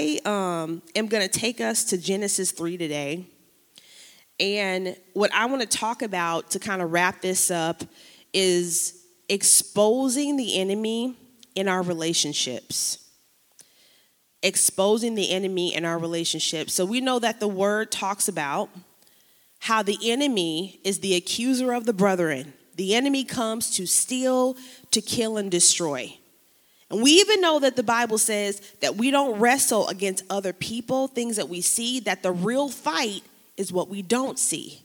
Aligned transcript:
I 0.00 0.18
um, 0.24 0.80
am 0.94 1.08
going 1.08 1.28
to 1.28 1.28
take 1.28 1.60
us 1.60 1.84
to 1.84 1.98
Genesis 1.98 2.52
3 2.52 2.78
today. 2.78 3.26
And 4.38 4.96
what 5.12 5.30
I 5.34 5.44
want 5.44 5.60
to 5.60 5.68
talk 5.68 6.00
about 6.00 6.52
to 6.52 6.58
kind 6.58 6.80
of 6.80 6.90
wrap 6.90 7.20
this 7.20 7.50
up 7.50 7.84
is 8.32 9.04
exposing 9.28 10.38
the 10.38 10.58
enemy 10.58 11.16
in 11.54 11.68
our 11.68 11.82
relationships. 11.82 13.10
Exposing 14.42 15.16
the 15.16 15.30
enemy 15.30 15.74
in 15.74 15.84
our 15.84 15.98
relationships. 15.98 16.72
So 16.72 16.86
we 16.86 17.02
know 17.02 17.18
that 17.18 17.38
the 17.38 17.48
word 17.48 17.92
talks 17.92 18.26
about 18.26 18.70
how 19.58 19.82
the 19.82 19.98
enemy 20.02 20.80
is 20.82 21.00
the 21.00 21.14
accuser 21.14 21.74
of 21.74 21.84
the 21.84 21.92
brethren. 21.92 22.54
The 22.76 22.94
enemy 22.94 23.24
comes 23.24 23.76
to 23.76 23.84
steal, 23.84 24.56
to 24.92 25.02
kill, 25.02 25.36
and 25.36 25.50
destroy. 25.50 26.16
And 26.90 27.02
we 27.02 27.12
even 27.12 27.40
know 27.40 27.60
that 27.60 27.76
the 27.76 27.82
Bible 27.82 28.18
says 28.18 28.60
that 28.80 28.96
we 28.96 29.10
don't 29.10 29.38
wrestle 29.38 29.88
against 29.88 30.24
other 30.28 30.52
people, 30.52 31.06
things 31.06 31.36
that 31.36 31.48
we 31.48 31.60
see, 31.60 32.00
that 32.00 32.22
the 32.22 32.32
real 32.32 32.68
fight 32.68 33.22
is 33.56 33.72
what 33.72 33.88
we 33.88 34.02
don't 34.02 34.38
see. 34.38 34.82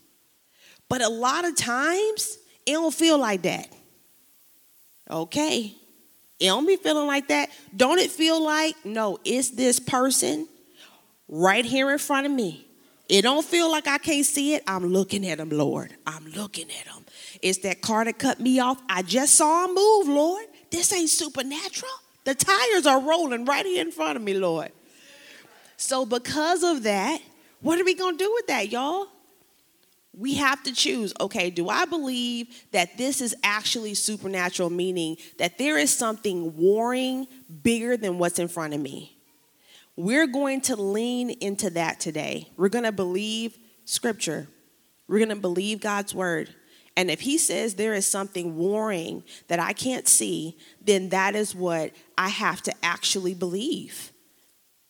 But 0.88 1.02
a 1.02 1.08
lot 1.08 1.44
of 1.44 1.56
times, 1.56 2.38
it 2.64 2.72
don't 2.72 2.94
feel 2.94 3.18
like 3.18 3.42
that. 3.42 3.68
Okay. 5.10 5.74
It 6.38 6.46
don't 6.46 6.66
be 6.66 6.76
feeling 6.76 7.06
like 7.06 7.28
that. 7.28 7.50
Don't 7.74 7.98
it 7.98 8.10
feel 8.10 8.42
like, 8.42 8.76
no, 8.84 9.18
it's 9.24 9.50
this 9.50 9.80
person 9.80 10.46
right 11.28 11.64
here 11.64 11.90
in 11.90 11.98
front 11.98 12.26
of 12.26 12.32
me. 12.32 12.66
It 13.08 13.22
don't 13.22 13.44
feel 13.44 13.70
like 13.70 13.86
I 13.86 13.98
can't 13.98 14.26
see 14.26 14.54
it. 14.54 14.62
I'm 14.66 14.86
looking 14.86 15.26
at 15.26 15.38
him, 15.38 15.50
Lord. 15.50 15.94
I'm 16.06 16.26
looking 16.32 16.66
at 16.66 16.92
him. 16.92 17.04
It's 17.40 17.58
that 17.58 17.80
car 17.80 18.04
that 18.04 18.18
cut 18.18 18.40
me 18.40 18.60
off. 18.60 18.80
I 18.88 19.02
just 19.02 19.36
saw 19.36 19.64
him 19.64 19.74
move, 19.74 20.08
Lord. 20.08 20.44
This 20.70 20.92
ain't 20.92 21.08
supernatural. 21.08 21.92
The 22.26 22.34
tires 22.34 22.86
are 22.86 23.00
rolling 23.00 23.44
right 23.44 23.64
here 23.64 23.80
in 23.80 23.92
front 23.92 24.16
of 24.16 24.22
me, 24.22 24.34
Lord. 24.34 24.72
So, 25.76 26.04
because 26.04 26.64
of 26.64 26.82
that, 26.82 27.20
what 27.60 27.80
are 27.80 27.84
we 27.84 27.94
going 27.94 28.18
to 28.18 28.24
do 28.24 28.32
with 28.34 28.48
that, 28.48 28.72
y'all? 28.72 29.06
We 30.12 30.34
have 30.34 30.60
to 30.64 30.72
choose 30.72 31.14
okay, 31.20 31.50
do 31.50 31.68
I 31.68 31.84
believe 31.84 32.48
that 32.72 32.98
this 32.98 33.20
is 33.20 33.36
actually 33.44 33.94
supernatural, 33.94 34.70
meaning 34.70 35.18
that 35.38 35.56
there 35.56 35.78
is 35.78 35.96
something 35.96 36.56
warring 36.56 37.28
bigger 37.62 37.96
than 37.96 38.18
what's 38.18 38.40
in 38.40 38.48
front 38.48 38.74
of 38.74 38.80
me? 38.80 39.16
We're 39.94 40.26
going 40.26 40.62
to 40.62 40.74
lean 40.74 41.30
into 41.30 41.70
that 41.70 42.00
today. 42.00 42.48
We're 42.56 42.70
going 42.70 42.86
to 42.86 42.92
believe 42.92 43.56
scripture, 43.84 44.48
we're 45.06 45.18
going 45.18 45.28
to 45.28 45.36
believe 45.36 45.80
God's 45.80 46.12
word. 46.12 46.52
And 46.96 47.10
if 47.10 47.20
he 47.20 47.36
says 47.36 47.74
there 47.74 47.94
is 47.94 48.06
something 48.06 48.56
warring 48.56 49.22
that 49.48 49.60
I 49.60 49.72
can't 49.74 50.08
see, 50.08 50.56
then 50.80 51.10
that 51.10 51.34
is 51.34 51.54
what 51.54 51.92
I 52.16 52.28
have 52.28 52.62
to 52.62 52.72
actually 52.82 53.34
believe. 53.34 54.12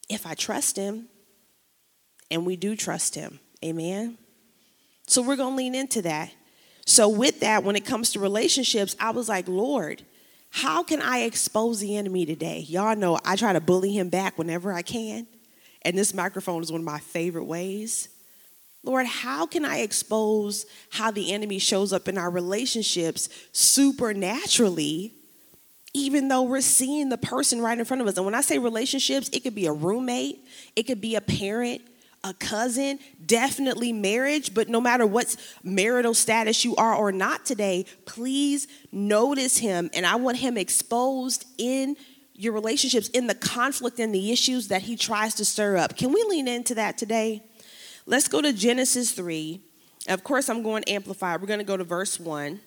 If 0.08 0.24
I 0.24 0.34
trust 0.34 0.76
him, 0.76 1.08
and 2.30 2.46
we 2.46 2.56
do 2.56 2.76
trust 2.76 3.14
him. 3.14 3.40
Amen. 3.64 4.18
So 5.06 5.22
we're 5.22 5.36
to 5.36 5.48
lean 5.48 5.74
into 5.74 6.02
that. 6.02 6.32
So, 6.84 7.08
with 7.08 7.40
that, 7.40 7.64
when 7.64 7.74
it 7.74 7.84
comes 7.84 8.12
to 8.12 8.20
relationships, 8.20 8.94
I 9.00 9.10
was 9.10 9.28
like, 9.28 9.48
Lord, 9.48 10.04
how 10.50 10.84
can 10.84 11.02
I 11.02 11.20
expose 11.20 11.80
the 11.80 11.96
enemy 11.96 12.24
today? 12.24 12.60
Y'all 12.60 12.94
know 12.94 13.18
I 13.24 13.34
try 13.34 13.52
to 13.52 13.60
bully 13.60 13.92
him 13.92 14.08
back 14.08 14.38
whenever 14.38 14.72
I 14.72 14.82
can. 14.82 15.26
And 15.82 15.98
this 15.98 16.14
microphone 16.14 16.62
is 16.62 16.70
one 16.70 16.82
of 16.82 16.84
my 16.84 17.00
favorite 17.00 17.44
ways. 17.44 18.08
Lord, 18.86 19.06
how 19.06 19.46
can 19.46 19.64
I 19.64 19.78
expose 19.78 20.64
how 20.90 21.10
the 21.10 21.32
enemy 21.32 21.58
shows 21.58 21.92
up 21.92 22.06
in 22.06 22.16
our 22.16 22.30
relationships 22.30 23.28
supernaturally, 23.50 25.12
even 25.92 26.28
though 26.28 26.44
we're 26.44 26.60
seeing 26.60 27.08
the 27.08 27.18
person 27.18 27.60
right 27.60 27.76
in 27.76 27.84
front 27.84 28.00
of 28.00 28.06
us? 28.06 28.16
And 28.16 28.24
when 28.24 28.34
I 28.36 28.42
say 28.42 28.58
relationships, 28.58 29.28
it 29.32 29.40
could 29.42 29.56
be 29.56 29.66
a 29.66 29.72
roommate, 29.72 30.38
it 30.76 30.84
could 30.84 31.00
be 31.00 31.16
a 31.16 31.20
parent, 31.20 31.82
a 32.22 32.32
cousin, 32.34 33.00
definitely 33.24 33.92
marriage, 33.92 34.54
but 34.54 34.68
no 34.68 34.80
matter 34.80 35.04
what 35.04 35.34
marital 35.64 36.14
status 36.14 36.64
you 36.64 36.76
are 36.76 36.94
or 36.94 37.10
not 37.10 37.44
today, 37.44 37.86
please 38.04 38.68
notice 38.92 39.58
him. 39.58 39.90
And 39.94 40.06
I 40.06 40.14
want 40.14 40.36
him 40.36 40.56
exposed 40.56 41.44
in 41.58 41.96
your 42.34 42.52
relationships, 42.52 43.08
in 43.08 43.26
the 43.26 43.34
conflict 43.34 43.98
and 43.98 44.14
the 44.14 44.30
issues 44.30 44.68
that 44.68 44.82
he 44.82 44.96
tries 44.96 45.34
to 45.34 45.44
stir 45.44 45.76
up. 45.76 45.96
Can 45.96 46.12
we 46.12 46.22
lean 46.28 46.46
into 46.46 46.76
that 46.76 46.98
today? 46.98 47.42
Let's 48.06 48.28
go 48.28 48.40
to 48.40 48.52
Genesis 48.52 49.10
3. 49.10 49.60
Of 50.08 50.22
course, 50.22 50.48
I'm 50.48 50.62
going 50.62 50.84
amplify. 50.84 51.36
We're 51.36 51.46
going 51.46 51.58
to 51.58 51.64
go 51.64 51.76
to 51.76 51.84
verse 51.84 52.20
1. 52.20 52.60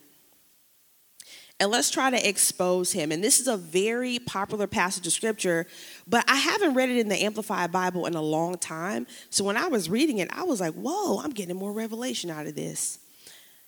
And 1.58 1.70
let's 1.70 1.90
try 1.90 2.10
to 2.10 2.28
expose 2.28 2.92
him. 2.92 3.12
And 3.12 3.22
this 3.22 3.38
is 3.38 3.46
a 3.46 3.56
very 3.56 4.18
popular 4.18 4.66
passage 4.66 5.06
of 5.06 5.12
scripture, 5.12 5.66
but 6.06 6.24
I 6.26 6.36
haven't 6.36 6.72
read 6.72 6.88
it 6.88 6.96
in 6.96 7.08
the 7.08 7.22
Amplified 7.22 7.70
Bible 7.70 8.06
in 8.06 8.14
a 8.14 8.22
long 8.22 8.56
time. 8.56 9.06
So 9.28 9.44
when 9.44 9.58
I 9.58 9.66
was 9.66 9.90
reading 9.90 10.18
it, 10.18 10.28
I 10.32 10.44
was 10.44 10.60
like, 10.60 10.72
whoa, 10.72 11.18
I'm 11.18 11.32
getting 11.32 11.56
more 11.56 11.72
revelation 11.72 12.30
out 12.30 12.46
of 12.46 12.54
this. 12.54 12.98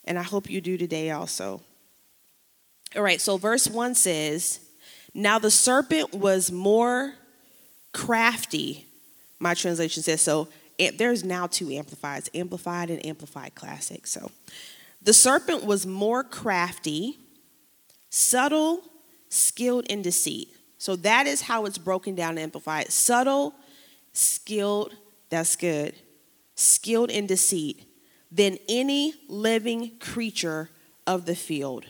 And 0.05 0.19
I 0.19 0.23
hope 0.23 0.49
you 0.49 0.63
do 0.63 0.79
today 0.79 1.11
also. 1.11 1.61
All 2.97 3.03
right, 3.03 3.21
so 3.21 3.37
verse 3.37 3.69
1 3.69 3.95
says, 3.95 4.61
Now 5.13 5.39
the 5.39 5.51
serpent 5.51 6.15
was 6.15 6.51
more 6.51 7.15
crafty. 7.93 8.87
My 9.39 9.53
translation 9.53 10.03
says 10.03 10.23
so 10.23 10.49
there's 10.79 11.25
now 11.25 11.47
two 11.47 11.67
amplifieds 11.67 12.29
amplified 12.35 12.91
and 12.91 13.05
amplified 13.07 13.55
classic. 13.55 14.07
So 14.07 14.31
the 15.01 15.13
serpent 15.13 15.65
was 15.65 15.87
more 15.87 16.25
crafty 16.25 17.19
subtle 18.11 18.83
skilled 19.29 19.87
in 19.87 20.03
deceit. 20.03 20.49
So 20.79 20.97
that 20.97 21.27
is 21.27 21.43
how 21.43 21.65
it's 21.65 21.79
broken 21.79 22.15
down 22.15 22.31
and 22.31 22.41
amplified. 22.41 22.91
Subtle 22.91 23.55
skilled 24.13 24.95
that's 25.31 25.57
good 25.57 25.95
skilled 26.55 27.11
in 27.11 27.27
deceit 27.27 27.85
than 28.31 28.59
any 28.69 29.15
living 29.29 29.93
creature 29.99 30.71
of 31.07 31.27
the 31.27 31.35
field. 31.35 31.87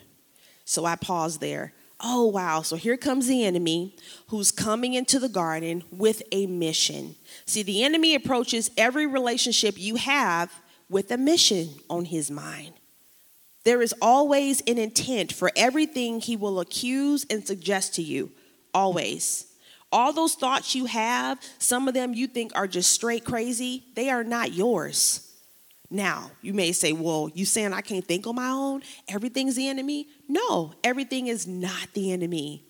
So 0.64 0.84
i 0.84 0.96
pause 0.96 1.38
there 1.38 1.72
oh, 2.02 2.26
wow, 2.26 2.62
so 2.62 2.76
here 2.76 2.96
comes 2.96 3.28
the 3.28 3.44
enemy 3.44 3.94
who's 4.28 4.50
coming 4.50 4.94
into 4.94 5.18
the 5.18 5.28
garden 5.28 5.84
with 5.90 6.22
a 6.32 6.46
mission. 6.46 7.14
See, 7.46 7.62
the 7.62 7.84
enemy 7.84 8.14
approaches 8.14 8.70
every 8.76 9.06
relationship 9.06 9.76
you 9.78 9.96
have 9.96 10.52
with 10.88 11.10
a 11.10 11.16
mission 11.16 11.70
on 11.88 12.06
his 12.06 12.30
mind. 12.30 12.74
There 13.64 13.80
is 13.80 13.94
always 14.02 14.60
an 14.62 14.78
intent 14.78 15.32
for 15.32 15.52
everything 15.54 16.20
he 16.20 16.36
will 16.36 16.58
accuse 16.58 17.24
and 17.30 17.46
suggest 17.46 17.94
to 17.94 18.02
you, 18.02 18.32
always. 18.74 19.46
All 19.92 20.12
those 20.12 20.34
thoughts 20.34 20.74
you 20.74 20.86
have, 20.86 21.38
some 21.58 21.86
of 21.86 21.94
them 21.94 22.14
you 22.14 22.26
think 22.26 22.52
are 22.56 22.66
just 22.66 22.90
straight 22.90 23.24
crazy, 23.24 23.84
they 23.94 24.10
are 24.10 24.24
not 24.24 24.52
yours. 24.52 25.31
Now, 25.92 26.30
you 26.40 26.54
may 26.54 26.72
say, 26.72 26.94
well, 26.94 27.30
you 27.34 27.44
saying 27.44 27.74
I 27.74 27.82
can't 27.82 28.04
think 28.04 28.26
on 28.26 28.34
my 28.36 28.48
own? 28.48 28.82
Everything's 29.08 29.56
the 29.56 29.68
enemy? 29.68 30.08
No, 30.26 30.72
everything 30.82 31.26
is 31.26 31.46
not 31.46 31.88
the 31.92 32.12
enemy. 32.12 32.64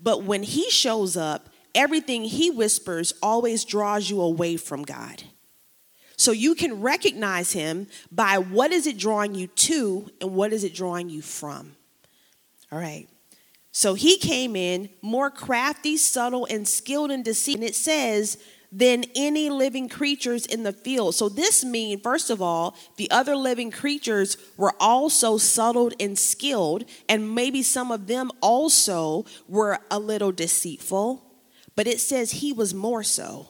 But 0.00 0.22
when 0.22 0.42
he 0.42 0.70
shows 0.70 1.14
up, 1.14 1.50
everything 1.74 2.24
he 2.24 2.50
whispers 2.50 3.12
always 3.22 3.66
draws 3.66 4.08
you 4.08 4.22
away 4.22 4.56
from 4.56 4.84
God. 4.84 5.22
So 6.16 6.32
you 6.32 6.54
can 6.54 6.80
recognize 6.80 7.52
him 7.52 7.88
by 8.10 8.38
what 8.38 8.72
is 8.72 8.86
it 8.86 8.96
drawing 8.96 9.34
you 9.34 9.48
to 9.48 10.10
and 10.22 10.34
what 10.34 10.54
is 10.54 10.64
it 10.64 10.74
drawing 10.74 11.10
you 11.10 11.20
from. 11.20 11.76
All 12.70 12.78
right. 12.78 13.06
So 13.70 13.92
he 13.92 14.16
came 14.16 14.56
in 14.56 14.88
more 15.02 15.30
crafty, 15.30 15.98
subtle, 15.98 16.46
and 16.48 16.66
skilled 16.66 17.10
in 17.10 17.22
deceit. 17.22 17.56
And 17.56 17.64
it 17.64 17.74
says 17.74 18.38
than 18.72 19.04
any 19.14 19.50
living 19.50 19.88
creatures 19.88 20.46
in 20.46 20.62
the 20.62 20.72
field. 20.72 21.14
So 21.14 21.28
this 21.28 21.62
means, 21.62 22.00
first 22.00 22.30
of 22.30 22.40
all, 22.40 22.74
the 22.96 23.10
other 23.10 23.36
living 23.36 23.70
creatures 23.70 24.38
were 24.56 24.72
also 24.80 25.36
subtle 25.36 25.90
and 26.00 26.18
skilled, 26.18 26.84
and 27.08 27.34
maybe 27.34 27.62
some 27.62 27.92
of 27.92 28.06
them 28.06 28.30
also 28.40 29.26
were 29.46 29.78
a 29.90 29.98
little 29.98 30.32
deceitful, 30.32 31.22
but 31.76 31.86
it 31.86 32.00
says 32.00 32.30
he 32.32 32.52
was 32.52 32.72
more 32.72 33.02
so. 33.02 33.48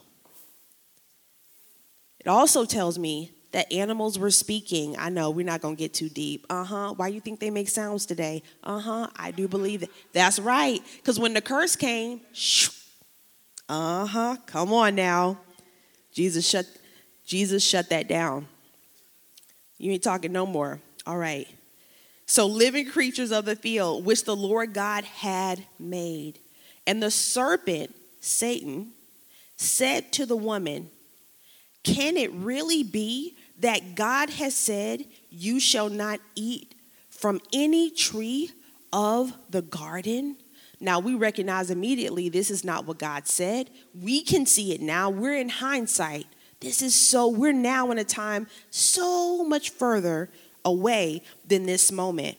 It 2.19 2.27
also 2.29 2.65
tells 2.65 2.99
me 2.99 3.31
that 3.53 3.73
animals 3.73 4.19
were 4.19 4.31
speaking. 4.31 4.97
I 4.99 5.09
know 5.09 5.31
we're 5.31 5.47
not 5.47 5.63
to 5.63 5.75
get 5.75 5.95
too 5.95 6.09
deep. 6.09 6.47
Uh 6.51 6.65
huh. 6.65 6.95
Why 6.97 7.09
do 7.09 7.15
you 7.15 7.21
think 7.21 7.39
they 7.39 7.51
make 7.51 7.69
sounds 7.69 8.07
today? 8.07 8.43
Uh 8.65 8.81
huh. 8.81 9.09
I 9.17 9.31
do 9.31 9.47
believe 9.47 9.81
that. 9.81 9.91
That's 10.13 10.39
right. 10.39 10.81
Because 10.97 11.21
when 11.21 11.35
the 11.35 11.41
curse 11.41 11.77
came, 11.77 12.21
shoo, 12.33 12.71
uh 13.73 14.05
huh. 14.05 14.37
Come 14.45 14.73
on 14.75 14.95
now. 14.95 15.39
Jesus 16.13 16.47
shut 16.47 16.67
Jesus 17.25 17.65
shut 17.65 17.89
that 17.89 18.07
down. 18.07 18.47
You 19.79 19.93
ain't 19.93 20.03
talking 20.03 20.31
no 20.31 20.45
more. 20.45 20.81
All 21.07 21.17
right. 21.17 21.49
So, 22.27 22.47
living 22.47 22.91
creatures 22.91 23.33
of 23.33 23.47
the 23.47 23.57
field, 23.57 24.05
which 24.05 24.25
the 24.25 24.37
Lord 24.37 24.75
God 24.75 25.05
had 25.05 25.65
made. 25.79 26.39
And 26.87 27.03
the 27.03 27.11
serpent, 27.11 27.95
Satan, 28.21 28.93
said 29.57 30.13
to 30.13 30.27
the 30.27 30.37
woman, 30.37 30.91
Can 31.83 32.19
it 32.19 32.31
really 32.33 32.83
be 32.83 33.37
that 33.61 33.95
God 33.95 34.29
has 34.31 34.55
said, 34.55 35.07
You 35.31 35.59
shall 35.59 35.89
not 35.89 36.21
eat 36.35 36.75
from 37.09 37.41
any 37.55 37.91
tree 37.91 38.51
of 38.93 39.33
the 39.49 39.63
garden? 39.63 40.37
Now, 40.83 40.99
we 40.99 41.15
recognize 41.15 41.71
immediately 41.71 42.29
this 42.29 42.51
is 42.51 42.65
not 42.65 42.87
what 42.87 42.99
God 42.99 43.29
said. 43.29 43.71
We 43.95 44.21
can 44.21 44.47
see 44.47 44.75
it 44.75 44.81
now. 44.81 45.11
We're 45.11 45.37
in 45.37 45.49
hindsight. 45.49 46.27
This 46.59 46.83
is 46.83 46.95
so, 46.95 47.29
we're 47.29 47.53
now 47.53 47.93
in 47.93 47.99
a 47.99 48.05
time 48.05 48.49
so 48.71 49.45
much 49.45 49.71
further 49.71 50.29
away 50.65 51.23
than 51.47 51.67
this 51.67 51.93
moment. 51.93 52.37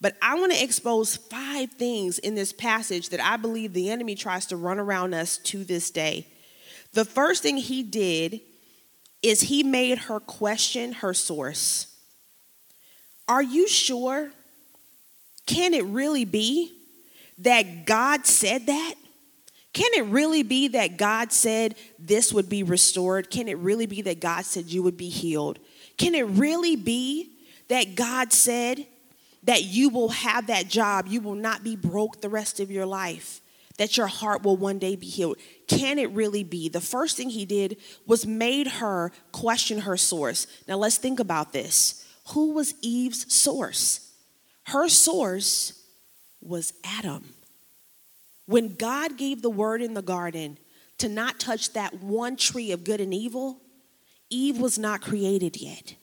But 0.00 0.16
I 0.22 0.38
want 0.38 0.52
to 0.52 0.62
expose 0.62 1.16
five 1.16 1.70
things 1.72 2.18
in 2.18 2.34
this 2.34 2.52
passage 2.52 3.10
that 3.10 3.20
I 3.20 3.36
believe 3.36 3.74
the 3.74 3.90
enemy 3.90 4.14
tries 4.14 4.46
to 4.46 4.56
run 4.56 4.78
around 4.78 5.12
us 5.12 5.36
to 5.38 5.62
this 5.62 5.90
day. 5.90 6.26
The 6.94 7.04
first 7.04 7.42
thing 7.42 7.58
he 7.58 7.82
did 7.82 8.40
is 9.22 9.42
he 9.42 9.62
made 9.62 9.98
her 9.98 10.20
question 10.20 10.92
her 10.92 11.12
source. 11.12 11.94
Are 13.28 13.42
you 13.42 13.68
sure? 13.68 14.30
Can 15.46 15.74
it 15.74 15.84
really 15.84 16.24
be 16.24 16.75
that 17.38 17.86
God 17.86 18.26
said 18.26 18.66
that? 18.66 18.94
Can 19.72 19.90
it 19.92 20.06
really 20.06 20.42
be 20.42 20.68
that 20.68 20.96
God 20.96 21.32
said 21.32 21.74
this 21.98 22.32
would 22.32 22.48
be 22.48 22.62
restored? 22.62 23.30
Can 23.30 23.46
it 23.46 23.58
really 23.58 23.84
be 23.84 24.00
that 24.02 24.20
God 24.20 24.46
said 24.46 24.66
you 24.66 24.82
would 24.82 24.96
be 24.96 25.10
healed? 25.10 25.58
Can 25.98 26.14
it 26.14 26.26
really 26.26 26.76
be 26.76 27.32
that 27.68 27.94
God 27.94 28.32
said 28.32 28.86
that 29.42 29.64
you 29.64 29.90
will 29.90 30.08
have 30.08 30.46
that 30.46 30.68
job, 30.68 31.06
you 31.08 31.20
will 31.20 31.34
not 31.34 31.62
be 31.62 31.76
broke 31.76 32.20
the 32.20 32.28
rest 32.28 32.58
of 32.58 32.70
your 32.70 32.86
life, 32.86 33.40
that 33.76 33.96
your 33.96 34.06
heart 34.06 34.42
will 34.42 34.56
one 34.56 34.78
day 34.78 34.96
be 34.96 35.06
healed? 35.06 35.36
Can 35.68 35.98
it 35.98 36.10
really 36.12 36.42
be? 36.42 36.68
The 36.70 36.80
first 36.80 37.16
thing 37.16 37.28
he 37.28 37.44
did 37.44 37.76
was 38.06 38.26
made 38.26 38.66
her 38.66 39.12
question 39.30 39.80
her 39.80 39.98
source. 39.98 40.46
Now 40.66 40.78
let's 40.78 40.96
think 40.96 41.20
about 41.20 41.52
this. 41.52 42.06
Who 42.28 42.52
was 42.52 42.74
Eve's 42.80 43.32
source? 43.32 44.10
Her 44.64 44.88
source 44.88 45.82
was 46.46 46.72
Adam. 46.84 47.34
When 48.46 48.74
God 48.74 49.16
gave 49.16 49.42
the 49.42 49.50
word 49.50 49.82
in 49.82 49.94
the 49.94 50.02
garden 50.02 50.58
to 50.98 51.08
not 51.08 51.40
touch 51.40 51.72
that 51.72 52.02
one 52.02 52.36
tree 52.36 52.72
of 52.72 52.84
good 52.84 53.00
and 53.00 53.12
evil, 53.12 53.60
Eve 54.30 54.58
was 54.58 54.78
not 54.78 55.00
created 55.00 55.60
yet. 55.60 55.94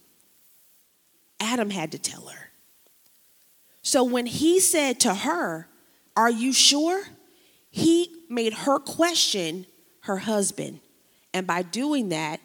Adam 1.39 1.69
had 1.69 1.91
to 1.91 1.99
tell 1.99 2.27
her. 2.27 2.49
So 3.81 4.03
when 4.03 4.25
he 4.25 4.59
said 4.59 4.99
to 5.01 5.13
her, 5.13 5.67
Are 6.15 6.31
you 6.31 6.53
sure? 6.53 7.03
He 7.69 8.09
made 8.29 8.53
her 8.53 8.79
question 8.79 9.65
her 10.01 10.17
husband. 10.17 10.79
And 11.33 11.47
by 11.47 11.63
doing 11.63 12.09
that, 12.09 12.39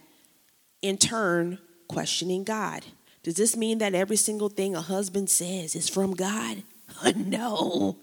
in 0.80 0.96
turn, 0.96 1.58
questioning 1.88 2.44
God. 2.44 2.84
Does 3.22 3.34
this 3.34 3.56
mean 3.56 3.78
that 3.78 3.94
every 3.94 4.16
single 4.16 4.48
thing 4.48 4.74
a 4.74 4.80
husband 4.80 5.28
says 5.28 5.74
is 5.74 5.88
from 5.88 6.14
God? 6.14 6.62
no. 7.16 7.96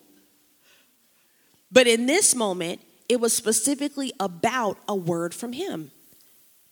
But 1.72 1.88
in 1.88 2.06
this 2.06 2.36
moment, 2.36 2.82
it 3.10 3.20
was 3.20 3.34
specifically 3.34 4.14
about 4.20 4.78
a 4.88 4.96
word 4.96 5.34
from 5.34 5.54
him 5.54 5.92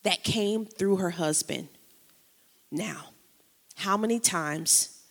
that 0.04 0.24
came 0.24 0.66
through 0.66 0.98
her 0.98 1.12
husband. 1.12 1.68
Now, 2.72 3.10
how 3.76 3.98
many 3.98 4.20
times, 4.20 5.04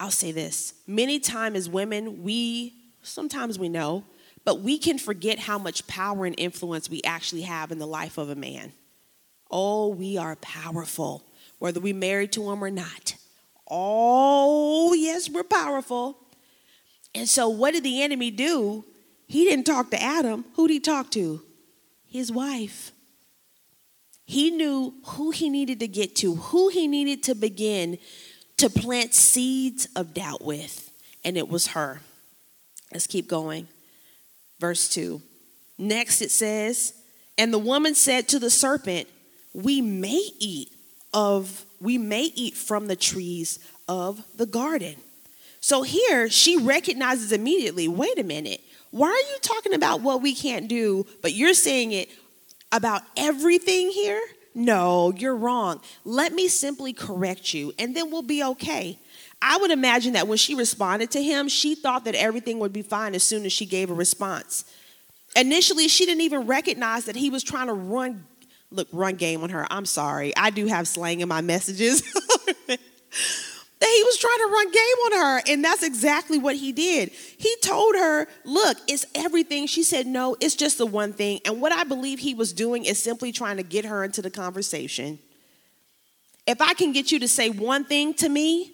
I'll 0.00 0.10
say 0.10 0.32
this, 0.32 0.74
many 0.86 1.20
times 1.20 1.56
as 1.56 1.68
women, 1.68 2.22
we, 2.22 2.72
sometimes 3.02 3.58
we 3.58 3.68
know, 3.68 4.04
but 4.44 4.60
we 4.60 4.78
can 4.78 4.98
forget 4.98 5.38
how 5.38 5.58
much 5.58 5.86
power 5.86 6.24
and 6.24 6.34
influence 6.38 6.88
we 6.88 7.02
actually 7.04 7.42
have 7.42 7.70
in 7.70 7.78
the 7.78 7.86
life 7.86 8.16
of 8.16 8.30
a 8.30 8.34
man. 8.34 8.72
Oh, 9.50 9.88
we 9.88 10.16
are 10.16 10.36
powerful, 10.36 11.24
whether 11.58 11.80
we 11.80 11.92
married 11.92 12.32
to 12.32 12.50
him 12.50 12.64
or 12.64 12.70
not. 12.70 13.14
Oh, 13.70 14.94
yes, 14.94 15.28
we're 15.28 15.42
powerful. 15.42 16.18
And 17.14 17.28
so, 17.28 17.48
what 17.48 17.74
did 17.74 17.84
the 17.84 18.02
enemy 18.02 18.30
do? 18.30 18.84
He 19.26 19.44
didn't 19.44 19.66
talk 19.66 19.90
to 19.90 20.02
Adam. 20.02 20.44
Who 20.54 20.68
did 20.68 20.74
he 20.74 20.80
talk 20.80 21.10
to? 21.12 21.42
His 22.06 22.32
wife. 22.32 22.92
He 24.24 24.50
knew 24.50 24.94
who 25.04 25.30
he 25.30 25.48
needed 25.48 25.80
to 25.80 25.88
get 25.88 26.16
to, 26.16 26.34
who 26.34 26.68
he 26.68 26.86
needed 26.86 27.22
to 27.24 27.34
begin 27.34 27.98
to 28.58 28.68
plant 28.68 29.14
seeds 29.14 29.88
of 29.96 30.14
doubt 30.14 30.44
with, 30.44 30.90
and 31.24 31.36
it 31.36 31.48
was 31.48 31.68
her. 31.68 32.00
Let's 32.92 33.06
keep 33.06 33.28
going. 33.28 33.68
Verse 34.60 34.88
2. 34.88 35.22
Next 35.78 36.20
it 36.20 36.30
says, 36.30 36.92
And 37.36 37.52
the 37.52 37.58
woman 37.58 37.94
said 37.94 38.28
to 38.28 38.38
the 38.38 38.50
serpent, 38.50 39.08
We 39.54 39.80
may 39.80 40.28
eat 40.38 40.72
of 41.14 41.64
we 41.80 41.98
may 41.98 42.24
eat 42.34 42.54
from 42.54 42.86
the 42.86 42.96
trees 42.96 43.58
of 43.88 44.22
the 44.36 44.46
garden. 44.46 44.96
So 45.60 45.82
here 45.82 46.28
she 46.28 46.56
recognizes 46.56 47.32
immediately 47.32 47.88
wait 47.88 48.18
a 48.18 48.24
minute, 48.24 48.60
why 48.90 49.08
are 49.08 49.30
you 49.30 49.38
talking 49.42 49.74
about 49.74 50.00
what 50.00 50.22
we 50.22 50.34
can't 50.34 50.68
do, 50.68 51.06
but 51.20 51.34
you're 51.34 51.54
saying 51.54 51.92
it 51.92 52.08
about 52.72 53.02
everything 53.16 53.90
here? 53.90 54.20
No, 54.54 55.12
you're 55.16 55.36
wrong. 55.36 55.80
Let 56.04 56.32
me 56.32 56.48
simply 56.48 56.92
correct 56.92 57.52
you, 57.52 57.72
and 57.78 57.94
then 57.94 58.10
we'll 58.10 58.22
be 58.22 58.42
okay. 58.42 58.98
I 59.40 59.56
would 59.58 59.70
imagine 59.70 60.14
that 60.14 60.26
when 60.26 60.38
she 60.38 60.54
responded 60.54 61.10
to 61.12 61.22
him, 61.22 61.48
she 61.48 61.74
thought 61.74 62.04
that 62.06 62.14
everything 62.14 62.58
would 62.58 62.72
be 62.72 62.82
fine 62.82 63.14
as 63.14 63.22
soon 63.22 63.44
as 63.44 63.52
she 63.52 63.66
gave 63.66 63.90
a 63.90 63.94
response. 63.94 64.64
Initially, 65.36 65.86
she 65.86 66.06
didn't 66.06 66.22
even 66.22 66.46
recognize 66.46 67.04
that 67.04 67.14
he 67.14 67.30
was 67.30 67.44
trying 67.44 67.68
to 67.68 67.74
run 67.74 68.24
look, 68.70 68.88
run 68.92 69.16
game 69.16 69.42
on 69.42 69.50
her. 69.50 69.66
I'm 69.70 69.86
sorry. 69.86 70.36
I 70.36 70.50
do 70.50 70.66
have 70.66 70.88
slang 70.88 71.20
in 71.20 71.28
my 71.28 71.40
messages. 71.40 72.02
that 73.80 73.90
he 73.94 74.04
was 74.04 74.16
trying 74.16 74.38
to 74.38 74.50
run 74.52 74.70
game 74.70 74.82
on 74.82 75.12
her. 75.12 75.42
And 75.48 75.64
that's 75.64 75.82
exactly 75.82 76.38
what 76.38 76.56
he 76.56 76.72
did. 76.72 77.10
He 77.10 77.54
told 77.62 77.94
her, 77.96 78.26
Look, 78.44 78.78
it's 78.86 79.06
everything. 79.14 79.66
She 79.66 79.82
said, 79.82 80.06
No, 80.06 80.36
it's 80.40 80.54
just 80.54 80.78
the 80.78 80.86
one 80.86 81.12
thing. 81.12 81.40
And 81.44 81.60
what 81.60 81.72
I 81.72 81.84
believe 81.84 82.18
he 82.18 82.34
was 82.34 82.52
doing 82.52 82.84
is 82.84 83.02
simply 83.02 83.32
trying 83.32 83.56
to 83.58 83.62
get 83.62 83.84
her 83.84 84.04
into 84.04 84.22
the 84.22 84.30
conversation. 84.30 85.18
If 86.46 86.60
I 86.60 86.74
can 86.74 86.92
get 86.92 87.12
you 87.12 87.20
to 87.20 87.28
say 87.28 87.50
one 87.50 87.84
thing 87.84 88.14
to 88.14 88.28
me, 88.28 88.72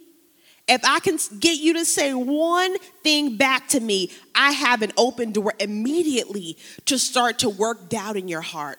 if 0.66 0.82
I 0.84 1.00
can 1.00 1.18
get 1.40 1.58
you 1.58 1.74
to 1.74 1.84
say 1.84 2.14
one 2.14 2.78
thing 3.02 3.36
back 3.36 3.68
to 3.68 3.80
me, 3.80 4.10
I 4.34 4.52
have 4.52 4.80
an 4.80 4.92
open 4.96 5.32
door 5.32 5.52
immediately 5.58 6.56
to 6.86 6.98
start 6.98 7.40
to 7.40 7.50
work 7.50 7.90
doubt 7.90 8.16
in 8.16 8.28
your 8.28 8.40
heart. 8.40 8.78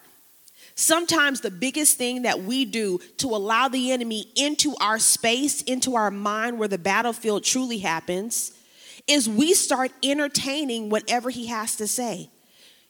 Sometimes 0.78 1.40
the 1.40 1.50
biggest 1.50 1.96
thing 1.96 2.22
that 2.22 2.42
we 2.42 2.66
do 2.66 2.98
to 3.16 3.28
allow 3.28 3.66
the 3.68 3.92
enemy 3.92 4.30
into 4.36 4.76
our 4.78 4.98
space, 4.98 5.62
into 5.62 5.96
our 5.96 6.10
mind 6.10 6.58
where 6.58 6.68
the 6.68 6.78
battlefield 6.78 7.44
truly 7.44 7.78
happens, 7.78 8.52
is 9.06 9.26
we 9.28 9.54
start 9.54 9.90
entertaining 10.02 10.90
whatever 10.90 11.30
he 11.30 11.46
has 11.46 11.76
to 11.76 11.86
say. 11.86 12.28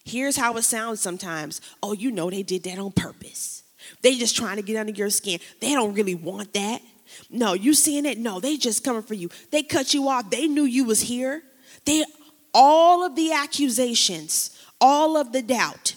Here's 0.04 0.36
how 0.36 0.56
it 0.56 0.62
sounds 0.62 1.00
sometimes. 1.00 1.60
Oh, 1.82 1.92
you 1.92 2.10
know 2.10 2.28
they 2.28 2.42
did 2.42 2.64
that 2.64 2.78
on 2.78 2.90
purpose. 2.90 3.62
They 4.02 4.16
just 4.16 4.36
trying 4.36 4.56
to 4.56 4.62
get 4.62 4.76
under 4.76 4.92
your 4.92 5.10
skin. 5.10 5.38
They 5.60 5.72
don't 5.72 5.94
really 5.94 6.14
want 6.14 6.54
that. 6.54 6.82
No, 7.30 7.54
you 7.54 7.72
seeing 7.72 8.04
it? 8.04 8.18
No, 8.18 8.40
they 8.40 8.56
just 8.56 8.82
coming 8.82 9.02
for 9.02 9.14
you. 9.14 9.30
They 9.52 9.62
cut 9.62 9.94
you 9.94 10.08
off. 10.08 10.30
They 10.30 10.48
knew 10.48 10.64
you 10.64 10.84
was 10.84 11.02
here. 11.02 11.42
They 11.84 12.04
all 12.52 13.04
of 13.04 13.14
the 13.14 13.32
accusations, 13.32 14.58
all 14.80 15.16
of 15.16 15.32
the 15.32 15.42
doubt 15.42 15.95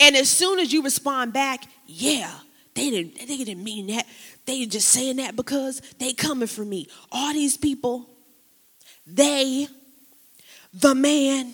and 0.00 0.16
as 0.16 0.30
soon 0.30 0.58
as 0.58 0.72
you 0.72 0.82
respond 0.82 1.32
back, 1.34 1.64
yeah, 1.86 2.32
they 2.74 2.90
didn't, 2.90 3.18
they 3.18 3.36
didn't 3.36 3.62
mean 3.62 3.88
that. 3.88 4.06
They 4.46 4.64
just 4.64 4.88
saying 4.88 5.16
that 5.16 5.36
because 5.36 5.80
they 5.98 6.14
coming 6.14 6.48
for 6.48 6.64
me. 6.64 6.88
All 7.12 7.32
these 7.34 7.56
people, 7.56 8.08
they, 9.06 9.68
the 10.72 10.94
man. 10.94 11.52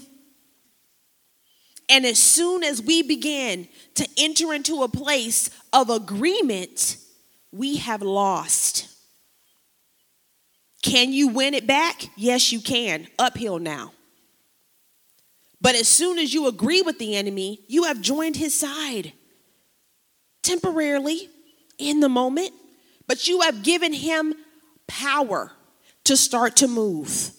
And 1.88 2.06
as 2.06 2.18
soon 2.18 2.62
as 2.62 2.80
we 2.80 3.02
begin 3.02 3.68
to 3.94 4.08
enter 4.16 4.54
into 4.54 4.82
a 4.82 4.88
place 4.88 5.50
of 5.72 5.90
agreement, 5.90 6.98
we 7.52 7.76
have 7.76 8.02
lost. 8.02 8.88
Can 10.82 11.12
you 11.12 11.28
win 11.28 11.54
it 11.54 11.66
back? 11.66 12.06
Yes, 12.16 12.52
you 12.52 12.60
can. 12.60 13.08
Uphill 13.18 13.58
now. 13.58 13.92
But 15.60 15.74
as 15.74 15.88
soon 15.88 16.18
as 16.18 16.34
you 16.34 16.48
agree 16.48 16.82
with 16.82 16.98
the 16.98 17.16
enemy, 17.16 17.60
you 17.66 17.84
have 17.84 18.00
joined 18.00 18.36
his 18.36 18.58
side 18.58 19.12
temporarily 20.42 21.28
in 21.78 22.00
the 22.00 22.08
moment, 22.08 22.52
but 23.06 23.26
you 23.26 23.40
have 23.40 23.62
given 23.62 23.92
him 23.92 24.34
power 24.86 25.52
to 26.04 26.16
start 26.16 26.56
to 26.56 26.68
move. 26.68 27.32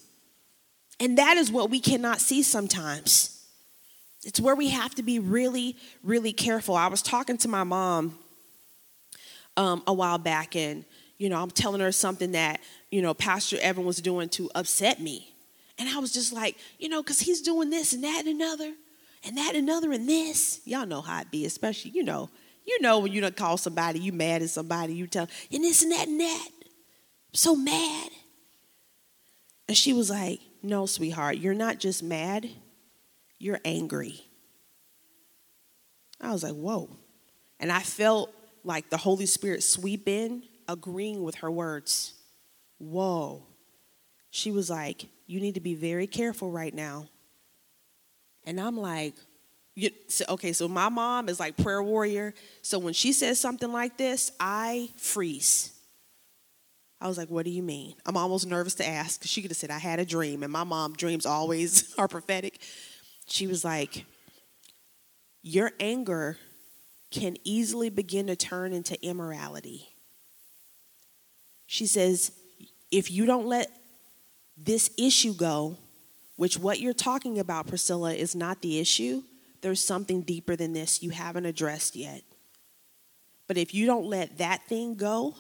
And 1.00 1.17
that 1.17 1.38
is 1.38 1.51
what 1.51 1.69
we 1.69 1.79
cannot 1.79 2.19
see 2.19 2.41
sometimes. 2.41 3.33
It's 4.24 4.41
where 4.41 4.55
we 4.55 4.69
have 4.69 4.95
to 4.95 5.03
be 5.03 5.19
really, 5.19 5.77
really 6.03 6.33
careful. 6.33 6.75
I 6.75 6.88
was 6.88 7.01
talking 7.01 7.38
to 7.38 7.47
my 7.47 7.63
mom 7.63 8.17
um, 9.55 9.83
a 9.88 9.93
while 9.93 10.17
back, 10.17 10.55
and 10.55 10.86
you 11.17 11.29
know, 11.29 11.41
I'm 11.41 11.51
telling 11.51 11.81
her 11.81 11.91
something 11.91 12.33
that 12.33 12.59
you 12.91 13.01
know 13.01 13.13
Pastor 13.13 13.57
Evan 13.62 13.86
was 13.86 14.01
doing 14.01 14.27
to 14.29 14.50
upset 14.53 15.00
me, 15.00 15.33
and 15.77 15.88
I 15.89 16.00
was 16.00 16.12
just 16.12 16.34
like, 16.34 16.57
you 16.79 16.89
know, 16.89 17.03
because 17.03 17.19
he's 17.19 17.41
doing 17.41 17.69
this 17.69 17.93
and 17.93 18.03
that 18.03 18.25
and 18.25 18.29
another, 18.29 18.74
and 19.25 19.38
that 19.38 19.55
and 19.55 19.67
another 19.67 19.91
and 19.91 20.07
this. 20.07 20.62
Y'all 20.65 20.86
know 20.86 21.01
how 21.01 21.22
it 21.22 21.31
be, 21.31 21.46
especially 21.46 21.91
you 21.91 22.03
know, 22.03 22.29
you 22.65 22.81
know 22.81 23.00
when 23.00 23.12
you 23.12 23.22
don't 23.22 23.36
call 23.36 23.57
somebody, 23.57 24.00
you 24.00 24.12
mad 24.12 24.41
at 24.41 24.50
somebody, 24.50 24.93
you 24.93 25.07
tell, 25.07 25.27
and 25.51 25.63
this 25.63 25.84
and 25.84 25.91
that 25.91 26.07
and 26.07 26.19
that. 26.19 26.48
I'm 26.60 27.34
so 27.34 27.55
mad. 27.55 28.10
And 29.67 29.77
she 29.77 29.93
was 29.93 30.10
like, 30.10 30.39
No, 30.63 30.86
sweetheart, 30.86 31.38
you're 31.38 31.53
not 31.53 31.79
just 31.79 32.03
mad, 32.03 32.50
you're 33.39 33.60
angry. 33.63 34.22
I 36.19 36.31
was 36.31 36.43
like, 36.43 36.55
Whoa. 36.55 36.89
And 37.60 37.72
I 37.72 37.79
felt 37.79 38.34
like 38.63 38.89
the 38.89 38.98
Holy 38.98 39.25
Spirit 39.25 39.63
sweep 39.63 40.07
in, 40.07 40.43
agreeing 40.67 41.24
with 41.24 41.36
her 41.36 41.50
words. 41.50 42.13
Whoa. 42.77 43.43
She 44.29 44.51
was 44.51 44.69
like, 44.69 45.07
You 45.27 45.39
need 45.41 45.55
to 45.55 45.62
be 45.62 45.75
very 45.75 46.07
careful 46.07 46.50
right 46.50 46.74
now. 46.74 47.07
And 48.46 48.60
I'm 48.60 48.77
like, 48.77 49.13
okay, 50.29 50.53
so 50.53 50.67
my 50.67 50.89
mom 50.89 51.29
is 51.29 51.39
like 51.39 51.57
prayer 51.57 51.84
warrior. 51.84 52.34
So 52.62 52.79
when 52.79 52.93
she 52.93 53.12
says 53.12 53.39
something 53.39 53.72
like 53.72 53.98
this, 53.98 54.31
I 54.39 54.89
freeze. 54.98 55.74
I 57.00 57.07
was 57.07 57.17
like, 57.17 57.29
what 57.29 57.46
do 57.46 57.51
you 57.51 57.62
mean? 57.62 57.96
I'm 58.05 58.17
almost 58.17 58.48
nervous 58.48 58.74
to 58.75 58.88
ask 58.88 59.19
because 59.19 59.29
she 59.29 59.41
could 59.41 59.51
have 59.51 59.57
said, 59.57 59.69
I 59.69 59.77
had 59.77 60.00
a 60.00 60.05
dream. 60.05 60.41
And 60.41 60.51
my 60.51 60.63
mom, 60.63 60.93
dreams 60.93 61.25
always 61.25 61.93
are 61.98 62.07
prophetic. 62.07 62.60
She 63.27 63.46
was 63.46 63.63
like, 63.63 64.05
your 65.43 65.72
anger 65.79 66.38
can 67.12 67.38
easily 67.43 67.89
begin 67.89 68.27
to 68.27 68.36
turn 68.36 68.74
into 68.74 69.01
immorality. 69.05 69.89
She 71.67 71.86
says, 71.86 72.31
if 72.91 73.12
you 73.12 73.25
don't 73.25 73.46
let 73.46 73.69
this 74.57 74.89
issue 74.97 75.33
go, 75.33 75.77
which 76.35 76.57
what 76.57 76.79
you're 76.79 76.93
talking 76.93 77.39
about, 77.39 77.67
Priscilla, 77.67 78.13
is 78.13 78.35
not 78.35 78.61
the 78.61 78.79
issue, 78.79 79.23
there's 79.61 79.83
something 79.83 80.21
deeper 80.21 80.55
than 80.55 80.73
this 80.73 81.01
you 81.01 81.09
haven't 81.09 81.45
addressed 81.45 81.95
yet. 81.95 82.21
But 83.47 83.57
if 83.57 83.73
you 83.73 83.85
don't 83.85 84.05
let 84.05 84.37
that 84.39 84.63
thing 84.67 84.95
go, 84.95 85.35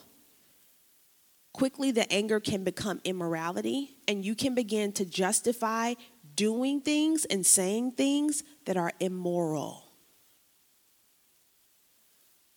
quickly 1.53 1.91
the 1.91 2.11
anger 2.11 2.39
can 2.39 2.63
become 2.63 3.01
immorality 3.03 3.97
and 4.07 4.23
you 4.23 4.35
can 4.35 4.55
begin 4.55 4.91
to 4.93 5.05
justify 5.05 5.93
doing 6.35 6.81
things 6.81 7.25
and 7.25 7.45
saying 7.45 7.91
things 7.93 8.43
that 8.65 8.77
are 8.77 8.93
immoral. 8.99 9.83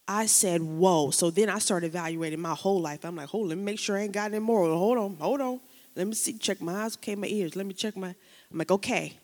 I 0.06 0.26
said, 0.26 0.60
whoa. 0.60 1.10
So 1.12 1.30
then 1.30 1.48
I 1.48 1.58
started 1.60 1.86
evaluating 1.86 2.40
my 2.40 2.54
whole 2.54 2.80
life. 2.80 3.04
I'm 3.04 3.16
like, 3.16 3.28
hold, 3.28 3.48
let 3.48 3.58
me 3.58 3.64
make 3.64 3.78
sure 3.78 3.96
I 3.96 4.02
ain't 4.02 4.12
got 4.12 4.34
immoral. 4.34 4.76
Hold 4.76 4.98
on, 4.98 5.16
hold 5.16 5.40
on. 5.40 5.60
Let 5.96 6.06
me 6.06 6.14
see, 6.14 6.34
check 6.34 6.60
my 6.60 6.84
eyes, 6.84 6.96
okay, 6.96 7.14
my 7.14 7.26
ears. 7.26 7.56
Let 7.56 7.66
me 7.66 7.74
check 7.74 7.96
my. 7.96 8.08
I'm 8.08 8.58
like, 8.58 8.70
okay, 8.70 9.18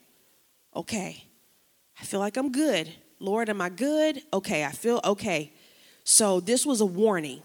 okay. 0.75 1.25
I 2.01 2.05
feel 2.05 2.21
like 2.21 2.37
I'm 2.37 2.53
good. 2.53 2.93
Lord, 3.19 3.49
am 3.49 3.61
I 3.61 3.69
good? 3.69 4.23
Okay, 4.33 4.65
I 4.65 4.73
feel 4.73 5.01
okay. 5.05 5.53
So 6.05 6.41
this 6.41 6.67
was 6.67 6.81
a 6.81 6.87
warning. 6.87 7.43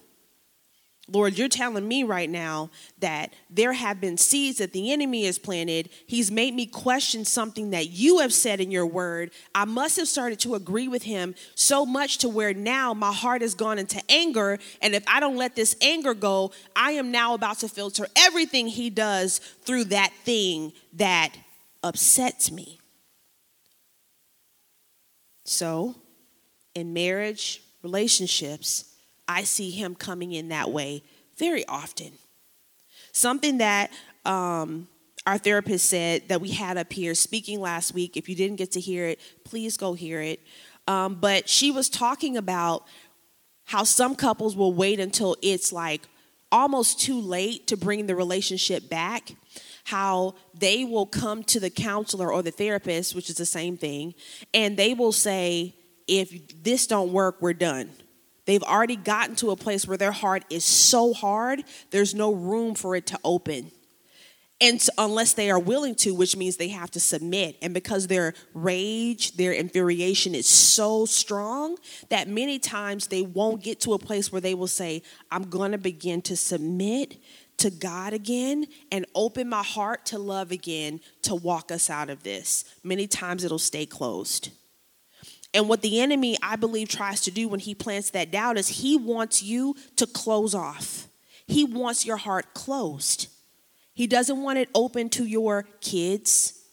Lord, 1.12 1.38
you're 1.38 1.50
telling 1.50 1.88
me 1.88 2.04
right 2.04 2.30
now 2.30 2.70
that 3.00 3.34
there 3.50 3.74
have 3.74 4.00
been 4.00 4.18
seeds 4.18 4.60
that 4.60 4.72
the 4.72 4.94
enemy 4.94 5.26
has 5.26 5.38
planted. 5.38 5.90
He's 6.08 6.32
made 6.32 6.54
me 6.54 6.66
question 6.66 7.26
something 7.26 7.72
that 7.72 7.90
you 7.90 8.20
have 8.20 8.34
said 8.34 8.62
in 8.62 8.72
your 8.72 8.86
word. 8.86 9.32
I 9.54 9.66
must 9.66 9.98
have 9.98 10.08
started 10.08 10.40
to 10.42 10.56
agree 10.56 10.88
with 10.88 11.04
him 11.04 11.36
so 11.54 11.86
much 11.86 12.20
to 12.20 12.30
where 12.30 12.54
now 12.54 12.94
my 12.94 13.12
heart 13.12 13.42
has 13.42 13.56
gone 13.56 13.78
into 13.78 14.02
anger. 14.10 14.58
And 14.82 14.96
if 14.96 15.04
I 15.06 15.20
don't 15.20 15.36
let 15.36 15.56
this 15.56 15.76
anger 15.82 16.14
go, 16.14 16.54
I 16.76 16.92
am 16.92 17.12
now 17.12 17.34
about 17.34 17.60
to 17.60 17.68
filter 17.68 18.08
everything 18.16 18.68
he 18.68 18.90
does 18.90 19.40
through 19.40 19.86
that 19.86 20.14
thing 20.24 20.72
that 20.94 21.36
upsets 21.84 22.52
me. 22.52 22.80
So, 25.44 25.96
in 26.74 26.94
marriage, 26.94 27.62
relationships, 27.84 28.91
I 29.32 29.44
see 29.44 29.72
him 29.72 29.96
coming 29.96 30.34
in 30.34 30.50
that 30.50 30.72
way 30.72 31.04
very 31.38 31.66
often. 31.68 32.12
Something 33.14 33.60
that 33.60 33.92
um, 34.26 34.88
our 35.26 35.38
therapist 35.38 35.90
said 35.90 36.28
that 36.28 36.42
we 36.42 36.52
had 36.52 36.78
up 36.78 36.92
here 36.92 37.16
speaking 37.16 37.62
last 37.62 37.94
week. 37.94 38.18
If 38.18 38.28
you 38.28 38.36
didn't 38.36 38.58
get 38.58 38.72
to 38.74 38.80
hear 38.80 39.06
it, 39.06 39.20
please 39.46 39.78
go 39.78 39.94
hear 39.94 40.22
it. 40.22 40.42
Um, 40.88 41.16
but 41.16 41.48
she 41.48 41.72
was 41.72 41.90
talking 41.90 42.36
about 42.36 42.86
how 43.66 43.84
some 43.84 44.16
couples 44.16 44.56
will 44.56 44.74
wait 44.74 45.00
until 45.00 45.38
it's 45.42 45.72
like 45.72 46.02
almost 46.52 47.00
too 47.00 47.20
late 47.20 47.68
to 47.68 47.78
bring 47.78 48.08
the 48.08 48.16
relationship 48.16 48.90
back. 48.90 49.32
How 49.86 50.36
they 50.54 50.84
will 50.84 51.06
come 51.06 51.44
to 51.46 51.60
the 51.60 51.70
counselor 51.70 52.32
or 52.32 52.44
the 52.44 52.52
therapist, 52.52 53.16
which 53.16 53.30
is 53.30 53.38
the 53.38 53.46
same 53.46 53.78
thing, 53.78 54.14
and 54.54 54.78
they 54.78 54.94
will 54.94 55.12
say, 55.12 55.74
if 56.08 56.64
this 56.64 56.86
don't 56.86 57.14
work, 57.14 57.38
we're 57.40 57.54
done. 57.54 57.90
They've 58.46 58.64
already 58.64 58.96
gotten 58.96 59.36
to 59.38 59.52
a 59.52 59.56
place 59.56 59.88
where 59.88 59.98
their 59.98 60.12
heart 60.12 60.44
is 60.50 60.64
so 60.64 61.14
hard, 61.14 61.64
there's 61.92 62.16
no 62.16 62.34
room 62.34 62.76
for 62.76 62.96
it 62.96 63.06
to 63.08 63.20
open. 63.24 63.72
And 64.62 64.80
unless 65.00 65.34
they 65.34 65.50
are 65.50 65.58
willing 65.58 65.96
to, 65.96 66.14
which 66.14 66.38
means 66.38 66.58
they 66.58 66.68
have 66.68 66.92
to 66.92 67.00
submit. 67.00 67.58
And 67.64 67.74
because 67.74 68.06
their 68.06 68.36
rage, 68.54 69.36
their 69.36 69.54
infuriation 69.54 70.36
is 70.36 70.48
so 70.48 71.08
strong 71.08 71.78
that 72.10 72.28
many 72.28 72.60
times 72.60 73.08
they 73.08 73.24
won't 73.24 73.64
get 73.64 73.80
to 73.82 73.94
a 73.94 74.00
place 74.00 74.32
where 74.32 74.40
they 74.40 74.54
will 74.54 74.68
say, 74.68 75.02
I'm 75.32 75.50
going 75.50 75.72
to 75.72 75.80
begin 75.80 76.22
to 76.24 76.38
submit 76.38 77.18
to 77.58 77.72
God 77.72 78.14
again 78.14 78.68
and 78.92 79.08
open 79.16 79.50
my 79.50 79.64
heart 79.64 80.06
to 80.08 80.20
love 80.20 80.52
again 80.52 81.00
to 81.24 81.34
walk 81.34 81.72
us 81.72 81.90
out 81.90 82.12
of 82.12 82.22
this. 82.22 82.64
Many 82.84 83.08
times 83.08 83.44
it'll 83.44 83.58
stay 83.58 83.88
closed. 83.88 84.52
And 85.54 85.68
what 85.68 85.82
the 85.82 86.00
enemy, 86.00 86.38
I 86.42 86.56
believe, 86.56 86.88
tries 86.88 87.22
to 87.22 87.32
do 87.32 87.48
when 87.48 87.60
he 87.60 87.76
plants 87.76 88.12
that 88.12 88.32
doubt 88.32 88.58
is 88.58 88.68
he 88.68 88.98
wants 88.98 89.44
you 89.44 89.76
to 89.98 90.08
close 90.08 90.56
off. 90.56 91.08
He 91.46 91.66
wants 91.66 92.06
your 92.06 92.18
heart 92.18 92.54
closed. 92.54 93.28
He 93.94 94.08
doesn't 94.08 94.42
want 94.42 94.60
it 94.60 94.70
open 94.74 95.10
to 95.10 95.26
your 95.26 95.68
kids, 95.82 96.64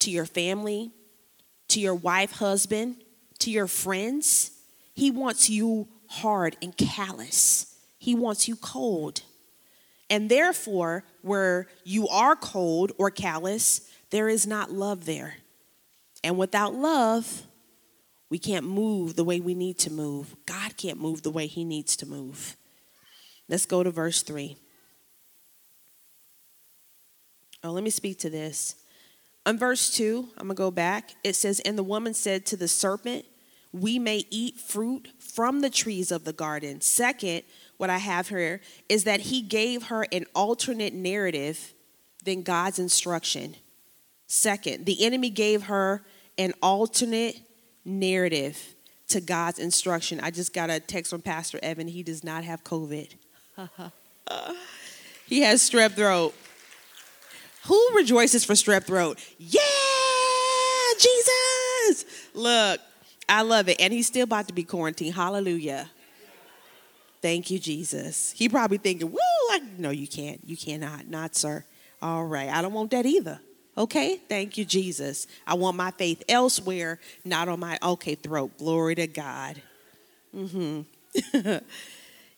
to 0.00 0.10
your 0.10 0.26
family, 0.26 0.90
to 1.68 1.80
your 1.80 1.94
wife, 1.94 2.32
husband, 2.32 2.96
to 3.38 3.50
your 3.50 3.66
friends. 3.66 4.50
He 4.92 5.10
wants 5.10 5.48
you 5.48 5.88
hard 6.08 6.56
and 6.60 6.76
callous. 6.76 7.74
He 7.98 8.14
wants 8.14 8.46
you 8.46 8.56
cold. 8.56 9.22
And 10.10 10.28
therefore, 10.28 11.04
where 11.22 11.68
you 11.84 12.08
are 12.08 12.36
cold 12.36 12.92
or 12.98 13.10
callous, 13.10 13.88
there 14.10 14.28
is 14.28 14.46
not 14.46 14.70
love 14.70 15.06
there. 15.06 15.36
And 16.22 16.36
without 16.36 16.74
love, 16.74 17.44
we 18.30 18.38
can't 18.38 18.64
move 18.64 19.16
the 19.16 19.24
way 19.24 19.40
we 19.40 19.54
need 19.54 19.78
to 19.80 19.92
move. 19.92 20.36
God 20.46 20.76
can't 20.76 21.00
move 21.00 21.22
the 21.22 21.30
way 21.30 21.46
he 21.46 21.64
needs 21.64 21.96
to 21.96 22.06
move. 22.06 22.56
Let's 23.48 23.66
go 23.66 23.82
to 23.82 23.90
verse 23.90 24.22
3. 24.22 24.56
Oh, 27.64 27.72
let 27.72 27.82
me 27.82 27.90
speak 27.90 28.20
to 28.20 28.30
this. 28.30 28.76
On 29.44 29.58
verse 29.58 29.90
2, 29.90 30.28
I'm 30.38 30.46
going 30.46 30.48
to 30.48 30.54
go 30.54 30.70
back. 30.70 31.14
It 31.24 31.34
says, 31.34 31.60
And 31.60 31.76
the 31.76 31.82
woman 31.82 32.14
said 32.14 32.46
to 32.46 32.56
the 32.56 32.68
serpent, 32.68 33.24
We 33.72 33.98
may 33.98 34.24
eat 34.30 34.60
fruit 34.60 35.08
from 35.18 35.60
the 35.60 35.70
trees 35.70 36.12
of 36.12 36.24
the 36.24 36.32
garden. 36.32 36.80
Second, 36.80 37.42
what 37.76 37.90
I 37.90 37.98
have 37.98 38.28
here 38.28 38.60
is 38.88 39.04
that 39.04 39.20
he 39.20 39.42
gave 39.42 39.84
her 39.84 40.06
an 40.12 40.26
alternate 40.34 40.94
narrative 40.94 41.74
than 42.24 42.42
God's 42.42 42.78
instruction. 42.78 43.56
Second, 44.26 44.86
the 44.86 45.04
enemy 45.04 45.30
gave 45.30 45.64
her 45.64 46.04
an 46.38 46.52
alternate 46.62 47.40
narrative 47.84 48.74
to 49.08 49.20
God's 49.20 49.58
instruction. 49.58 50.20
I 50.20 50.30
just 50.30 50.52
got 50.52 50.70
a 50.70 50.80
text 50.80 51.10
from 51.10 51.22
Pastor 51.22 51.58
Evan. 51.62 51.88
He 51.88 52.02
does 52.02 52.22
not 52.24 52.44
have 52.44 52.62
COVID. 52.64 53.14
he 55.26 55.40
has 55.42 55.68
strep 55.68 55.92
throat. 55.92 56.34
Who 57.66 57.88
rejoices 57.94 58.44
for 58.44 58.54
strep 58.54 58.84
throat? 58.84 59.18
Yeah, 59.38 59.60
Jesus. 60.98 62.30
Look, 62.34 62.80
I 63.28 63.42
love 63.42 63.68
it. 63.68 63.80
And 63.80 63.92
he's 63.92 64.06
still 64.06 64.24
about 64.24 64.48
to 64.48 64.54
be 64.54 64.64
quarantined. 64.64 65.14
Hallelujah. 65.14 65.90
Thank 67.20 67.50
you, 67.50 67.58
Jesus. 67.58 68.32
He 68.32 68.48
probably 68.48 68.78
thinking, 68.78 69.10
woo, 69.10 69.18
I, 69.50 69.60
no, 69.76 69.90
you 69.90 70.08
can't. 70.08 70.40
You 70.44 70.56
cannot. 70.56 71.08
Not, 71.08 71.36
sir. 71.36 71.64
All 72.00 72.24
right. 72.24 72.48
I 72.48 72.62
don't 72.62 72.72
want 72.72 72.92
that 72.92 73.04
either. 73.04 73.40
Okay, 73.80 74.20
thank 74.28 74.58
you, 74.58 74.66
Jesus. 74.66 75.26
I 75.46 75.54
want 75.54 75.74
my 75.74 75.90
faith 75.90 76.22
elsewhere, 76.28 77.00
not 77.24 77.48
on 77.48 77.60
my 77.60 77.78
okay 77.82 78.14
throat. 78.14 78.58
Glory 78.58 78.94
to 78.96 79.06
God. 79.06 79.62
Mm-hmm. 80.36 81.56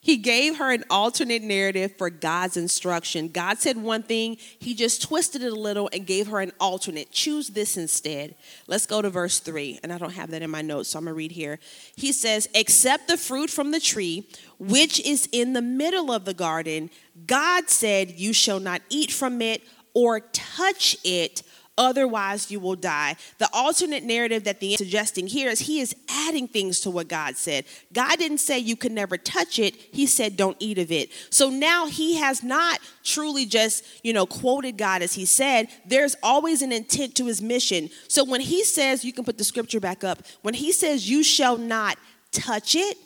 He 0.05 0.17
gave 0.17 0.57
her 0.57 0.73
an 0.73 0.83
alternate 0.91 1.43
narrative 1.43 1.95
for 1.97 2.11
God's 2.11 2.57
instruction. 2.57 3.29
God 3.29 3.61
said 3.61 3.77
one 3.77 4.03
thing, 4.03 4.37
he 4.59 4.75
just 4.75 5.01
twisted 5.01 5.45
it 5.45 5.53
a 5.53 5.55
little 5.55 5.89
and 5.93 6.05
gave 6.05 6.27
her 6.27 6.41
an 6.41 6.51
alternate. 6.59 7.13
Choose 7.13 7.51
this 7.51 7.77
instead. 7.77 8.35
Let's 8.67 8.85
go 8.85 9.01
to 9.01 9.11
verse 9.11 9.39
3. 9.39 9.79
And 9.85 9.93
I 9.93 9.99
don't 9.99 10.15
have 10.15 10.33
that 10.33 10.43
in 10.43 10.51
my 10.51 10.61
notes, 10.61 10.89
so 10.89 10.99
I'm 10.99 11.05
going 11.05 11.15
to 11.15 11.17
read 11.17 11.31
here. 11.31 11.61
He 11.95 12.13
says, 12.13 12.49
Except 12.53 13.07
the 13.07 13.17
fruit 13.17 13.49
from 13.49 13.71
the 13.71 13.79
tree, 13.79 14.27
which 14.59 14.99
is 15.07 15.29
in 15.31 15.53
the 15.53 15.63
middle 15.63 16.11
of 16.11 16.25
the 16.25 16.35
garden, 16.35 16.91
God 17.25 17.71
said, 17.71 18.11
You 18.11 18.33
shall 18.33 18.59
not 18.59 18.83
eat 18.91 19.13
from 19.13 19.41
it 19.41 19.63
or 19.95 20.21
touch 20.21 20.97
it 21.05 21.43
otherwise 21.79 22.51
you 22.51 22.61
will 22.61 22.77
die. 22.77 23.17
The 23.39 23.49
alternate 23.53 24.05
narrative 24.05 24.45
that 24.45 24.61
the 24.61 24.77
suggesting 24.77 25.27
here 25.27 25.51
is 25.51 25.61
he 25.61 25.81
is 25.81 25.95
adding 26.09 26.47
things 26.47 26.81
to 26.81 26.91
what 26.91 27.09
God 27.09 27.37
said. 27.37 27.65
God 27.93 28.19
didn't 28.19 28.39
say 28.39 28.59
you 28.59 28.77
could 28.77 28.93
never 28.93 29.17
touch 29.17 29.59
it. 29.59 29.75
He 29.75 30.07
said 30.07 30.37
don't 30.37 30.57
eat 30.61 30.79
of 30.79 30.93
it. 30.93 31.11
So 31.31 31.49
now 31.49 31.87
he 31.87 32.17
has 32.17 32.43
not 32.43 32.79
truly 33.03 33.47
just, 33.47 33.85
you 34.05 34.13
know, 34.13 34.27
quoted 34.27 34.77
God 34.77 35.03
as 35.03 35.15
he 35.15 35.25
said. 35.25 35.69
There's 35.87 36.15
always 36.23 36.63
an 36.63 36.73
intent 36.73 37.15
to 37.17 37.27
his 37.27 37.41
mission. 37.41 37.89
So 38.09 38.25
when 38.25 38.41
he 38.41 38.65
says, 38.65 39.05
you 39.05 39.13
can 39.13 39.25
put 39.25 39.39
the 39.39 39.45
scripture 39.45 39.81
back 39.81 40.05
up. 40.05 40.23
When 40.43 40.55
he 40.55 40.73
says 40.73 41.09
you 41.09 41.23
shall 41.23 41.57
not 41.57 41.97
touch 42.33 42.75
it, 42.75 42.99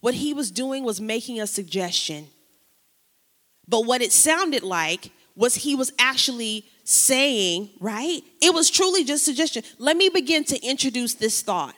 what 0.00 0.14
he 0.14 0.34
was 0.34 0.50
doing 0.50 0.82
was 0.82 1.00
making 1.00 1.40
a 1.40 1.46
suggestion. 1.46 2.26
But 3.68 3.86
what 3.86 4.02
it 4.02 4.12
sounded 4.12 4.62
like 4.62 5.12
was 5.34 5.54
he 5.54 5.74
was 5.74 5.92
actually 5.98 6.64
saying, 6.84 7.70
right? 7.80 8.20
It 8.40 8.52
was 8.52 8.70
truly 8.70 9.04
just 9.04 9.24
suggestion. 9.24 9.62
Let 9.78 9.96
me 9.96 10.08
begin 10.08 10.44
to 10.44 10.60
introduce 10.62 11.14
this 11.14 11.42
thought. 11.42 11.74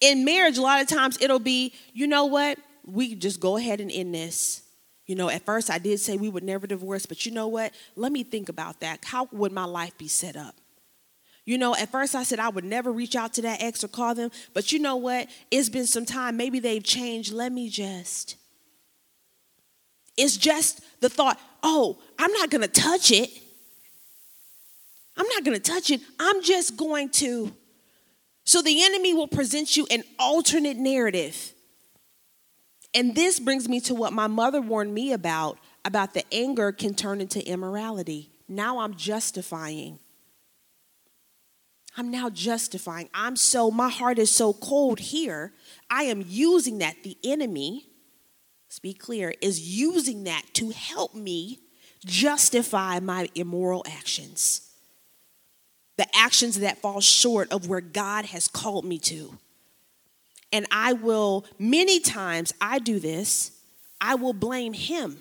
In 0.00 0.24
marriage, 0.24 0.58
a 0.58 0.62
lot 0.62 0.80
of 0.80 0.88
times 0.88 1.18
it'll 1.20 1.38
be, 1.38 1.72
you 1.92 2.06
know 2.06 2.26
what? 2.26 2.58
We 2.84 3.14
just 3.14 3.40
go 3.40 3.56
ahead 3.56 3.80
and 3.80 3.90
end 3.90 4.14
this. 4.14 4.62
You 5.06 5.14
know, 5.14 5.28
at 5.28 5.44
first 5.44 5.70
I 5.70 5.78
did 5.78 6.00
say 6.00 6.16
we 6.16 6.28
would 6.28 6.44
never 6.44 6.66
divorce, 6.66 7.06
but 7.06 7.26
you 7.26 7.32
know 7.32 7.48
what? 7.48 7.72
Let 7.96 8.12
me 8.12 8.22
think 8.22 8.48
about 8.48 8.80
that. 8.80 9.04
How 9.04 9.28
would 9.32 9.52
my 9.52 9.64
life 9.64 9.96
be 9.98 10.08
set 10.08 10.36
up? 10.36 10.54
You 11.44 11.58
know, 11.58 11.74
at 11.74 11.90
first 11.90 12.14
I 12.14 12.22
said 12.22 12.38
I 12.38 12.48
would 12.48 12.64
never 12.64 12.90
reach 12.90 13.14
out 13.14 13.34
to 13.34 13.42
that 13.42 13.62
ex 13.62 13.84
or 13.84 13.88
call 13.88 14.14
them, 14.14 14.30
but 14.54 14.72
you 14.72 14.78
know 14.78 14.96
what? 14.96 15.28
It's 15.50 15.68
been 15.68 15.86
some 15.86 16.06
time. 16.06 16.36
Maybe 16.36 16.58
they've 16.58 16.82
changed. 16.82 17.32
Let 17.32 17.52
me 17.52 17.68
just. 17.68 18.36
It's 20.16 20.36
just 20.36 20.80
the 21.00 21.08
thought, 21.08 21.38
oh, 21.64 21.98
I'm 22.18 22.32
not 22.32 22.50
going 22.50 22.62
to 22.62 22.68
touch 22.68 23.10
it. 23.10 23.30
I'm 25.16 25.26
not 25.28 25.44
going 25.44 25.60
to 25.60 25.72
touch 25.72 25.90
it. 25.90 26.00
I'm 26.20 26.42
just 26.42 26.76
going 26.76 27.08
to. 27.10 27.52
So 28.44 28.62
the 28.62 28.84
enemy 28.84 29.14
will 29.14 29.26
present 29.26 29.76
you 29.76 29.86
an 29.90 30.04
alternate 30.18 30.76
narrative. 30.76 31.52
And 32.94 33.14
this 33.16 33.40
brings 33.40 33.68
me 33.68 33.80
to 33.80 33.94
what 33.94 34.12
my 34.12 34.28
mother 34.28 34.60
warned 34.60 34.94
me 34.94 35.12
about 35.12 35.58
about 35.84 36.14
the 36.14 36.24
anger 36.32 36.70
can 36.70 36.94
turn 36.94 37.20
into 37.20 37.46
immorality. 37.46 38.30
Now 38.48 38.78
I'm 38.78 38.94
justifying. 38.94 39.98
I'm 41.96 42.10
now 42.10 42.28
justifying. 42.28 43.08
I'm 43.14 43.36
so, 43.36 43.70
my 43.70 43.88
heart 43.88 44.18
is 44.18 44.30
so 44.30 44.52
cold 44.52 44.98
here. 44.98 45.52
I 45.90 46.04
am 46.04 46.24
using 46.26 46.78
that. 46.78 47.02
The 47.02 47.16
enemy, 47.22 47.86
be 48.78 48.94
clear, 48.94 49.34
is 49.40 49.60
using 49.60 50.24
that 50.24 50.42
to 50.54 50.70
help 50.70 51.14
me 51.14 51.60
justify 52.04 53.00
my 53.00 53.28
immoral 53.34 53.84
actions 53.88 54.64
the 55.96 56.06
actions 56.16 56.60
that 56.60 56.78
fall 56.78 57.00
short 57.00 57.50
of 57.52 57.68
where 57.68 57.80
God 57.80 58.26
has 58.26 58.48
called 58.48 58.84
me 58.84 58.98
to. 59.00 59.38
And 60.52 60.66
I 60.70 60.92
will, 60.92 61.46
many 61.58 62.00
times, 62.00 62.52
I 62.60 62.78
do 62.78 62.98
this, 62.98 63.52
I 64.00 64.14
will 64.14 64.32
blame 64.32 64.72
him. 64.72 65.20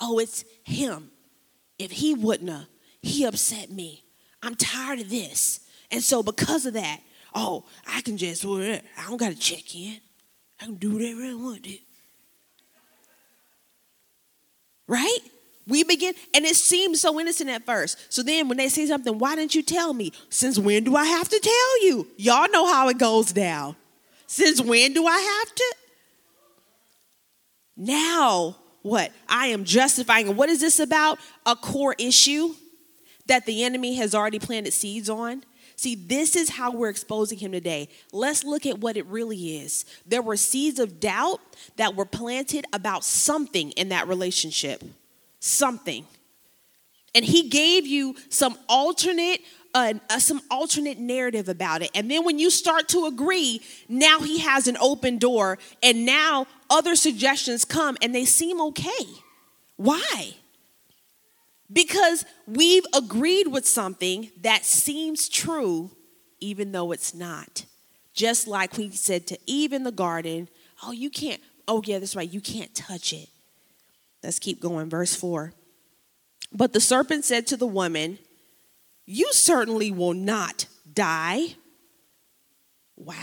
Oh, 0.00 0.18
it's 0.18 0.44
him. 0.64 1.10
If 1.78 1.90
he 1.92 2.14
wouldn't 2.14 2.50
have, 2.50 2.66
he 3.00 3.24
upset 3.24 3.70
me. 3.70 4.04
I'm 4.42 4.54
tired 4.54 5.00
of 5.00 5.10
this. 5.10 5.60
And 5.90 6.02
so, 6.02 6.22
because 6.22 6.66
of 6.66 6.74
that, 6.74 7.00
oh, 7.34 7.64
I 7.86 8.00
can 8.00 8.16
just, 8.16 8.44
I 8.44 8.80
don't 9.08 9.16
got 9.16 9.30
to 9.30 9.38
check 9.38 9.74
in. 9.74 9.98
I 10.60 10.64
can 10.64 10.74
do 10.74 10.94
whatever 10.94 11.22
I 11.22 11.34
want 11.34 11.64
to. 11.64 11.78
Right? 14.88 15.18
We 15.68 15.84
begin, 15.84 16.14
and 16.34 16.46
it 16.46 16.56
seems 16.56 17.00
so 17.00 17.20
innocent 17.20 17.50
at 17.50 17.66
first. 17.66 17.98
So 18.12 18.22
then 18.22 18.48
when 18.48 18.56
they 18.56 18.70
say 18.70 18.86
something, 18.86 19.18
why 19.18 19.36
didn't 19.36 19.54
you 19.54 19.62
tell 19.62 19.92
me? 19.92 20.12
Since 20.30 20.58
when 20.58 20.82
do 20.82 20.96
I 20.96 21.04
have 21.04 21.28
to 21.28 21.38
tell 21.38 21.84
you? 21.84 22.08
Y'all 22.16 22.50
know 22.50 22.66
how 22.66 22.88
it 22.88 22.96
goes 22.96 23.32
down. 23.32 23.76
Since 24.26 24.62
when 24.62 24.94
do 24.94 25.06
I 25.06 25.18
have 25.18 25.54
to? 25.54 25.74
Now, 27.76 28.56
what? 28.80 29.12
I 29.28 29.48
am 29.48 29.64
justifying. 29.64 30.34
What 30.36 30.48
is 30.48 30.60
this 30.60 30.80
about? 30.80 31.18
A 31.44 31.54
core 31.54 31.94
issue 31.98 32.54
that 33.26 33.44
the 33.44 33.62
enemy 33.62 33.96
has 33.96 34.14
already 34.14 34.38
planted 34.38 34.72
seeds 34.72 35.10
on. 35.10 35.44
See, 35.78 35.94
this 35.94 36.34
is 36.34 36.50
how 36.50 36.72
we're 36.72 36.88
exposing 36.88 37.38
him 37.38 37.52
today. 37.52 37.88
Let's 38.12 38.42
look 38.42 38.66
at 38.66 38.80
what 38.80 38.96
it 38.96 39.06
really 39.06 39.58
is. 39.58 39.84
There 40.04 40.20
were 40.20 40.36
seeds 40.36 40.80
of 40.80 40.98
doubt 40.98 41.40
that 41.76 41.94
were 41.94 42.04
planted 42.04 42.66
about 42.72 43.04
something 43.04 43.70
in 43.70 43.90
that 43.90 44.08
relationship 44.08 44.82
something. 45.38 46.04
And 47.14 47.24
he 47.24 47.48
gave 47.48 47.86
you 47.86 48.16
some 48.28 48.58
alternate 48.68 49.40
uh, 49.72 49.94
uh, 50.10 50.18
some 50.18 50.40
alternate 50.50 50.98
narrative 50.98 51.48
about 51.48 51.82
it. 51.82 51.90
And 51.94 52.10
then 52.10 52.24
when 52.24 52.40
you 52.40 52.50
start 52.50 52.88
to 52.88 53.06
agree, 53.06 53.60
now 53.88 54.18
he 54.18 54.40
has 54.40 54.66
an 54.66 54.76
open 54.80 55.18
door 55.18 55.58
and 55.80 56.04
now 56.04 56.48
other 56.68 56.96
suggestions 56.96 57.64
come 57.64 57.96
and 58.02 58.12
they 58.12 58.24
seem 58.24 58.60
okay. 58.60 59.06
Why? 59.76 60.34
Because 61.70 62.24
we've 62.46 62.86
agreed 62.94 63.48
with 63.48 63.66
something 63.66 64.30
that 64.40 64.64
seems 64.64 65.28
true 65.28 65.90
even 66.40 66.72
though 66.72 66.92
it's 66.92 67.14
not. 67.14 67.64
Just 68.14 68.48
like 68.48 68.76
we 68.76 68.90
said 68.90 69.26
to 69.28 69.38
Eve 69.46 69.72
in 69.72 69.84
the 69.84 69.92
garden, 69.92 70.48
oh, 70.82 70.92
you 70.92 71.10
can't, 71.10 71.40
oh, 71.66 71.82
yeah, 71.84 71.98
that's 71.98 72.16
right, 72.16 72.30
you 72.30 72.40
can't 72.40 72.74
touch 72.74 73.12
it. 73.12 73.28
Let's 74.22 74.38
keep 74.38 74.60
going. 74.60 74.90
Verse 74.90 75.14
4. 75.14 75.52
But 76.52 76.72
the 76.72 76.80
serpent 76.80 77.24
said 77.24 77.46
to 77.48 77.56
the 77.56 77.66
woman, 77.66 78.18
You 79.06 79.32
certainly 79.32 79.90
will 79.90 80.14
not 80.14 80.66
die. 80.92 81.54
Wow. 82.96 83.14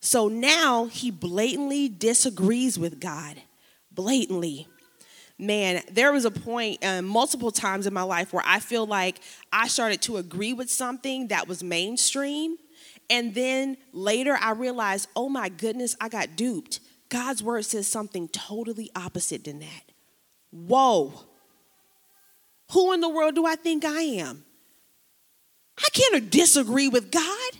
So 0.00 0.28
now 0.28 0.84
he 0.84 1.10
blatantly 1.10 1.88
disagrees 1.88 2.78
with 2.78 3.00
God. 3.00 3.42
Blatantly. 3.90 4.68
Man, 5.38 5.82
there 5.90 6.12
was 6.12 6.24
a 6.24 6.30
point 6.30 6.82
uh, 6.84 7.02
multiple 7.02 7.50
times 7.50 7.86
in 7.86 7.92
my 7.92 8.02
life 8.02 8.32
where 8.32 8.42
I 8.46 8.58
feel 8.58 8.86
like 8.86 9.20
I 9.52 9.68
started 9.68 10.00
to 10.02 10.16
agree 10.16 10.54
with 10.54 10.70
something 10.70 11.28
that 11.28 11.46
was 11.46 11.62
mainstream. 11.62 12.56
And 13.10 13.34
then 13.34 13.76
later 13.92 14.36
I 14.40 14.52
realized, 14.52 15.08
oh 15.14 15.28
my 15.28 15.50
goodness, 15.50 15.94
I 16.00 16.08
got 16.08 16.36
duped. 16.36 16.80
God's 17.08 17.42
word 17.42 17.64
says 17.64 17.86
something 17.86 18.28
totally 18.28 18.90
opposite 18.96 19.44
than 19.44 19.60
that. 19.60 19.92
Whoa. 20.50 21.12
Who 22.72 22.92
in 22.92 23.00
the 23.00 23.08
world 23.08 23.34
do 23.34 23.46
I 23.46 23.56
think 23.56 23.84
I 23.84 24.00
am? 24.00 24.44
I 25.78 25.88
can't 25.92 26.30
disagree 26.30 26.88
with 26.88 27.10
God. 27.10 27.50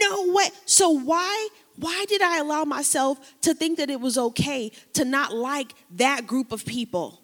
No 0.00 0.32
way. 0.32 0.48
So 0.66 0.90
why 0.90 1.48
why 1.78 2.06
did 2.08 2.22
I 2.22 2.38
allow 2.38 2.64
myself 2.64 3.18
to 3.42 3.54
think 3.54 3.78
that 3.78 3.88
it 3.88 4.00
was 4.00 4.18
okay 4.18 4.72
to 4.94 5.04
not 5.04 5.32
like 5.32 5.72
that 5.92 6.26
group 6.26 6.50
of 6.50 6.66
people? 6.66 7.22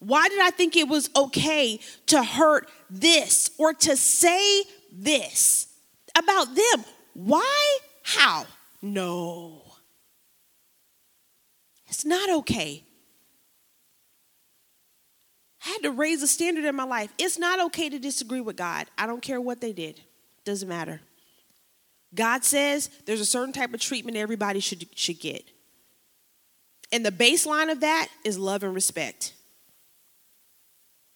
Why 0.00 0.28
did 0.28 0.40
I 0.40 0.50
think 0.50 0.76
it 0.76 0.88
was 0.88 1.10
okay 1.14 1.78
to 2.06 2.24
hurt 2.24 2.68
this 2.88 3.50
or 3.56 3.72
to 3.74 3.96
say 3.96 4.64
this 4.90 5.68
about 6.16 6.46
them? 6.56 6.84
Why? 7.14 7.78
How? 8.02 8.46
No. 8.82 9.62
It's 11.86 12.04
not 12.04 12.30
okay. 12.30 12.82
I 15.64 15.68
had 15.68 15.82
to 15.82 15.92
raise 15.92 16.22
a 16.22 16.26
standard 16.26 16.64
in 16.64 16.74
my 16.74 16.84
life. 16.84 17.12
It's 17.16 17.38
not 17.38 17.60
okay 17.66 17.90
to 17.90 17.98
disagree 17.98 18.40
with 18.40 18.56
God. 18.56 18.86
I 18.98 19.06
don't 19.06 19.22
care 19.22 19.40
what 19.40 19.60
they 19.60 19.72
did. 19.72 20.00
Doesn't 20.44 20.68
matter. 20.68 21.00
God 22.14 22.44
says 22.44 22.90
there's 23.06 23.20
a 23.20 23.26
certain 23.26 23.52
type 23.52 23.72
of 23.72 23.80
treatment 23.80 24.16
everybody 24.16 24.60
should, 24.60 24.86
should 24.96 25.20
get. 25.20 25.44
And 26.92 27.06
the 27.06 27.12
baseline 27.12 27.70
of 27.70 27.80
that 27.80 28.08
is 28.24 28.38
love 28.38 28.62
and 28.62 28.74
respect. 28.74 29.34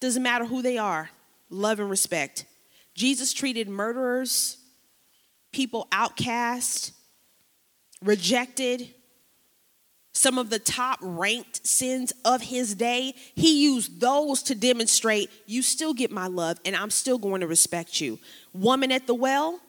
Doesn't 0.01 0.23
matter 0.23 0.45
who 0.45 0.63
they 0.63 0.79
are, 0.79 1.11
love 1.51 1.81
and 1.81 1.91
respect. 1.91 2.47
Jesus 2.95 3.33
treated 3.33 3.69
murderers, 3.69 4.59
people 5.53 5.89
outcast, 5.91 6.93
rejected, 8.03 8.89
some 10.15 10.39
of 10.39 10.49
the 10.49 10.61
top 10.61 11.01
ranked 11.03 11.67
sins 11.67 12.13
of 12.25 12.41
his 12.41 12.77
day, 12.77 13.15
he 13.35 13.65
used 13.65 14.01
those 14.01 14.45
to 14.45 14.55
demonstrate 14.55 15.29
you 15.45 15.61
still 15.61 15.93
get 15.93 16.11
my 16.13 16.29
love 16.29 16.59
and 16.65 16.77
I'm 16.77 16.91
still 16.91 17.19
going 17.19 17.41
to 17.41 17.49
respect 17.49 18.01
you. 18.01 18.21
Woman 18.53 18.93
at 18.93 19.09
the 19.09 19.15
well, 19.15 19.61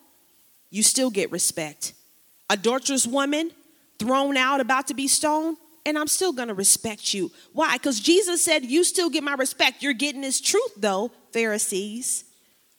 you 0.75 0.83
still 0.83 1.09
get 1.09 1.31
respect. 1.31 1.93
adulterous 2.49 3.07
woman 3.07 3.51
thrown 3.97 4.35
out, 4.35 4.59
about 4.59 4.87
to 4.87 4.93
be 4.93 5.07
stoned, 5.07 5.55
and 5.85 5.97
I'm 5.97 6.07
still 6.07 6.33
gonna 6.33 6.53
respect 6.53 7.13
you. 7.13 7.31
Why? 7.53 7.77
Because 7.77 8.01
Jesus 8.01 8.43
said, 8.43 8.65
You 8.65 8.83
still 8.83 9.09
get 9.09 9.23
my 9.23 9.35
respect. 9.35 9.81
You're 9.81 9.93
getting 9.93 10.19
this 10.19 10.41
truth, 10.41 10.73
though, 10.75 11.11
Pharisees. 11.31 12.25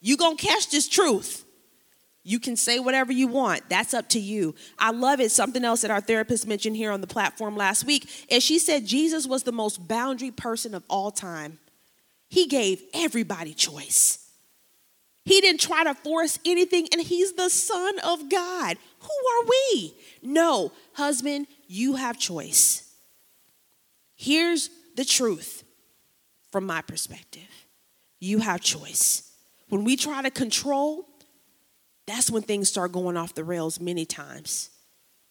You 0.02 0.18
gonna 0.18 0.36
catch 0.36 0.68
this 0.68 0.88
truth. 0.88 1.46
You 2.22 2.38
can 2.38 2.56
say 2.56 2.80
whatever 2.80 3.12
you 3.12 3.28
want. 3.28 3.62
That's 3.70 3.94
up 3.94 4.10
to 4.10 4.20
you. 4.20 4.54
I 4.78 4.90
love 4.90 5.20
it. 5.20 5.30
Something 5.30 5.64
else 5.64 5.80
that 5.80 5.90
our 5.90 6.02
therapist 6.02 6.46
mentioned 6.46 6.76
here 6.76 6.92
on 6.92 7.00
the 7.00 7.06
platform 7.06 7.56
last 7.56 7.84
week 7.86 8.10
is 8.28 8.42
she 8.42 8.58
said 8.58 8.84
Jesus 8.84 9.26
was 9.26 9.44
the 9.44 9.52
most 9.52 9.88
boundary 9.88 10.32
person 10.32 10.74
of 10.74 10.82
all 10.90 11.10
time. 11.10 11.60
He 12.28 12.46
gave 12.46 12.82
everybody 12.92 13.54
choice. 13.54 14.25
He 15.26 15.40
didn't 15.40 15.60
try 15.60 15.82
to 15.82 15.92
force 15.92 16.38
anything, 16.46 16.86
and 16.92 17.02
he's 17.02 17.32
the 17.32 17.50
Son 17.50 17.98
of 17.98 18.30
God. 18.30 18.78
Who 19.00 19.08
are 19.08 19.44
we? 19.48 19.94
No, 20.22 20.72
husband, 20.92 21.48
you 21.66 21.96
have 21.96 22.16
choice. 22.16 22.88
Here's 24.14 24.70
the 24.94 25.04
truth 25.04 25.64
from 26.52 26.64
my 26.64 26.80
perspective 26.80 27.42
you 28.20 28.38
have 28.38 28.60
choice. 28.60 29.30
When 29.68 29.82
we 29.82 29.96
try 29.96 30.22
to 30.22 30.30
control, 30.30 31.08
that's 32.06 32.30
when 32.30 32.42
things 32.42 32.68
start 32.68 32.92
going 32.92 33.16
off 33.16 33.34
the 33.34 33.42
rails 33.42 33.80
many 33.80 34.06
times. 34.06 34.70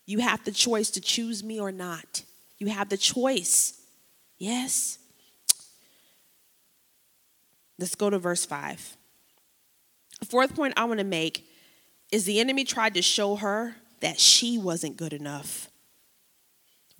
You 0.06 0.20
have 0.20 0.44
the 0.44 0.52
choice 0.52 0.92
to 0.92 1.02
choose 1.02 1.42
me 1.42 1.58
or 1.58 1.72
not. 1.72 2.24
You 2.58 2.68
have 2.68 2.90
the 2.90 2.98
choice. 2.98 3.82
Yes? 4.38 5.00
Let's 7.80 7.96
go 7.96 8.10
to 8.10 8.20
verse 8.20 8.46
5. 8.46 8.98
Fourth 10.23 10.56
point 10.56 10.73
I 10.78 10.86
want 10.86 10.99
to 10.99 11.06
make 11.06 11.47
is 12.12 12.25
the 12.25 12.39
enemy 12.39 12.63
tried 12.63 12.93
to 12.93 13.01
show 13.01 13.36
her 13.36 13.75
that 13.99 14.19
she 14.19 14.58
wasn't 14.58 14.97
good 14.97 15.13
enough. 15.13 15.69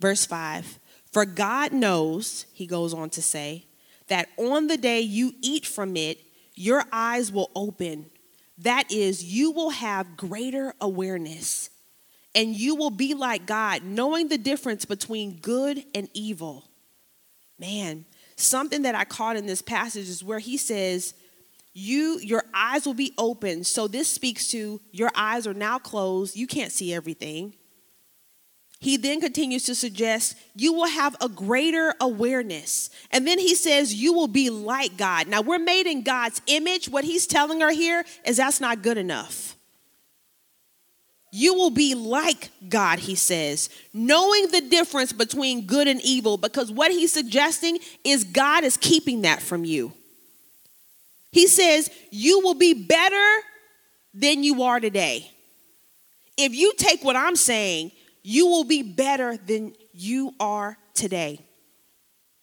Verse 0.00 0.26
5 0.26 0.78
For 1.12 1.24
God 1.24 1.72
knows, 1.72 2.46
he 2.52 2.66
goes 2.66 2.92
on 2.92 3.10
to 3.10 3.22
say, 3.22 3.66
that 4.08 4.28
on 4.36 4.68
the 4.68 4.76
day 4.76 5.00
you 5.00 5.34
eat 5.40 5.66
from 5.66 5.96
it, 5.96 6.20
your 6.54 6.84
eyes 6.92 7.32
will 7.32 7.50
open 7.56 8.06
that 8.58 8.90
is, 8.90 9.22
you 9.22 9.50
will 9.50 9.70
have 9.70 10.16
greater 10.16 10.74
awareness 10.80 11.70
and 12.34 12.54
you 12.54 12.74
will 12.74 12.90
be 12.90 13.14
like 13.14 13.46
God, 13.46 13.82
knowing 13.82 14.28
the 14.28 14.38
difference 14.38 14.84
between 14.84 15.36
good 15.36 15.84
and 15.94 16.08
evil. 16.12 16.64
Man, 17.58 18.04
something 18.36 18.82
that 18.82 18.94
I 18.94 19.04
caught 19.04 19.36
in 19.36 19.46
this 19.46 19.62
passage 19.62 20.08
is 20.08 20.24
where 20.24 20.38
he 20.38 20.56
says, 20.56 21.14
you 21.78 22.18
your 22.22 22.42
eyes 22.54 22.86
will 22.86 22.94
be 22.94 23.12
open 23.18 23.62
so 23.62 23.86
this 23.86 24.08
speaks 24.08 24.48
to 24.48 24.80
your 24.92 25.10
eyes 25.14 25.46
are 25.46 25.54
now 25.54 25.78
closed 25.78 26.34
you 26.34 26.46
can't 26.46 26.72
see 26.72 26.94
everything 26.94 27.52
he 28.78 28.96
then 28.96 29.20
continues 29.20 29.64
to 29.64 29.74
suggest 29.74 30.36
you 30.54 30.72
will 30.72 30.86
have 30.86 31.16
a 31.20 31.28
greater 31.28 31.94
awareness. 32.00 32.90
And 33.10 33.26
then 33.26 33.38
he 33.38 33.54
says 33.54 33.94
you 33.94 34.12
will 34.12 34.28
be 34.28 34.50
like 34.50 34.96
God. 34.96 35.28
Now, 35.28 35.40
we're 35.40 35.58
made 35.58 35.86
in 35.86 36.02
God's 36.02 36.42
image. 36.46 36.88
What 36.88 37.04
he's 37.04 37.26
telling 37.26 37.60
her 37.62 37.70
here 37.70 38.04
is 38.24 38.36
that's 38.36 38.60
not 38.60 38.82
good 38.82 38.98
enough. 38.98 39.56
You 41.32 41.54
will 41.54 41.70
be 41.70 41.94
like 41.94 42.50
God, 42.68 42.98
he 42.98 43.14
says, 43.14 43.68
knowing 43.92 44.50
the 44.52 44.60
difference 44.60 45.12
between 45.12 45.66
good 45.66 45.88
and 45.88 46.00
evil, 46.02 46.36
because 46.36 46.70
what 46.70 46.90
he's 46.90 47.12
suggesting 47.12 47.78
is 48.04 48.24
God 48.24 48.62
is 48.62 48.76
keeping 48.76 49.22
that 49.22 49.42
from 49.42 49.64
you. 49.64 49.92
He 51.32 51.46
says, 51.46 51.90
You 52.10 52.40
will 52.40 52.54
be 52.54 52.74
better 52.74 53.42
than 54.14 54.42
you 54.42 54.62
are 54.62 54.80
today. 54.80 55.30
If 56.36 56.54
you 56.54 56.72
take 56.76 57.02
what 57.02 57.16
I'm 57.16 57.36
saying 57.36 57.92
you 58.28 58.48
will 58.48 58.64
be 58.64 58.82
better 58.82 59.36
than 59.36 59.72
you 59.92 60.34
are 60.40 60.76
today. 60.94 61.38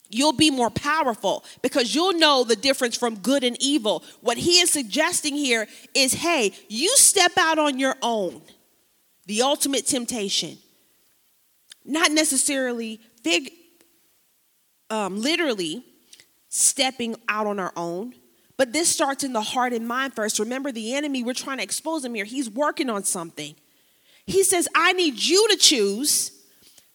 You'll 0.10 0.32
be 0.32 0.50
more 0.50 0.69
powerful 0.69 1.43
because 1.62 1.93
you'll 1.93 2.13
know 2.13 2.46
the 2.46 2.56
difference 2.56 2.96
from 2.96 3.17
good 3.17 3.43
and 3.43 3.62
evil. 3.62 4.02
What 4.22 4.38
he 4.38 4.62
is 4.62 4.72
suggesting 4.72 5.36
here 5.36 5.67
is 5.93 6.13
hey, 6.13 6.54
you 6.69 6.96
step 6.96 7.34
out 7.38 7.60
on 7.60 7.80
your 7.80 7.98
own, 8.02 8.43
the 9.26 9.41
ultimate 9.41 9.86
temptation. 9.86 10.58
Not 11.84 12.13
necessarily 12.13 13.02
big, 13.22 13.52
um, 14.89 15.19
literally 15.19 15.84
stepping 16.48 17.17
out 17.28 17.46
on 17.46 17.60
our 17.60 17.74
own, 17.76 18.15
but 18.58 18.74
this 18.74 18.89
starts 18.89 19.24
in 19.24 19.34
the 19.34 19.42
heart 19.42 19.74
and 19.74 19.88
mind 19.88 20.13
first. 20.16 20.39
Remember, 20.39 20.72
the 20.72 20.94
enemy, 20.94 21.24
we're 21.24 21.34
trying 21.34 21.58
to 21.58 21.63
expose 21.63 22.06
him 22.06 22.13
here. 22.13 22.26
He's 22.26 22.50
working 22.50 22.89
on 22.89 23.04
something. 23.04 23.56
He 24.26 24.44
says, 24.44 24.68
I 24.76 24.94
need 24.94 25.22
you 25.22 25.48
to 25.50 25.58
choose 25.58 26.32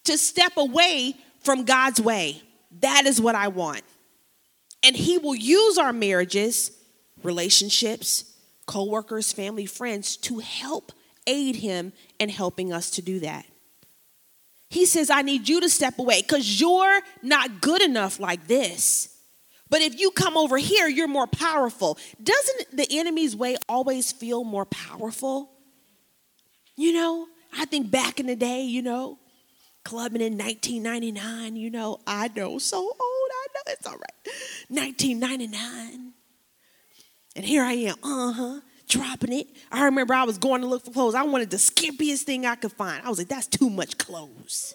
to 0.04 0.16
step 0.16 0.56
away 0.56 1.14
from 1.40 1.64
God's 1.64 2.00
way. 2.00 2.42
That 2.80 3.06
is 3.06 3.20
what 3.20 3.34
I 3.34 3.48
want. 3.48 3.82
And 4.82 4.96
He 4.96 5.18
will 5.18 5.34
use 5.34 5.78
our 5.78 5.92
marriages, 5.92 6.70
relationships, 7.22 8.24
co 8.66 8.84
workers, 8.84 9.32
family, 9.32 9.66
friends 9.66 10.16
to 10.18 10.38
help 10.38 10.92
aid 11.26 11.56
Him 11.56 11.92
in 12.18 12.28
helping 12.28 12.72
us 12.72 12.90
to 12.92 13.02
do 13.02 13.20
that. 13.20 13.44
He 14.70 14.84
says, 14.86 15.10
I 15.10 15.22
need 15.22 15.48
you 15.48 15.60
to 15.60 15.68
step 15.68 15.98
away 15.98 16.22
because 16.22 16.60
you're 16.60 17.00
not 17.22 17.60
good 17.60 17.82
enough 17.82 18.20
like 18.20 18.46
this. 18.46 19.14
But 19.70 19.82
if 19.82 19.98
you 19.98 20.10
come 20.10 20.36
over 20.36 20.56
here, 20.56 20.88
you're 20.88 21.08
more 21.08 21.26
powerful. 21.26 21.98
Doesn't 22.22 22.76
the 22.76 22.86
enemy's 22.90 23.36
way 23.36 23.56
always 23.68 24.12
feel 24.12 24.44
more 24.44 24.64
powerful? 24.64 25.50
You 26.76 26.92
know, 26.92 27.26
I 27.56 27.64
think 27.64 27.90
back 27.90 28.20
in 28.20 28.26
the 28.26 28.36
day, 28.36 28.62
you 28.62 28.82
know, 28.82 29.18
clubbing 29.84 30.22
in 30.22 30.38
1999, 30.38 31.56
you 31.56 31.70
know, 31.70 31.98
I 32.06 32.28
know, 32.34 32.58
so 32.58 32.78
old, 32.78 32.94
I 33.00 33.46
know, 33.54 33.72
it's 33.72 33.86
all 33.86 33.96
right. 33.96 34.34
1999. 34.68 36.12
And 37.36 37.44
here 37.44 37.62
I 37.62 37.72
am, 37.72 37.96
uh 38.02 38.32
huh, 38.32 38.60
dropping 38.88 39.32
it. 39.32 39.46
I 39.70 39.84
remember 39.84 40.14
I 40.14 40.24
was 40.24 40.38
going 40.38 40.60
to 40.62 40.66
look 40.66 40.84
for 40.84 40.90
clothes. 40.90 41.14
I 41.14 41.22
wanted 41.22 41.50
the 41.50 41.56
skimpiest 41.56 42.22
thing 42.22 42.46
I 42.46 42.54
could 42.54 42.72
find. 42.72 43.04
I 43.04 43.08
was 43.08 43.18
like, 43.18 43.28
that's 43.28 43.46
too 43.46 43.70
much 43.70 43.98
clothes. 43.98 44.74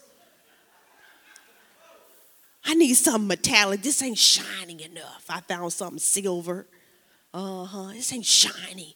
I 2.65 2.75
need 2.75 2.93
something 2.93 3.27
metallic. 3.27 3.81
This 3.81 4.01
ain't 4.01 4.17
shining 4.17 4.79
enough. 4.79 5.25
I 5.29 5.41
found 5.41 5.73
something 5.73 5.99
silver. 5.99 6.67
Uh 7.33 7.65
huh. 7.65 7.91
This 7.93 8.13
ain't 8.13 8.25
shiny. 8.25 8.95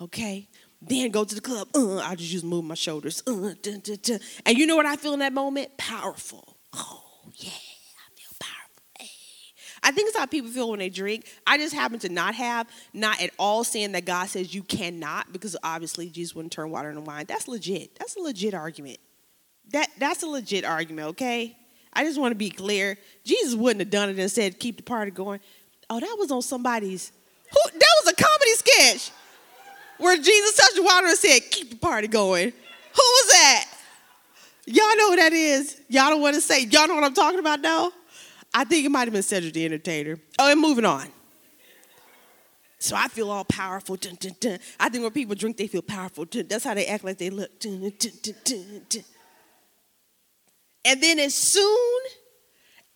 Okay. 0.00 0.48
Then 0.80 1.10
go 1.10 1.24
to 1.24 1.34
the 1.34 1.40
club. 1.40 1.68
Uh, 1.74 1.98
I 1.98 2.14
just 2.14 2.32
use 2.32 2.44
move 2.44 2.64
my 2.64 2.74
shoulders. 2.74 3.22
Uh. 3.26 3.54
And 4.46 4.58
you 4.58 4.66
know 4.66 4.76
what 4.76 4.86
I 4.86 4.96
feel 4.96 5.12
in 5.12 5.18
that 5.18 5.32
moment? 5.32 5.76
Powerful. 5.76 6.56
Oh, 6.72 7.02
yeah, 7.34 7.50
I 7.50 8.08
feel 8.14 8.36
powerful. 8.38 8.82
Hey. 8.98 9.10
I 9.82 9.90
think 9.90 10.08
it's 10.08 10.16
how 10.16 10.26
people 10.26 10.50
feel 10.50 10.70
when 10.70 10.78
they 10.78 10.88
drink. 10.88 11.26
I 11.46 11.58
just 11.58 11.74
happen 11.74 11.98
to 12.00 12.08
not 12.08 12.36
have, 12.36 12.68
not 12.92 13.20
at 13.20 13.30
all 13.38 13.64
saying 13.64 13.92
that 13.92 14.04
God 14.04 14.28
says 14.28 14.54
you 14.54 14.62
cannot, 14.62 15.32
because 15.32 15.56
obviously 15.64 16.10
Jesus 16.10 16.36
wouldn't 16.36 16.52
turn 16.52 16.70
water 16.70 16.90
into 16.90 17.00
wine. 17.00 17.24
That's 17.26 17.48
legit. 17.48 17.98
That's 17.98 18.16
a 18.16 18.20
legit 18.20 18.54
argument. 18.54 18.98
That 19.72 19.88
That's 19.98 20.22
a 20.22 20.28
legit 20.28 20.64
argument, 20.64 21.08
okay? 21.08 21.56
I 21.92 22.04
just 22.04 22.20
want 22.20 22.32
to 22.32 22.36
be 22.36 22.50
clear. 22.50 22.96
Jesus 23.24 23.54
wouldn't 23.54 23.80
have 23.80 23.90
done 23.90 24.10
it 24.10 24.18
and 24.18 24.30
said, 24.30 24.58
keep 24.58 24.76
the 24.76 24.82
party 24.82 25.10
going. 25.10 25.40
Oh, 25.90 26.00
that 26.00 26.16
was 26.18 26.30
on 26.30 26.42
somebody's, 26.42 27.12
who, 27.50 27.70
that 27.72 27.88
was 28.04 28.12
a 28.12 28.16
comedy 28.16 28.52
sketch 28.52 29.10
where 29.98 30.16
Jesus 30.16 30.56
touched 30.56 30.76
the 30.76 30.82
water 30.82 31.06
and 31.06 31.18
said, 31.18 31.40
Keep 31.50 31.70
the 31.70 31.76
party 31.76 32.08
going. 32.08 32.50
Who 32.50 33.02
was 33.02 33.30
that? 33.32 33.66
Y'all 34.66 34.96
know 34.96 35.10
who 35.10 35.16
that 35.16 35.32
is? 35.32 35.80
Y'all 35.88 36.10
don't 36.10 36.20
want 36.20 36.34
to 36.34 36.40
say, 36.40 36.64
y'all 36.64 36.86
know 36.88 36.94
what 36.94 37.04
I'm 37.04 37.14
talking 37.14 37.38
about 37.38 37.60
now? 37.60 37.90
I 38.52 38.64
think 38.64 38.84
it 38.84 38.90
might 38.90 39.04
have 39.04 39.12
been 39.12 39.22
Cedric 39.22 39.54
the 39.54 39.64
Entertainer. 39.64 40.18
Oh, 40.38 40.50
and 40.50 40.60
moving 40.60 40.84
on. 40.84 41.06
So 42.78 42.94
I 42.96 43.08
feel 43.08 43.30
all 43.30 43.44
powerful. 43.44 43.96
Dun, 43.96 44.16
dun, 44.20 44.36
dun. 44.40 44.58
I 44.78 44.88
think 44.88 45.02
when 45.02 45.12
people 45.12 45.34
drink, 45.34 45.56
they 45.56 45.66
feel 45.66 45.82
powerful. 45.82 46.26
That's 46.30 46.64
how 46.64 46.74
they 46.74 46.86
act 46.86 47.02
like 47.02 47.18
they 47.18 47.30
look. 47.30 47.50
And 50.84 51.02
then 51.02 51.18
as 51.18 51.34
soon 51.34 52.00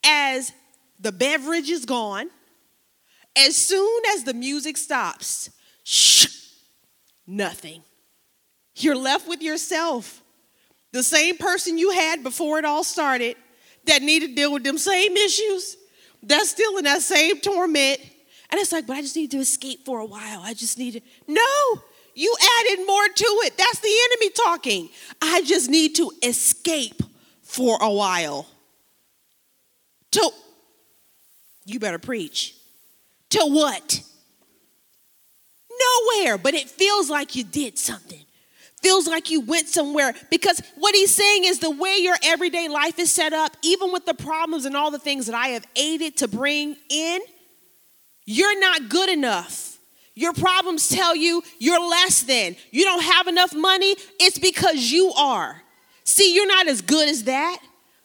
as 0.05 0.53
the 0.99 1.13
beverage 1.13 1.69
is 1.69 1.85
gone, 1.85 2.31
as 3.37 3.57
soon 3.57 4.03
as 4.15 4.25
the 4.25 4.35
music 4.35 4.77
stops, 4.77 5.51
shh, 5.85 6.27
nothing. 7.27 7.83
You're 8.77 8.97
left 8.97 9.29
with 9.29 9.43
yourself. 9.43 10.23
The 10.93 11.03
same 11.03 11.39
person 11.39 11.79
you 11.79 11.91
had 11.91 12.23
before 12.23 12.59
it 12.59 12.65
all 12.65 12.85
started 12.85 13.37
that 13.87 14.03
needed 14.03 14.29
to 14.29 14.35
deal 14.35 14.53
with 14.53 14.65
them 14.65 14.79
same 14.79 15.17
issues, 15.17 15.77
that's 16.23 16.51
still 16.51 16.77
in 16.79 16.85
that 16.85 17.03
same 17.03 17.41
torment. 17.41 18.01
And 18.51 18.61
it's 18.61 18.71
like, 18.71 18.87
but 18.87 18.97
I 18.97 19.01
just 19.01 19.17
need 19.17 19.31
to 19.33 19.39
escape 19.39 19.85
for 19.85 20.01
a 20.01 20.07
while. 20.07 20.41
I 20.43 20.55
just 20.55 20.79
need 20.79 20.93
to. 20.93 21.01
No, 21.27 21.83
you 22.15 22.35
added 22.61 22.87
more 22.87 23.09
to 23.09 23.25
it. 23.45 23.57
That's 23.57 23.81
the 23.81 23.95
enemy 24.11 24.31
talking. 24.31 24.91
I 25.21 25.43
just 25.43 25.71
need 25.71 25.97
to 25.97 26.13
escape 26.23 27.03
for 27.53 27.77
a 27.83 27.93
while. 27.93 28.47
To, 30.13 30.31
you 31.67 31.79
better 31.79 31.99
preach. 31.99 32.55
To 33.31 33.41
what? 33.41 34.03
Nowhere, 35.71 36.39
but 36.39 36.55
it 36.55 36.71
feels 36.71 37.11
like 37.11 37.37
you 37.37 37.45
did 37.45 37.79
something. 37.79 38.25
feels 38.81 39.07
like 39.07 39.31
you 39.31 39.43
went 39.43 39.69
somewhere 39.69 40.15
because 40.31 40.61
what 40.77 40.95
he's 40.95 41.15
saying 41.15 41.45
is 41.45 41.59
the 41.59 41.71
way 41.71 41.99
your 41.99 42.17
everyday 42.25 42.69
life 42.69 42.99
is 42.99 43.13
set 43.13 43.35
up, 43.35 43.55
even 43.63 43.93
with 43.93 44.07
the 44.07 44.15
problems 44.15 44.65
and 44.65 44.75
all 44.75 44.91
the 44.91 44.99
things 44.99 45.27
that 45.27 45.35
I 45.35 45.49
have 45.49 45.67
aided 45.77 46.17
to 46.19 46.29
bring 46.29 46.75
in, 46.89 47.21
you're 48.25 48.59
not 48.59 48.89
good 48.89 49.11
enough. 49.11 49.79
Your 50.15 50.33
problems 50.33 50.89
tell 50.89 51.15
you 51.15 51.43
you're 51.59 51.81
less 51.81 52.23
than. 52.23 52.57
You 52.71 52.85
don't 52.85 53.03
have 53.03 53.29
enough 53.29 53.55
money. 53.55 53.95
It's 54.19 54.39
because 54.39 54.91
you 54.91 55.13
are. 55.13 55.62
See, 56.05 56.35
you're 56.35 56.47
not 56.47 56.69
as 56.69 56.81
good 56.83 57.09
as 57.09 57.25
that. 57.25 57.59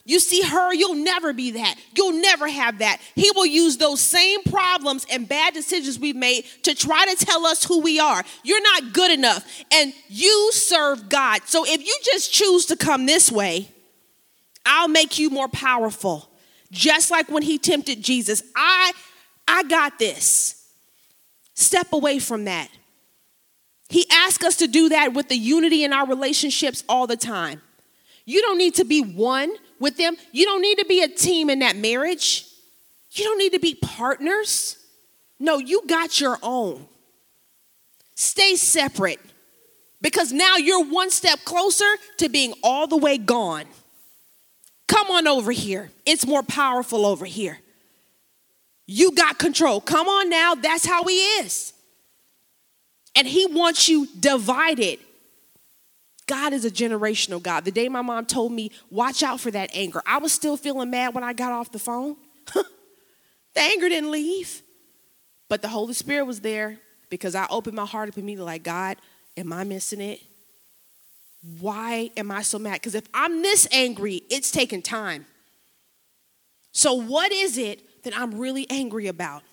You 0.08 0.22
see 0.22 0.42
her, 0.42 0.74
you'll 0.74 0.96
never 0.96 1.34
be 1.34 1.52
that. 1.52 1.76
You'll 1.94 2.22
never 2.22 2.48
have 2.48 2.80
that. 2.80 3.02
He 3.14 3.30
will 3.36 3.46
use 3.46 3.76
those 3.76 4.00
same 4.00 4.42
problems 4.44 5.06
and 5.12 5.28
bad 5.28 5.54
decisions 5.54 6.00
we've 6.00 6.16
made 6.16 6.46
to 6.64 6.74
try 6.74 7.06
to 7.14 7.26
tell 7.26 7.46
us 7.46 7.66
who 7.66 7.82
we 7.82 8.00
are. 8.00 8.24
You're 8.42 8.62
not 8.62 8.94
good 8.94 9.12
enough. 9.12 9.46
And 9.70 9.92
you 10.08 10.52
serve 10.54 11.10
God. 11.10 11.42
So 11.46 11.66
if 11.66 11.86
you 11.86 11.94
just 12.06 12.32
choose 12.32 12.68
to 12.68 12.78
come 12.78 13.06
this 13.06 13.30
way, 13.30 13.70
I'll 14.66 14.88
make 14.88 15.20
you 15.20 15.30
more 15.30 15.50
powerful. 15.50 16.30
Just 16.72 17.12
like 17.12 17.30
when 17.30 17.44
he 17.44 17.58
tempted 17.58 18.02
Jesus. 18.02 18.42
I 18.56 18.94
I 19.46 19.64
got 19.64 20.00
this. 20.00 20.70
Step 21.54 21.92
away 21.92 22.20
from 22.20 22.46
that. 22.46 22.70
He 23.90 24.06
asks 24.10 24.46
us 24.46 24.56
to 24.58 24.68
do 24.68 24.90
that 24.90 25.14
with 25.14 25.28
the 25.28 25.38
unity 25.38 25.84
in 25.84 25.92
our 25.92 26.08
relationships 26.08 26.84
all 26.88 27.08
the 27.08 27.18
time. 27.18 27.62
You 28.28 28.42
don't 28.42 28.58
need 28.58 28.76
to 28.76 28.84
be 28.84 29.02
one 29.02 29.54
with 29.80 29.96
them. 29.96 30.18
You 30.34 30.44
don't 30.44 30.62
need 30.62 30.80
to 30.80 30.86
be 30.86 31.02
a 31.02 31.08
team 31.08 31.50
in 31.50 31.60
that 31.60 31.78
marriage. 31.78 32.46
You 33.12 33.24
don't 33.24 33.38
need 33.38 33.54
to 33.54 33.60
be 33.60 33.74
partners. 33.74 34.76
No, 35.40 35.60
you 35.60 35.84
got 35.88 36.20
your 36.20 36.38
own. 36.44 36.88
Stay 38.16 38.58
separate 38.58 39.22
because 40.02 40.34
now 40.34 40.58
you're 40.58 40.84
one 40.84 41.10
step 41.10 41.40
closer 41.46 41.90
to 42.18 42.28
being 42.28 42.54
all 42.62 42.86
the 42.86 42.98
way 42.98 43.18
gone. 43.18 43.64
Come 44.90 45.10
on 45.10 45.26
over 45.26 45.54
here. 45.54 45.90
It's 46.06 46.28
more 46.28 46.44
powerful 46.44 47.06
over 47.06 47.26
here. 47.26 47.60
You 48.88 49.14
got 49.14 49.40
control. 49.40 49.80
Come 49.80 50.10
on 50.10 50.30
now. 50.30 50.54
That's 50.54 50.86
how 50.86 51.06
he 51.06 51.18
is. 51.40 51.72
And 53.16 53.26
he 53.26 53.46
wants 53.46 53.88
you 53.88 54.06
divided 54.20 55.00
God 56.28 56.54
is 56.54 56.66
a 56.66 56.70
generational 56.70 57.42
God. 57.42 57.66
The 57.66 57.72
day 57.72 57.90
my 57.90 58.02
mom 58.02 58.26
told 58.26 58.52
me, 58.52 58.72
watch 58.92 59.24
out 59.24 59.40
for 59.40 59.50
that 59.52 59.72
anger, 59.74 60.02
I 60.06 60.20
was 60.20 60.34
still 60.34 60.58
feeling 60.58 60.90
mad 60.90 61.16
when 61.16 61.24
I 61.24 61.34
got 61.34 61.52
off 61.52 61.72
the 61.72 61.80
phone. 61.80 62.18
the 62.54 62.64
anger 63.56 63.90
didn't 63.90 64.12
leave. 64.12 64.62
But 65.50 65.62
the 65.62 65.70
Holy 65.70 65.94
Spirit 65.94 66.26
was 66.26 66.42
there 66.42 66.78
because 67.10 67.34
I 67.34 67.48
opened 67.50 67.76
my 67.76 67.86
heart 67.86 68.10
up 68.10 68.18
immediately, 68.18 68.46
like, 68.46 68.64
God, 68.64 68.98
am 69.38 69.54
I 69.54 69.64
missing 69.64 70.02
it? 70.02 70.22
Why 71.60 72.12
am 72.18 72.30
I 72.32 72.42
so 72.42 72.60
mad? 72.60 72.74
Because 72.74 72.96
if 72.96 73.08
I'm 73.14 73.42
this 73.42 73.66
angry, 73.72 74.24
it's 74.30 74.52
taking 74.52 74.82
time. 74.82 75.26
So, 76.74 76.94
what 76.94 77.32
is 77.32 77.58
it 77.58 78.04
that 78.04 78.18
I'm 78.18 78.38
really 78.38 78.68
angry 78.70 79.08
about? 79.08 79.44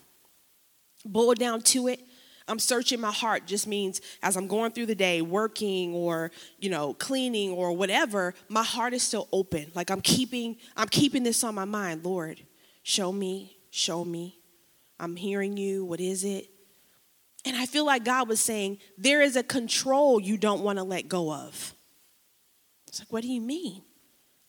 Boil 1.05 1.35
down 1.35 1.61
to 1.61 1.87
it 1.87 2.01
I'm 2.47 2.59
searching 2.59 3.01
my 3.01 3.11
heart 3.11 3.47
just 3.47 3.65
means 3.65 4.01
as 4.21 4.37
I'm 4.37 4.47
going 4.47 4.71
through 4.71 4.85
the 4.85 4.95
day, 4.95 5.21
working 5.21 5.93
or, 5.93 6.31
you 6.59 6.69
know, 6.69 6.93
cleaning 6.93 7.51
or 7.51 7.73
whatever, 7.73 8.35
my 8.49 8.63
heart 8.63 8.93
is 8.93 9.01
still 9.01 9.27
open. 9.31 9.71
Like 9.73 9.89
I'm 9.89 10.01
keeping 10.01 10.57
I'm 10.77 10.87
keeping 10.87 11.23
this 11.23 11.43
on 11.43 11.55
my 11.55 11.65
mind. 11.65 12.05
Lord, 12.05 12.39
show 12.83 13.11
me, 13.11 13.57
show 13.71 14.05
me. 14.05 14.39
I'm 14.99 15.15
hearing 15.15 15.57
you. 15.57 15.83
What 15.85 15.99
is 15.99 16.23
it? 16.23 16.49
And 17.45 17.55
I 17.55 17.65
feel 17.65 17.85
like 17.85 18.03
God 18.03 18.27
was 18.27 18.39
saying, 18.39 18.79
there 18.97 19.21
is 19.21 19.35
a 19.35 19.43
control 19.43 20.19
you 20.19 20.37
don't 20.37 20.61
want 20.61 20.79
to 20.79 20.83
let 20.83 21.07
go 21.07 21.31
of. 21.31 21.73
It's 22.87 22.99
like, 22.99 23.11
what 23.11 23.21
do 23.21 23.27
you 23.27 23.41
mean? 23.41 23.83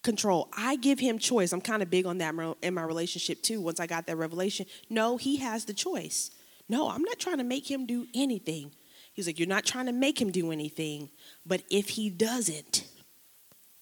Control. 0.02 0.48
I 0.56 0.76
give 0.76 0.98
him 0.98 1.18
choice. 1.18 1.52
I'm 1.52 1.60
kind 1.60 1.82
of 1.82 1.90
big 1.90 2.06
on 2.06 2.18
that 2.18 2.34
in 2.62 2.74
my 2.74 2.82
relationship 2.82 3.42
too. 3.42 3.60
Once 3.60 3.80
I 3.80 3.86
got 3.86 4.06
that 4.06 4.16
revelation, 4.16 4.66
no, 4.88 5.16
he 5.16 5.36
has 5.36 5.64
the 5.64 5.74
choice. 5.74 6.30
No, 6.68 6.88
I'm 6.88 7.02
not 7.02 7.18
trying 7.18 7.38
to 7.38 7.44
make 7.44 7.70
him 7.70 7.86
do 7.86 8.06
anything. 8.14 8.72
He's 9.12 9.26
like, 9.26 9.38
You're 9.38 9.48
not 9.48 9.64
trying 9.64 9.86
to 9.86 9.92
make 9.92 10.20
him 10.20 10.30
do 10.30 10.50
anything. 10.50 11.10
But 11.44 11.62
if 11.70 11.90
he 11.90 12.10
doesn't 12.10 12.86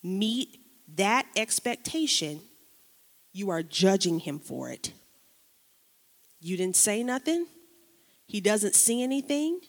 meet 0.03 0.61
that 0.97 1.27
expectation, 1.37 2.41
you 3.33 3.51
are 3.51 3.63
judging 3.63 4.21
him 4.21 4.39
for 4.39 4.71
it. 4.71 4.93
You 6.41 6.57
didn't 6.57 6.77
say 6.77 7.03
nothing, 7.03 7.47
he 8.27 8.41
doesn't 8.41 8.75
see 8.75 9.03
anything, 9.03 9.61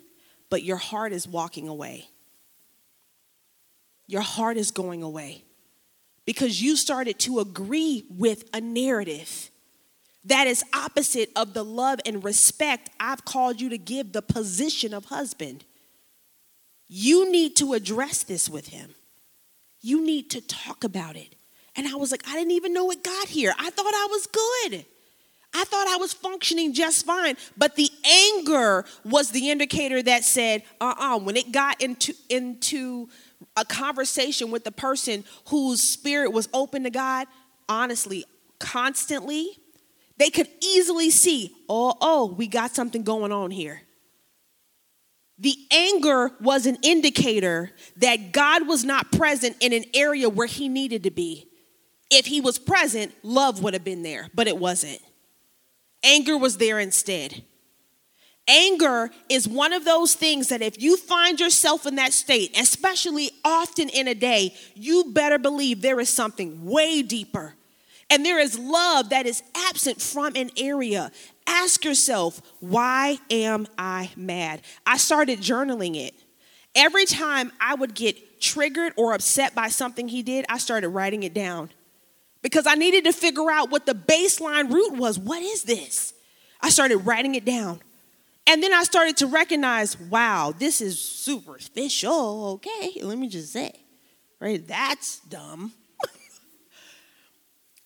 but 0.50 0.64
your 0.64 0.78
heart 0.78 1.14
is 1.14 1.28
walking 1.28 1.68
away. 1.68 2.10
Your 4.08 4.22
heart 4.22 4.58
is 4.58 4.72
going 4.72 5.02
away 5.02 5.44
because 6.26 6.62
you 6.62 6.76
started 6.76 7.18
to 7.20 7.40
agree 7.40 8.06
with 8.10 8.48
a 8.54 8.62
narrative 8.62 9.50
that 10.26 10.48
is 10.48 10.64
opposite 10.74 11.32
of 11.36 11.54
the 11.54 11.64
love 11.64 12.00
and 12.06 12.24
respect 12.24 12.90
I've 13.00 13.26
called 13.26 13.62
you 13.62 13.70
to 13.70 13.78
give 13.78 14.12
the 14.12 14.22
position 14.22 14.94
of 14.94 15.06
husband. 15.06 15.64
You 16.88 17.32
need 17.32 17.56
to 17.58 17.74
address 17.74 18.24
this 18.24 18.50
with 18.50 18.68
him. 18.68 18.96
You 19.82 20.04
need 20.04 20.32
to 20.32 20.42
talk 20.42 20.84
about 20.84 21.16
it. 21.16 21.36
And 21.76 21.88
I 21.88 21.96
was 21.96 22.12
like, 22.12 22.28
I 22.28 22.34
didn't 22.34 22.52
even 22.52 22.74
know 22.74 22.90
it 22.92 23.04
got 23.04 23.28
here. 23.28 23.54
I 23.60 23.70
thought 23.70 23.94
I 23.94 24.08
was 24.10 24.28
good. 24.28 24.86
I 25.54 25.64
thought 25.64 25.88
I 25.88 25.98
was 25.98 26.14
functioning 26.14 26.74
just 26.74 27.06
fine. 27.06 27.36
But 27.58 27.76
the 27.76 27.90
anger 28.04 28.86
was 29.04 29.32
the 29.32 29.50
indicator 29.50 30.02
that 30.04 30.24
said, 30.24 30.64
uh 30.82 30.94
uh-uh. 30.98 31.16
uh 31.16 31.20
when 31.20 31.38
it 31.38 31.52
got 31.52 31.82
into, 31.82 32.14
into 32.30 33.10
a 33.56 33.64
conversation 33.64 34.52
with 34.52 34.64
the 34.64 34.72
person 34.72 35.24
whose 35.48 35.82
spirit 35.82 36.32
was 36.32 36.50
open 36.54 36.84
to 36.84 36.90
God, 36.90 37.28
honestly, 37.70 38.26
constantly, 38.60 39.58
they 40.18 40.30
could 40.30 40.48
easily 40.62 41.10
see, 41.10 41.54
oh, 41.68 41.96
oh, 42.00 42.34
we 42.34 42.48
got 42.48 42.74
something 42.74 43.04
going 43.04 43.32
on 43.32 43.52
here. 43.52 43.82
The 45.38 45.58
anger 45.72 46.32
was 46.40 46.66
an 46.66 46.78
indicator 46.82 47.72
that 47.98 48.32
God 48.32 48.68
was 48.68 48.86
not 48.86 49.12
present 49.12 49.58
in 49.60 49.74
an 49.74 49.84
area 49.94 50.30
where 50.30 50.48
he 50.48 50.70
needed 50.70 51.04
to 51.04 51.12
be. 51.12 51.48
If 52.10 52.26
he 52.26 52.40
was 52.40 52.58
present, 52.58 53.14
love 53.24 53.62
would 53.62 53.74
have 53.74 53.84
been 53.84 54.04
there, 54.04 54.30
but 54.34 54.48
it 54.48 54.58
wasn't. 54.58 55.00
Anger 56.04 56.38
was 56.38 56.58
there 56.58 56.80
instead. 56.80 57.44
Anger 58.48 59.10
is 59.28 59.48
one 59.48 59.74
of 59.74 59.84
those 59.84 60.14
things 60.14 60.50
that 60.50 60.62
if 60.62 60.82
you 60.82 60.98
find 60.98 61.40
yourself 61.40 61.86
in 61.86 61.96
that 61.96 62.14
state, 62.14 62.58
especially 62.58 63.32
often 63.44 63.90
in 63.90 64.08
a 64.08 64.14
day, 64.14 64.56
you 64.76 65.12
better 65.12 65.40
believe 65.40 65.82
there 65.82 66.00
is 66.00 66.10
something 66.10 66.64
way 66.64 67.02
deeper 67.02 67.56
and 68.10 68.26
there 68.26 68.40
is 68.40 68.58
love 68.58 69.10
that 69.10 69.26
is 69.26 69.44
absent 69.70 70.02
from 70.02 70.36
an 70.36 70.52
area. 70.58 71.12
Ask 71.48 71.84
yourself, 71.86 72.42
why 72.60 73.18
am 73.30 73.68
I 73.78 74.12
mad? 74.16 74.62
I 74.86 74.98
started 74.98 75.40
journaling 75.40 75.96
it. 75.96 76.14
Every 76.76 77.06
time 77.06 77.52
I 77.60 77.76
would 77.76 77.94
get 77.94 78.42
triggered 78.42 78.94
or 78.98 79.14
upset 79.14 79.56
by 79.56 79.70
something 79.70 80.08
he 80.08 80.22
did, 80.22 80.46
I 80.50 80.58
started 80.58 80.90
writing 80.90 81.24
it 81.24 81.34
down 81.34 81.70
because 82.42 82.68
I 82.68 82.76
needed 82.76 83.06
to 83.06 83.14
figure 83.14 83.50
out 83.50 83.72
what 83.72 83.86
the 83.86 83.96
baseline 83.96 84.72
root 84.72 84.94
was. 84.94 85.18
What 85.18 85.42
is 85.42 85.64
this? 85.64 86.14
I 86.62 86.70
started 86.70 86.98
writing 86.98 87.36
it 87.36 87.46
down. 87.46 87.80
And 88.48 88.62
then 88.62 88.74
I 88.74 88.84
started 88.84 89.18
to 89.18 89.28
recognize, 89.28 90.00
wow, 90.00 90.54
this 90.58 90.82
is 90.82 91.00
superficial. 91.00 92.46
Okay, 92.54 93.02
let 93.02 93.18
me 93.18 93.28
just 93.28 93.52
say, 93.52 93.72
right? 94.40 94.66
That's 94.68 95.20
dumb. 95.22 95.74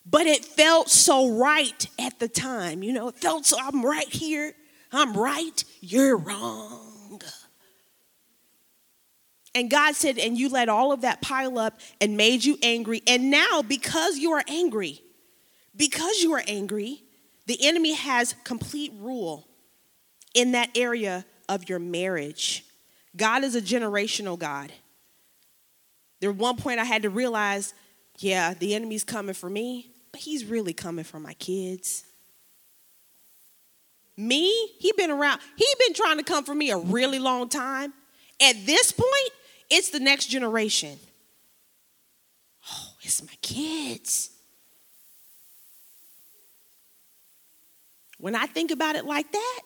But 0.09 0.25
it 0.25 0.43
felt 0.43 0.89
so 0.89 1.29
right 1.37 1.87
at 1.99 2.19
the 2.19 2.27
time. 2.27 2.81
You 2.83 2.93
know, 2.93 3.09
it 3.09 3.15
felt 3.15 3.45
so 3.45 3.57
I'm 3.61 3.85
right 3.85 4.07
here. 4.07 4.53
I'm 4.91 5.13
right. 5.13 5.63
You're 5.81 6.17
wrong. 6.17 7.21
And 9.53 9.69
God 9.69 9.95
said, 9.95 10.17
and 10.17 10.37
you 10.37 10.49
let 10.49 10.69
all 10.69 10.91
of 10.91 11.01
that 11.01 11.21
pile 11.21 11.59
up 11.59 11.79
and 11.99 12.15
made 12.17 12.45
you 12.45 12.57
angry. 12.63 13.01
And 13.07 13.29
now, 13.29 13.61
because 13.61 14.17
you 14.17 14.31
are 14.31 14.43
angry, 14.47 15.01
because 15.75 16.21
you 16.21 16.33
are 16.33 16.43
angry, 16.47 17.03
the 17.45 17.57
enemy 17.67 17.93
has 17.93 18.35
complete 18.43 18.93
rule 18.99 19.47
in 20.33 20.51
that 20.51 20.69
area 20.75 21.25
of 21.47 21.67
your 21.67 21.79
marriage. 21.79 22.63
God 23.15 23.43
is 23.43 23.55
a 23.55 23.61
generational 23.61 24.37
God. 24.37 24.71
There 26.19 26.31
one 26.31 26.57
point 26.57 26.79
I 26.79 26.83
had 26.83 27.01
to 27.01 27.09
realize, 27.09 27.73
yeah, 28.19 28.53
the 28.53 28.75
enemy's 28.75 29.03
coming 29.03 29.33
for 29.33 29.49
me, 29.49 29.91
but 30.11 30.21
he's 30.21 30.45
really 30.45 30.73
coming 30.73 31.05
for 31.05 31.19
my 31.19 31.33
kids. 31.33 32.03
Me, 34.17 34.67
he 34.79 34.91
been 34.97 35.11
around, 35.11 35.39
he 35.55 35.65
been 35.79 35.93
trying 35.93 36.17
to 36.17 36.23
come 36.23 36.43
for 36.43 36.53
me 36.53 36.71
a 36.71 36.77
really 36.77 37.19
long 37.19 37.47
time. 37.47 37.93
At 38.41 38.65
this 38.65 38.91
point, 38.91 39.31
it's 39.69 39.89
the 39.89 39.99
next 39.99 40.27
generation. 40.27 40.97
Oh, 42.71 42.93
it's 43.01 43.21
my 43.23 43.35
kids. 43.41 44.31
When 48.17 48.35
I 48.35 48.45
think 48.47 48.71
about 48.71 48.95
it 48.95 49.05
like 49.05 49.31
that, 49.31 49.61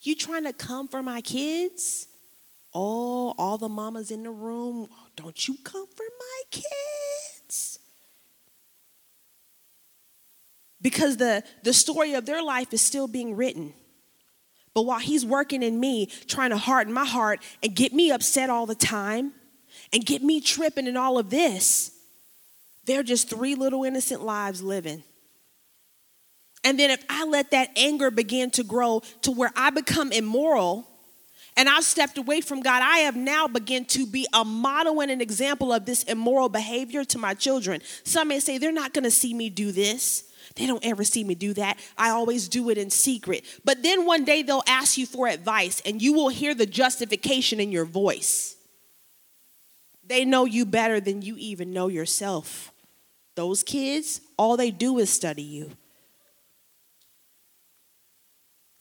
you 0.00 0.14
trying 0.14 0.44
to 0.44 0.52
come 0.52 0.88
for 0.88 1.02
my 1.02 1.20
kids? 1.20 2.06
Oh, 2.74 3.34
all 3.36 3.58
the 3.58 3.68
mamas 3.68 4.10
in 4.10 4.22
the 4.22 4.30
room, 4.30 4.88
don't 5.16 5.46
you 5.46 5.56
come 5.64 5.86
for 5.94 6.04
my 6.18 6.42
kids? 6.50 6.97
Because 10.88 11.18
the, 11.18 11.42
the 11.64 11.74
story 11.74 12.14
of 12.14 12.24
their 12.24 12.42
life 12.42 12.72
is 12.72 12.80
still 12.80 13.06
being 13.06 13.36
written. 13.36 13.74
But 14.72 14.86
while 14.86 14.98
he's 14.98 15.22
working 15.22 15.62
in 15.62 15.78
me, 15.78 16.06
trying 16.06 16.48
to 16.48 16.56
harden 16.56 16.94
my 16.94 17.04
heart 17.04 17.42
and 17.62 17.76
get 17.76 17.92
me 17.92 18.10
upset 18.10 18.48
all 18.48 18.64
the 18.64 18.74
time 18.74 19.32
and 19.92 20.02
get 20.02 20.22
me 20.22 20.40
tripping 20.40 20.88
and 20.88 20.96
all 20.96 21.18
of 21.18 21.28
this, 21.28 21.92
they're 22.86 23.02
just 23.02 23.28
three 23.28 23.54
little 23.54 23.84
innocent 23.84 24.22
lives 24.22 24.62
living. 24.62 25.02
And 26.64 26.80
then 26.80 26.90
if 26.90 27.04
I 27.10 27.26
let 27.26 27.50
that 27.50 27.68
anger 27.76 28.10
begin 28.10 28.50
to 28.52 28.64
grow 28.64 29.02
to 29.22 29.30
where 29.30 29.52
I 29.54 29.68
become 29.68 30.10
immoral 30.10 30.88
and 31.54 31.68
I've 31.68 31.84
stepped 31.84 32.16
away 32.16 32.40
from 32.40 32.62
God, 32.62 32.80
I 32.82 33.00
have 33.00 33.14
now 33.14 33.46
begun 33.46 33.84
to 33.86 34.06
be 34.06 34.26
a 34.32 34.42
model 34.42 35.02
and 35.02 35.10
an 35.10 35.20
example 35.20 35.70
of 35.70 35.84
this 35.84 36.02
immoral 36.04 36.48
behavior 36.48 37.04
to 37.04 37.18
my 37.18 37.34
children. 37.34 37.82
Some 38.04 38.28
may 38.28 38.40
say 38.40 38.56
they're 38.56 38.72
not 38.72 38.94
to 38.94 39.10
see 39.10 39.34
me 39.34 39.50
do 39.50 39.70
this. 39.70 40.24
They 40.56 40.66
don't 40.66 40.84
ever 40.84 41.04
see 41.04 41.24
me 41.24 41.34
do 41.34 41.52
that. 41.54 41.78
I 41.96 42.10
always 42.10 42.48
do 42.48 42.70
it 42.70 42.78
in 42.78 42.90
secret. 42.90 43.44
But 43.64 43.82
then 43.82 44.06
one 44.06 44.24
day 44.24 44.42
they'll 44.42 44.62
ask 44.66 44.98
you 44.98 45.06
for 45.06 45.28
advice 45.28 45.80
and 45.84 46.02
you 46.02 46.12
will 46.12 46.28
hear 46.28 46.54
the 46.54 46.66
justification 46.66 47.60
in 47.60 47.70
your 47.70 47.84
voice. 47.84 48.56
They 50.06 50.24
know 50.24 50.46
you 50.46 50.64
better 50.64 51.00
than 51.00 51.22
you 51.22 51.36
even 51.38 51.72
know 51.72 51.88
yourself. 51.88 52.72
Those 53.34 53.62
kids, 53.62 54.20
all 54.36 54.56
they 54.56 54.70
do 54.70 54.98
is 54.98 55.10
study 55.10 55.42
you. 55.42 55.70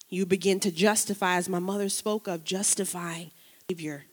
You 0.10 0.26
begin 0.26 0.60
to 0.62 0.72
justify, 0.72 1.36
as 1.36 1.48
my 1.48 1.60
mother 1.60 1.90
spoke 1.90 2.28
of, 2.28 2.44
justifying 2.44 3.30
behavior. 3.68 4.07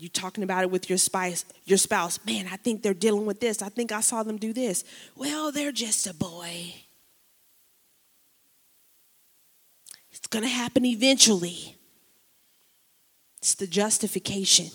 You 0.00 0.08
talking 0.08 0.42
about 0.42 0.62
it 0.62 0.70
with 0.70 0.88
your 0.88 0.96
spouse, 0.96 1.44
your 1.66 1.76
spouse. 1.76 2.18
Man, 2.24 2.48
I 2.50 2.56
think 2.56 2.82
they're 2.82 2.94
dealing 2.94 3.26
with 3.26 3.38
this. 3.38 3.60
I 3.60 3.68
think 3.68 3.92
I 3.92 4.00
saw 4.00 4.22
them 4.22 4.38
do 4.38 4.54
this. 4.54 4.82
Well, 5.14 5.52
they're 5.52 5.72
just 5.72 6.06
a 6.06 6.14
boy. 6.14 6.74
It's 10.10 10.26
going 10.26 10.42
to 10.42 10.48
happen 10.48 10.86
eventually. 10.86 11.76
It's 13.38 13.54
the 13.54 13.66
justification 13.66 14.68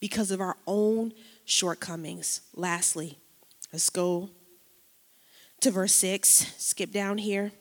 because 0.00 0.32
of 0.32 0.40
our 0.40 0.56
own 0.66 1.12
shortcomings. 1.44 2.40
Lastly, 2.52 3.16
let's 3.72 3.90
go 3.90 4.28
to 5.60 5.70
verse 5.70 5.94
6. 5.94 6.54
Skip 6.58 6.90
down 6.90 7.18
here. 7.18 7.52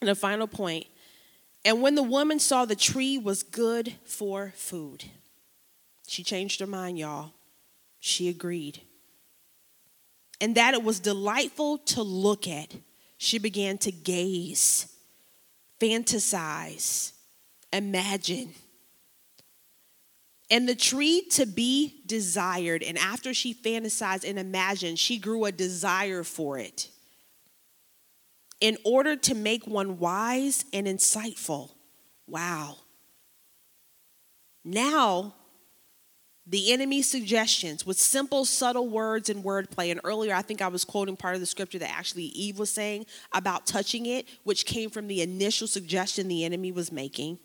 And 0.00 0.08
a 0.08 0.14
final 0.14 0.46
point. 0.46 0.86
And 1.66 1.82
when 1.82 1.96
the 1.96 2.02
woman 2.02 2.38
saw 2.38 2.64
the 2.64 2.74
tree 2.74 3.18
was 3.18 3.42
good 3.42 3.92
for 4.04 4.54
food, 4.56 5.04
she 6.08 6.24
changed 6.24 6.60
her 6.60 6.66
mind, 6.66 6.98
y'all. 6.98 7.32
She 8.00 8.28
agreed. 8.28 8.80
And 10.40 10.54
that 10.54 10.72
it 10.72 10.82
was 10.82 11.00
delightful 11.00 11.78
to 11.78 12.02
look 12.02 12.48
at, 12.48 12.72
she 13.18 13.38
began 13.38 13.76
to 13.78 13.92
gaze, 13.92 14.90
fantasize, 15.80 17.12
imagine. 17.72 18.54
And 20.50 20.66
the 20.66 20.74
tree 20.74 21.26
to 21.32 21.44
be 21.44 22.00
desired. 22.06 22.82
And 22.82 22.96
after 22.96 23.34
she 23.34 23.52
fantasized 23.52 24.26
and 24.26 24.38
imagined, 24.38 24.98
she 24.98 25.18
grew 25.18 25.44
a 25.44 25.52
desire 25.52 26.22
for 26.22 26.58
it 26.58 26.88
in 28.60 28.78
order 28.82 29.14
to 29.14 29.34
make 29.34 29.66
one 29.66 29.98
wise 29.98 30.64
and 30.72 30.86
insightful. 30.86 31.72
Wow. 32.26 32.76
Now, 34.64 35.34
the 36.48 36.72
enemy's 36.72 37.10
suggestions 37.10 37.84
with 37.84 37.98
simple, 37.98 38.44
subtle 38.46 38.88
words 38.88 39.28
and 39.28 39.44
wordplay. 39.44 39.90
And 39.90 40.00
earlier, 40.02 40.34
I 40.34 40.40
think 40.40 40.62
I 40.62 40.68
was 40.68 40.84
quoting 40.84 41.16
part 41.16 41.34
of 41.34 41.40
the 41.40 41.46
scripture 41.46 41.78
that 41.78 41.90
actually 41.90 42.24
Eve 42.24 42.58
was 42.58 42.70
saying 42.70 43.04
about 43.32 43.66
touching 43.66 44.06
it, 44.06 44.26
which 44.44 44.64
came 44.64 44.88
from 44.88 45.08
the 45.08 45.20
initial 45.20 45.66
suggestion 45.66 46.26
the 46.26 46.44
enemy 46.44 46.72
was 46.72 46.90
making. 46.90 47.38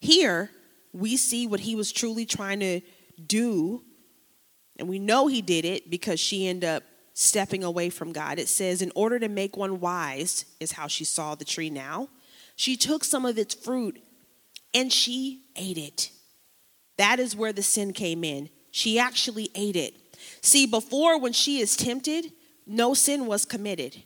Here, 0.00 0.50
we 0.92 1.16
see 1.16 1.46
what 1.46 1.60
he 1.60 1.76
was 1.76 1.92
truly 1.92 2.24
trying 2.24 2.60
to 2.60 2.80
do. 3.26 3.84
And 4.78 4.88
we 4.88 4.98
know 4.98 5.26
he 5.26 5.42
did 5.42 5.66
it 5.66 5.90
because 5.90 6.18
she 6.18 6.48
ended 6.48 6.68
up 6.68 6.82
stepping 7.12 7.62
away 7.62 7.90
from 7.90 8.12
God. 8.12 8.38
It 8.38 8.48
says, 8.48 8.80
in 8.80 8.90
order 8.94 9.18
to 9.18 9.28
make 9.28 9.54
one 9.54 9.80
wise, 9.80 10.46
is 10.60 10.72
how 10.72 10.86
she 10.86 11.04
saw 11.04 11.34
the 11.34 11.44
tree 11.44 11.68
now. 11.68 12.08
She 12.56 12.76
took 12.76 13.04
some 13.04 13.26
of 13.26 13.36
its 13.36 13.54
fruit 13.54 14.02
and 14.72 14.90
she 14.90 15.42
ate 15.56 15.76
it. 15.76 16.10
That 16.98 17.18
is 17.18 17.36
where 17.36 17.52
the 17.52 17.62
sin 17.62 17.92
came 17.92 18.24
in. 18.24 18.50
She 18.70 18.98
actually 18.98 19.50
ate 19.54 19.76
it. 19.76 19.94
See, 20.40 20.66
before 20.66 21.18
when 21.18 21.32
she 21.32 21.60
is 21.60 21.76
tempted, 21.76 22.32
no 22.66 22.94
sin 22.94 23.26
was 23.26 23.44
committed. 23.44 24.02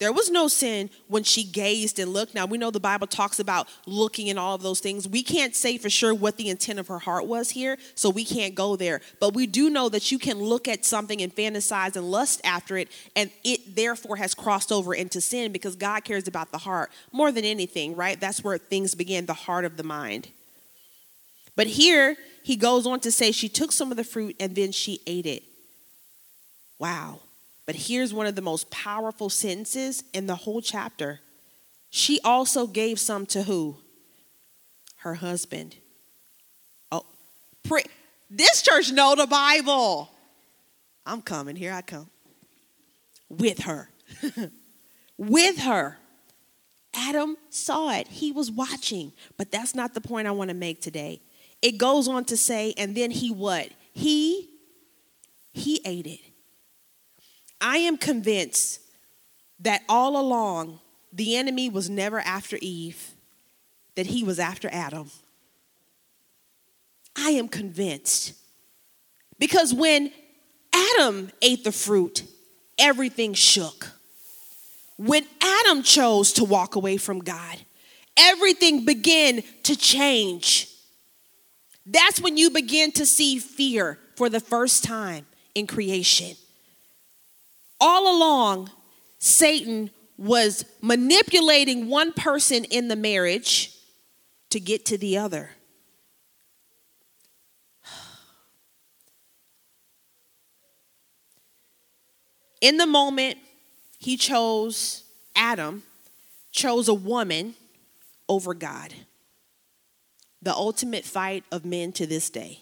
There 0.00 0.12
was 0.12 0.28
no 0.28 0.48
sin 0.48 0.90
when 1.06 1.22
she 1.22 1.44
gazed 1.44 2.00
and 2.00 2.12
looked. 2.12 2.34
Now, 2.34 2.46
we 2.46 2.58
know 2.58 2.72
the 2.72 2.80
Bible 2.80 3.06
talks 3.06 3.38
about 3.38 3.68
looking 3.86 4.28
and 4.28 4.38
all 4.38 4.56
of 4.56 4.62
those 4.62 4.80
things. 4.80 5.08
We 5.08 5.22
can't 5.22 5.54
say 5.54 5.78
for 5.78 5.88
sure 5.88 6.12
what 6.12 6.36
the 6.36 6.48
intent 6.48 6.80
of 6.80 6.88
her 6.88 6.98
heart 6.98 7.26
was 7.26 7.50
here, 7.50 7.78
so 7.94 8.10
we 8.10 8.24
can't 8.24 8.56
go 8.56 8.74
there. 8.74 9.00
But 9.20 9.34
we 9.34 9.46
do 9.46 9.70
know 9.70 9.88
that 9.88 10.10
you 10.10 10.18
can 10.18 10.40
look 10.40 10.66
at 10.66 10.84
something 10.84 11.22
and 11.22 11.34
fantasize 11.34 11.94
and 11.94 12.10
lust 12.10 12.40
after 12.44 12.76
it, 12.76 12.88
and 13.14 13.30
it 13.44 13.76
therefore 13.76 14.16
has 14.16 14.34
crossed 14.34 14.72
over 14.72 14.94
into 14.94 15.20
sin 15.20 15.52
because 15.52 15.76
God 15.76 16.02
cares 16.02 16.26
about 16.26 16.50
the 16.50 16.58
heart 16.58 16.90
more 17.12 17.30
than 17.30 17.44
anything, 17.44 17.94
right? 17.94 18.20
That's 18.20 18.42
where 18.42 18.58
things 18.58 18.96
begin, 18.96 19.26
the 19.26 19.32
heart 19.32 19.64
of 19.64 19.76
the 19.76 19.84
mind. 19.84 20.28
But 21.56 21.66
here, 21.68 22.16
he 22.42 22.56
goes 22.56 22.86
on 22.86 23.00
to 23.00 23.12
say 23.12 23.32
she 23.32 23.48
took 23.48 23.72
some 23.72 23.90
of 23.90 23.96
the 23.96 24.04
fruit 24.04 24.36
and 24.40 24.54
then 24.54 24.72
she 24.72 25.00
ate 25.06 25.26
it. 25.26 25.44
Wow. 26.78 27.20
But 27.66 27.76
here's 27.76 28.12
one 28.12 28.26
of 28.26 28.34
the 28.34 28.42
most 28.42 28.70
powerful 28.70 29.30
sentences 29.30 30.04
in 30.12 30.26
the 30.26 30.34
whole 30.34 30.60
chapter. 30.60 31.20
She 31.90 32.20
also 32.22 32.66
gave 32.66 32.98
some 32.98 33.24
to 33.26 33.44
who? 33.44 33.76
Her 34.96 35.14
husband. 35.14 35.76
Oh, 36.90 37.06
pre- 37.62 37.84
this 38.28 38.62
church 38.62 38.92
know 38.92 39.14
the 39.14 39.26
Bible. 39.26 40.10
I'm 41.06 41.22
coming. 41.22 41.56
Here 41.56 41.72
I 41.72 41.82
come. 41.82 42.10
With 43.28 43.60
her. 43.60 43.90
With 45.16 45.58
her. 45.60 45.98
Adam 46.92 47.36
saw 47.50 47.92
it. 47.92 48.08
He 48.08 48.32
was 48.32 48.50
watching. 48.50 49.12
But 49.36 49.50
that's 49.50 49.74
not 49.74 49.94
the 49.94 50.00
point 50.00 50.26
I 50.26 50.32
want 50.32 50.48
to 50.48 50.54
make 50.54 50.80
today. 50.80 51.20
It 51.64 51.78
goes 51.78 52.08
on 52.08 52.26
to 52.26 52.36
say, 52.36 52.74
and 52.76 52.94
then 52.94 53.10
he 53.10 53.30
what? 53.30 53.70
He 53.94 54.50
he 55.54 55.80
ate 55.86 56.06
it. 56.06 56.20
I 57.58 57.78
am 57.78 57.96
convinced 57.96 58.80
that 59.60 59.80
all 59.88 60.20
along 60.20 60.80
the 61.10 61.36
enemy 61.36 61.70
was 61.70 61.88
never 61.88 62.20
after 62.20 62.58
Eve, 62.60 63.12
that 63.94 64.08
he 64.08 64.22
was 64.22 64.38
after 64.38 64.68
Adam. 64.72 65.10
I 67.16 67.30
am 67.30 67.48
convinced. 67.48 68.34
Because 69.38 69.72
when 69.72 70.12
Adam 70.74 71.30
ate 71.40 71.64
the 71.64 71.72
fruit, 71.72 72.24
everything 72.78 73.32
shook. 73.32 73.90
When 74.98 75.24
Adam 75.40 75.82
chose 75.82 76.34
to 76.34 76.44
walk 76.44 76.74
away 76.74 76.98
from 76.98 77.20
God, 77.20 77.56
everything 78.18 78.84
began 78.84 79.42
to 79.62 79.76
change. 79.76 80.68
That's 81.86 82.20
when 82.20 82.36
you 82.36 82.50
begin 82.50 82.92
to 82.92 83.06
see 83.06 83.38
fear 83.38 83.98
for 84.16 84.28
the 84.28 84.40
first 84.40 84.84
time 84.84 85.26
in 85.54 85.66
creation 85.66 86.36
all 87.84 88.16
along, 88.16 88.70
Satan 89.18 89.90
was 90.16 90.64
manipulating 90.80 91.88
one 91.88 92.14
person 92.14 92.64
in 92.64 92.88
the 92.88 92.96
marriage 92.96 93.76
to 94.48 94.58
get 94.58 94.86
to 94.86 94.96
the 94.96 95.18
other. 95.18 95.50
In 102.62 102.78
the 102.78 102.86
moment, 102.86 103.36
he 103.98 104.16
chose 104.16 105.04
Adam, 105.36 105.82
chose 106.50 106.88
a 106.88 106.94
woman 106.94 107.54
over 108.30 108.54
God. 108.54 108.94
The 110.44 110.54
ultimate 110.54 111.04
fight 111.04 111.42
of 111.50 111.64
men 111.64 111.90
to 111.92 112.06
this 112.06 112.30
day. 112.30 112.60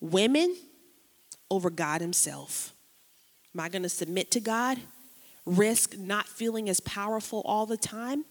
Women 0.00 0.54
over 1.50 1.70
God 1.70 2.00
Himself. 2.00 2.72
Am 3.54 3.60
I 3.60 3.68
going 3.68 3.82
to 3.82 3.88
submit 3.88 4.30
to 4.32 4.40
God? 4.40 4.78
Risk 5.44 5.98
not 5.98 6.28
feeling 6.28 6.68
as 6.68 6.78
powerful 6.80 7.42
all 7.44 7.66
the 7.66 7.76
time? 7.76 8.24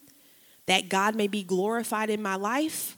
That 0.68 0.88
God 0.88 1.16
may 1.16 1.28
be 1.28 1.44
glorified 1.44 2.10
in 2.10 2.22
my 2.22 2.36
life? 2.36 2.98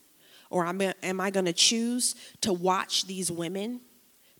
Or 0.49 0.65
am 0.65 1.21
I 1.21 1.31
going 1.31 1.45
to 1.45 1.53
choose 1.53 2.15
to 2.41 2.51
watch 2.51 3.07
these 3.07 3.31
women, 3.31 3.79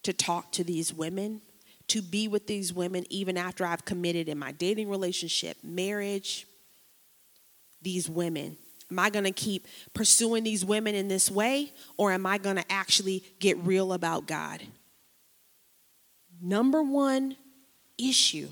to 0.04 0.12
talk 0.12 0.52
to 0.52 0.64
these 0.64 0.94
women, 0.94 1.42
to 1.88 2.02
be 2.02 2.28
with 2.28 2.48
these 2.48 2.74
women 2.74 3.06
even 3.10 3.38
after 3.38 3.66
I've 3.66 3.86
committed 3.86 4.28
in 4.28 4.38
my 4.38 4.52
dating 4.52 4.90
relationship, 4.90 5.56
marriage? 5.64 6.48
These 7.82 8.10
women. 8.10 8.58
Am 8.92 9.00
I 9.00 9.10
going 9.10 9.24
to 9.24 9.32
keep 9.32 9.66
pursuing 9.94 10.44
these 10.44 10.66
women 10.66 10.94
in 10.94 11.08
this 11.08 11.32
way, 11.32 11.72
or 11.96 12.12
am 12.12 12.26
I 12.26 12.38
going 12.38 12.58
to 12.58 12.72
actually 12.72 13.24
get 13.40 13.58
real 13.60 13.94
about 13.94 14.28
God? 14.28 14.62
Number 16.42 16.84
one 16.84 17.38
issue 17.98 18.50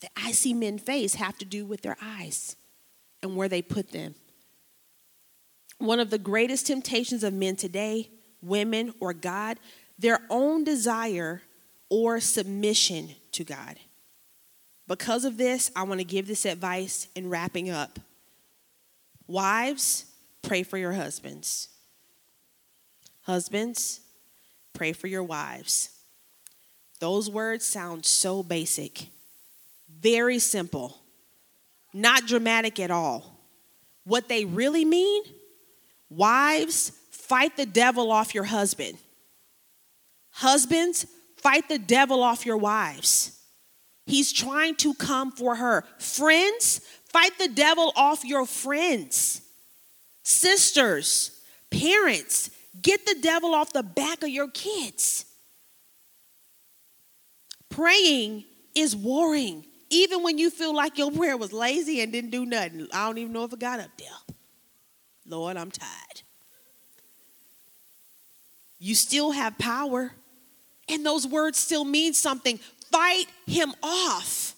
that 0.00 0.10
I 0.14 0.32
see 0.32 0.52
men 0.52 0.78
face 0.78 1.14
have 1.14 1.38
to 1.38 1.46
do 1.46 1.64
with 1.64 1.80
their 1.80 1.96
eyes 2.02 2.56
and 3.22 3.34
where 3.34 3.48
they 3.48 3.62
put 3.62 3.92
them. 3.92 4.14
One 5.78 6.00
of 6.00 6.10
the 6.10 6.18
greatest 6.18 6.66
temptations 6.66 7.24
of 7.24 7.32
men 7.32 7.56
today, 7.56 8.10
women 8.42 8.92
or 9.00 9.14
God, 9.14 9.58
their 9.98 10.20
own 10.28 10.64
desire 10.64 11.42
or 11.88 12.20
submission 12.20 13.10
to 13.32 13.44
God. 13.44 13.76
Because 14.86 15.24
of 15.24 15.38
this, 15.38 15.70
I 15.74 15.82
want 15.84 16.00
to 16.00 16.04
give 16.04 16.26
this 16.26 16.44
advice 16.44 17.08
in 17.14 17.30
wrapping 17.30 17.70
up. 17.70 17.98
Wives, 19.26 20.04
pray 20.42 20.62
for 20.62 20.78
your 20.78 20.92
husbands. 20.92 21.68
Husbands, 23.22 24.00
pray 24.72 24.92
for 24.92 25.08
your 25.08 25.24
wives. 25.24 25.90
Those 27.00 27.28
words 27.28 27.66
sound 27.66 28.06
so 28.06 28.42
basic, 28.42 29.08
very 30.00 30.38
simple, 30.38 30.98
not 31.92 32.26
dramatic 32.26 32.78
at 32.80 32.90
all. 32.90 33.40
What 34.04 34.28
they 34.28 34.44
really 34.44 34.84
mean 34.84 35.24
wives, 36.08 36.92
fight 37.10 37.56
the 37.56 37.66
devil 37.66 38.12
off 38.12 38.34
your 38.34 38.44
husband. 38.44 38.96
Husbands, 40.30 41.06
fight 41.36 41.68
the 41.68 41.78
devil 41.78 42.22
off 42.22 42.46
your 42.46 42.56
wives. 42.56 43.32
He's 44.06 44.32
trying 44.32 44.76
to 44.76 44.94
come 44.94 45.32
for 45.32 45.56
her. 45.56 45.84
Friends, 45.98 46.80
fight 47.16 47.38
the 47.38 47.48
devil 47.48 47.94
off 47.96 48.24
your 48.24 48.44
friends. 48.44 49.40
Sisters, 50.22 51.40
parents, 51.70 52.50
get 52.82 53.06
the 53.06 53.16
devil 53.22 53.54
off 53.54 53.72
the 53.72 53.82
back 53.82 54.22
of 54.22 54.28
your 54.28 54.50
kids. 54.50 55.24
Praying 57.70 58.44
is 58.74 58.94
warring, 58.94 59.64
even 59.88 60.22
when 60.22 60.36
you 60.36 60.50
feel 60.50 60.74
like 60.74 60.98
your 60.98 61.10
prayer 61.10 61.38
was 61.38 61.54
lazy 61.54 62.02
and 62.02 62.12
didn't 62.12 62.32
do 62.32 62.44
nothing. 62.44 62.86
I 62.92 63.06
don't 63.06 63.16
even 63.16 63.32
know 63.32 63.44
if 63.44 63.52
it 63.54 63.60
got 63.60 63.80
up 63.80 63.90
there. 63.96 64.08
Lord, 65.26 65.56
I'm 65.56 65.70
tired. 65.70 66.22
You 68.78 68.94
still 68.94 69.30
have 69.30 69.56
power, 69.56 70.12
and 70.86 71.06
those 71.06 71.26
words 71.26 71.58
still 71.58 71.86
mean 71.86 72.12
something. 72.12 72.58
Fight 72.90 73.26
him 73.46 73.72
off. 73.82 74.55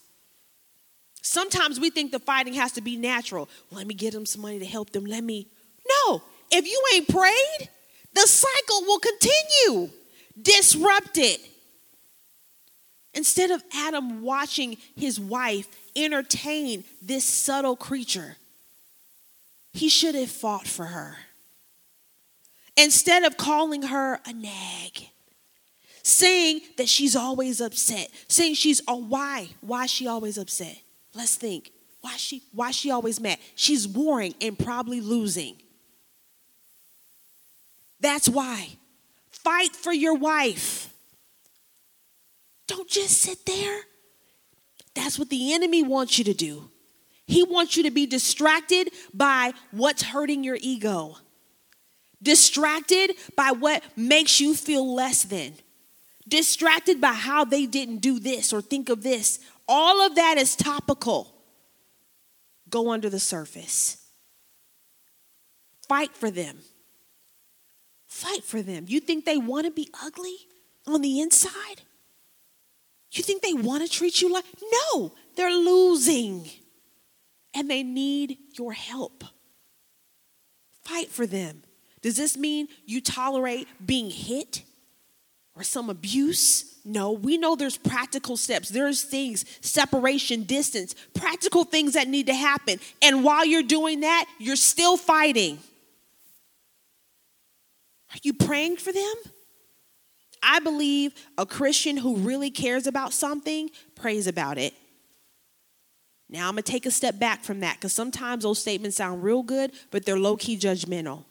Sometimes 1.29 1.79
we 1.79 1.91
think 1.91 2.11
the 2.11 2.18
fighting 2.18 2.55
has 2.55 2.72
to 2.72 2.81
be 2.81 2.97
natural. 2.97 3.51
Let 3.70 3.87
me 3.87 3.93
get 3.93 4.14
them 4.14 4.24
some 4.24 4.41
money 4.41 4.59
to 4.61 4.64
help 4.64 4.91
them. 4.91 5.05
Let 5.05 5.22
me. 5.22 5.47
No, 5.87 6.22
if 6.51 6.66
you 6.66 6.83
ain't 6.95 7.07
prayed, 7.07 7.68
the 8.14 8.26
cycle 8.26 8.81
will 8.87 8.99
continue. 8.99 9.91
Disrupt 10.41 11.18
it. 11.18 11.41
Instead 13.12 13.51
of 13.51 13.62
Adam 13.74 14.22
watching 14.22 14.79
his 14.97 15.20
wife 15.20 15.68
entertain 15.95 16.85
this 17.03 17.26
subtle 17.26 17.76
creature, 17.76 18.37
he 19.74 19.91
should 19.91 20.14
have 20.14 20.31
fought 20.31 20.66
for 20.66 20.87
her. 20.87 21.16
Instead 22.74 23.24
of 23.24 23.37
calling 23.37 23.83
her 23.83 24.18
a 24.24 24.33
nag, 24.33 25.11
saying 26.03 26.62
that 26.79 26.89
she's 26.89 27.14
always 27.14 27.61
upset, 27.61 28.09
saying 28.29 28.55
she's 28.55 28.81
oh 28.89 28.97
why? 28.97 29.51
Why 29.61 29.85
is 29.85 29.91
she 29.91 30.07
always 30.07 30.39
upset? 30.39 30.81
Let's 31.19 31.35
think. 31.35 31.73
Why 32.01 32.16
she 32.16 32.43
why 32.53 32.71
she 32.71 32.93
always 32.93 33.21
mad? 33.21 33.39
She's 33.57 33.89
warring 33.89 34.35
and 34.41 34.57
probably 34.57 35.01
losing. 35.01 35.57
That's 37.99 38.29
why. 38.29 38.69
Fight 39.29 39.75
for 39.75 39.93
your 39.93 40.14
wife. 40.14 40.95
Don't 42.69 42.89
just 42.89 43.21
sit 43.21 43.45
there. 43.47 43.81
That's 44.95 45.19
what 45.19 45.29
the 45.29 45.53
enemy 45.53 45.83
wants 45.83 46.19
you 46.19 46.25
to 46.25 46.35
do. 46.35 46.71
He 47.27 47.43
wants 47.43 47.77
you 47.77 47.83
to 47.83 47.91
be 47.91 48.07
distracted 48.07 48.91
by 49.12 49.53
what's 49.73 50.03
hurting 50.03 50.45
your 50.45 50.59
ego, 50.61 51.16
distracted 52.23 53.16
by 53.37 53.51
what 53.51 53.83
makes 53.97 54.39
you 54.39 54.55
feel 54.55 54.95
less 54.95 55.25
than, 55.25 55.55
distracted 56.29 57.01
by 57.01 57.12
how 57.12 57.45
they 57.45 57.66
didn't 57.66 57.99
do 57.99 58.21
this 58.21 58.53
or 58.53 58.62
think 58.62 58.89
of 58.89 59.03
this. 59.03 59.41
All 59.69 60.01
of 60.05 60.14
that 60.14 60.39
is 60.39 60.57
topical. 60.57 61.35
Go 62.71 62.91
under 62.91 63.11
the 63.11 63.21
surface. 63.21 63.99
Fight 65.87 66.14
for 66.16 66.31
them. 66.31 66.59
Fight 68.07 68.43
for 68.43 68.62
them. 68.62 68.87
You 68.89 69.01
think 69.01 69.25
they 69.25 69.37
want 69.37 69.66
to 69.66 69.71
be 69.71 69.89
ugly 70.03 70.37
on 70.87 71.03
the 71.03 71.21
inside? 71.21 71.83
You 73.12 73.23
think 73.23 73.43
they 73.43 73.55
want 73.55 73.85
to 73.85 73.91
treat 73.91 74.21
you 74.21 74.33
like? 74.33 74.45
No, 74.73 75.12
they're 75.37 75.55
losing 75.55 76.49
and 77.55 77.71
they 77.71 77.83
need 77.83 78.39
your 78.59 78.73
help. 78.73 79.25
Fight 80.83 81.09
for 81.09 81.27
them. 81.27 81.62
Does 82.01 82.16
this 82.16 82.37
mean 82.37 82.69
you 82.87 83.01
tolerate 83.01 83.66
being 83.85 84.11
hit 84.11 84.62
or 85.55 85.62
some 85.62 85.91
abuse? 85.91 86.78
No, 86.91 87.12
we 87.12 87.36
know 87.36 87.55
there's 87.55 87.76
practical 87.76 88.39
steps. 88.39 88.70
There's 88.70 89.03
things, 89.03 89.45
separation, 89.61 90.45
distance, 90.45 90.95
practical 91.12 91.64
things 91.64 91.93
that 91.93 92.09
need 92.09 92.28
to 92.28 92.34
happen. 92.34 92.80
And 93.03 93.22
while 93.22 93.45
you're 93.45 93.62
doing 93.62 94.01
that, 94.01 94.24
you're 94.39 94.57
still 94.57 94.97
fighting. 94.97 95.59
Are 98.11 98.18
you 98.22 98.32
praying 98.32 98.78
for 98.78 98.91
them? 98.91 99.14
I 100.43 100.61
believe 100.61 101.12
a 101.36 101.45
Christian 101.45 101.99
who 101.99 102.16
really 102.16 102.51
cares 102.51 102.86
about 102.86 103.12
something 103.12 103.68
prays 103.95 104.26
about 104.26 104.57
it. 104.57 104.72
Now 106.30 106.49
I'm 106.49 106.55
gonna 106.55 106.62
take 106.62 106.86
a 106.86 106.91
step 106.91 107.18
back 107.18 107.45
from 107.45 107.61
that 107.61 107.76
because 107.76 107.93
sometimes 107.93 108.45
those 108.45 108.61
statements 108.61 108.97
sound 108.97 109.22
real 109.22 109.43
good, 109.43 109.72
but 109.91 110.07
they're 110.07 110.18
low 110.18 110.39
key 110.39 110.57
judgmental. 110.57 111.24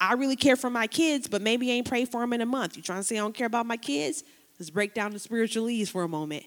I 0.00 0.14
really 0.14 0.36
care 0.36 0.56
for 0.56 0.70
my 0.70 0.86
kids, 0.86 1.28
but 1.28 1.42
maybe 1.42 1.70
I 1.70 1.74
ain't 1.74 1.88
prayed 1.88 2.08
for 2.08 2.22
them 2.22 2.32
in 2.32 2.40
a 2.40 2.46
month. 2.46 2.78
You 2.78 2.82
trying 2.82 3.00
to 3.00 3.04
say 3.04 3.16
I 3.16 3.20
don't 3.20 3.34
care 3.34 3.46
about 3.46 3.66
my 3.66 3.76
kids? 3.76 4.24
Let's 4.62 4.70
break 4.70 4.94
down 4.94 5.10
the 5.10 5.18
spiritualese 5.18 5.88
for 5.88 6.04
a 6.04 6.08
moment. 6.08 6.44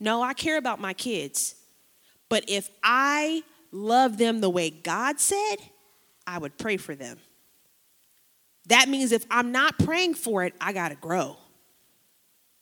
No, 0.00 0.22
I 0.22 0.32
care 0.32 0.56
about 0.56 0.80
my 0.80 0.94
kids. 0.94 1.54
But 2.30 2.44
if 2.48 2.70
I 2.82 3.42
love 3.72 4.16
them 4.16 4.40
the 4.40 4.48
way 4.48 4.70
God 4.70 5.20
said, 5.20 5.56
I 6.26 6.38
would 6.38 6.56
pray 6.56 6.78
for 6.78 6.94
them. 6.94 7.18
That 8.68 8.88
means 8.88 9.12
if 9.12 9.26
I'm 9.30 9.52
not 9.52 9.78
praying 9.78 10.14
for 10.14 10.44
it, 10.44 10.54
I 10.58 10.72
got 10.72 10.88
to 10.88 10.94
grow. 10.94 11.36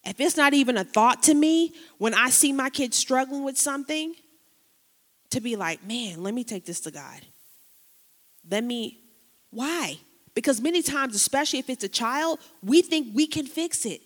If 0.05 0.19
it's 0.19 0.37
not 0.37 0.55
even 0.55 0.77
a 0.77 0.83
thought 0.83 1.23
to 1.23 1.35
me 1.35 1.73
when 1.99 2.13
I 2.13 2.31
see 2.31 2.53
my 2.53 2.69
kids 2.69 2.97
struggling 2.97 3.45
with 3.45 3.57
something, 3.57 4.13
to 5.31 5.41
be 5.41 5.55
like, 5.55 5.87
man, 5.87 6.25
let 6.25 6.35
me 6.35 6.43
take 6.43 6.67
this 6.67 6.81
to 6.81 6.91
God. 6.91 7.21
Let 8.51 8.65
me, 8.65 8.99
why? 9.51 9.99
Because 10.35 10.61
many 10.61 10.83
times, 10.83 11.15
especially 11.15 11.61
if 11.61 11.71
it's 11.71 11.85
a 11.85 11.89
child, 11.89 12.41
we 12.61 12.83
think 12.83 13.15
we 13.15 13.29
can 13.29 13.47
fix 13.47 13.87
it. 13.87 14.01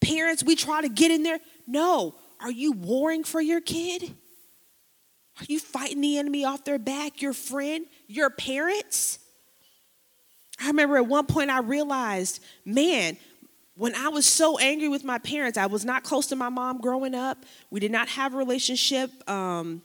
Parents, 0.00 0.42
we 0.42 0.56
try 0.56 0.82
to 0.82 0.88
get 0.88 1.10
in 1.10 1.22
there. 1.22 1.40
No. 1.66 2.14
Are 2.40 2.50
you 2.50 2.72
warring 2.72 3.24
for 3.24 3.40
your 3.40 3.60
kid? 3.60 4.14
Are 5.40 5.44
you 5.48 5.58
fighting 5.58 6.00
the 6.00 6.18
enemy 6.18 6.44
off 6.44 6.64
their 6.64 6.78
back? 6.78 7.22
Your 7.22 7.32
friend? 7.32 7.86
Your 8.06 8.30
parents? 8.30 9.18
I 10.60 10.68
remember 10.68 10.96
at 10.96 11.06
one 11.06 11.26
point 11.26 11.50
I 11.50 11.60
realized, 11.60 12.42
man, 12.64 13.16
when 13.74 13.94
I 13.94 14.08
was 14.08 14.26
so 14.26 14.58
angry 14.58 14.88
with 14.88 15.04
my 15.04 15.18
parents, 15.18 15.56
I 15.56 15.66
was 15.66 15.84
not 15.84 16.02
close 16.02 16.26
to 16.28 16.36
my 16.36 16.50
mom 16.50 16.80
growing 16.80 17.14
up. 17.14 17.46
We 17.70 17.80
did 17.80 17.90
not 17.90 18.08
have 18.08 18.34
a 18.34 18.36
relationship 18.36 19.10
um, 19.28 19.80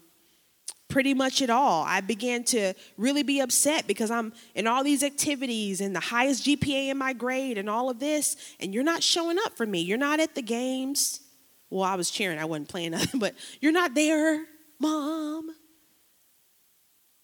pretty 0.87 1.13
much 1.13 1.41
at 1.41 1.49
all. 1.49 1.83
I 1.83 2.01
began 2.01 2.43
to 2.45 2.73
really 2.97 3.23
be 3.23 3.39
upset 3.39 3.87
because 3.87 4.11
I'm 4.11 4.33
in 4.53 4.67
all 4.67 4.83
these 4.83 5.03
activities 5.03 5.81
and 5.81 5.95
the 5.95 5.99
highest 5.99 6.45
GPA 6.45 6.89
in 6.89 6.97
my 6.97 7.13
grade 7.13 7.57
and 7.57 7.69
all 7.69 7.89
of 7.89 7.99
this, 7.99 8.35
and 8.59 8.73
you're 8.73 8.83
not 8.83 9.03
showing 9.03 9.37
up 9.45 9.57
for 9.57 9.65
me. 9.65 9.81
You're 9.81 9.97
not 9.97 10.19
at 10.19 10.35
the 10.35 10.41
games. 10.41 11.21
Well, 11.69 11.83
I 11.83 11.95
was 11.95 12.09
cheering, 12.09 12.39
I 12.39 12.45
wasn't 12.45 12.69
playing 12.69 12.91
nothing, 12.91 13.19
but 13.19 13.35
you're 13.61 13.71
not 13.71 13.95
there, 13.95 14.45
mom. 14.79 15.51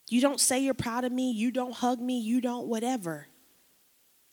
You 0.08 0.20
don't 0.20 0.40
say 0.40 0.58
you're 0.58 0.74
proud 0.74 1.04
of 1.04 1.12
me. 1.12 1.32
You 1.32 1.50
don't 1.50 1.72
hug 1.72 1.98
me. 1.98 2.20
You 2.20 2.42
don't 2.42 2.66
whatever. 2.66 3.28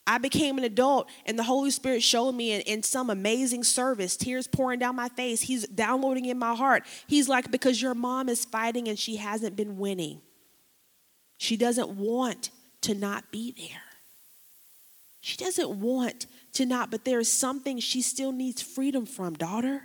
I 0.10 0.18
became 0.18 0.58
an 0.58 0.64
adult, 0.64 1.08
and 1.28 1.38
the 1.38 1.44
Holy 1.44 1.70
Spirit 1.70 2.02
showed 2.02 2.32
me 2.32 2.52
in, 2.54 2.62
in, 2.62 2.82
some 2.82 3.12
amazing 3.12 3.64
service, 3.64 4.18
tears 4.18 4.48
pouring 4.48 4.80
down 4.80 4.96
my 4.96 5.08
face. 5.10 5.40
He's 5.40 5.68
downloading 5.68 6.26
in 6.26 6.40
my 6.40 6.56
heart. 6.56 6.84
He's 7.06 7.30
like, 7.30 7.52
because 7.52 7.80
your 7.80 7.94
mom 7.94 8.28
is 8.28 8.44
fighting 8.44 8.88
and 8.88 8.98
she 8.98 9.18
hasn't 9.18 9.56
been 9.56 9.78
winning. 9.78 10.22
She 11.38 11.58
doesn't 11.58 11.92
want 11.92 12.50
to 12.82 12.96
not 12.96 13.32
be 13.32 13.52
there. 13.52 13.84
She 15.22 15.38
doesn't 15.38 15.80
want 15.80 16.26
to 16.54 16.66
not, 16.66 16.90
but 16.90 17.06
there 17.06 17.20
is 17.20 17.32
something 17.32 17.78
she 17.78 18.02
still 18.02 18.32
needs 18.32 18.64
freedom 18.64 19.06
from, 19.06 19.36
daughter. 19.36 19.84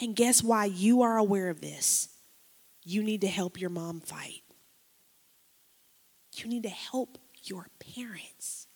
And 0.00 0.16
guess 0.16 0.42
why 0.42 0.64
you 0.64 1.02
are 1.02 1.18
aware 1.18 1.50
of 1.50 1.60
this? 1.60 2.08
You 2.82 3.02
need 3.02 3.20
to 3.20 3.28
help 3.28 3.60
your 3.60 3.68
mom 3.68 4.00
fight. 4.00 4.40
You 6.36 6.48
need 6.48 6.62
to 6.62 6.70
help 6.70 7.18
your 7.44 7.66
parents. 7.78 8.67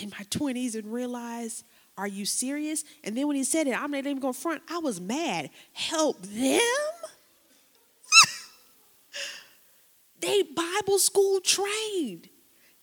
In 0.00 0.10
my 0.10 0.24
20s 0.30 0.74
and 0.74 0.90
realize, 0.90 1.64
are 1.96 2.08
you 2.08 2.24
serious? 2.24 2.84
And 3.04 3.16
then 3.16 3.26
when 3.26 3.36
he 3.36 3.44
said 3.44 3.66
it, 3.66 3.80
I'm 3.80 3.90
not 3.90 3.98
even 3.98 4.18
going 4.18 4.32
to 4.32 4.40
front. 4.40 4.62
I 4.70 4.78
was 4.78 5.00
mad. 5.00 5.50
Help 5.72 6.22
them? 6.22 6.60
they 10.20 10.42
Bible 10.42 10.98
school 10.98 11.40
trained. 11.40 12.28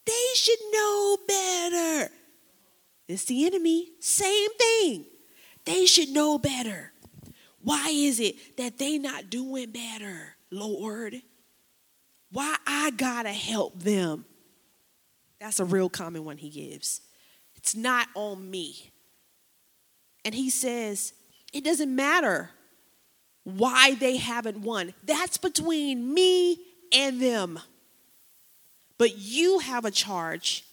They 0.06 0.26
should 0.36 0.60
know 0.72 1.18
better. 1.28 2.12
It's 3.08 3.26
the 3.26 3.46
enemy. 3.46 3.90
Same 4.00 4.50
thing. 4.58 5.06
They 5.66 5.86
should 5.86 6.10
know 6.10 6.38
better. 6.38 6.94
Why 7.62 7.90
is 7.90 8.20
it 8.20 8.58
that 8.58 8.78
they 8.78 8.98
not 8.98 9.30
doing 9.30 9.72
better, 9.72 10.36
Lord? 10.52 11.22
Why 12.32 12.56
I 12.66 12.92
gotta 12.92 13.34
help 13.34 13.82
them? 13.82 14.26
That's 15.40 15.60
a 15.60 15.66
real 15.66 15.90
common 15.90 16.24
one 16.24 16.38
he 16.38 16.50
gives. 16.50 17.02
It's 17.68 17.76
not 17.76 18.08
on 18.16 18.50
me. 18.50 18.94
And 20.24 20.34
he 20.34 20.50
says, 20.50 21.12
it 21.52 21.66
doesn't 21.66 21.94
matter 21.94 22.52
why 23.44 23.96
they 23.96 24.16
haven't 24.16 24.62
won. 24.62 24.94
That's 25.04 25.36
between 25.36 26.14
me 26.14 26.62
and 26.94 27.22
them. 27.22 27.60
But 28.98 29.18
you 29.18 29.60
have 29.60 29.84
a 29.84 29.92
charge 29.92 30.64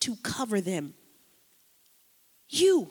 to 0.00 0.16
cover 0.16 0.60
them. 0.60 0.92
You. 2.50 2.90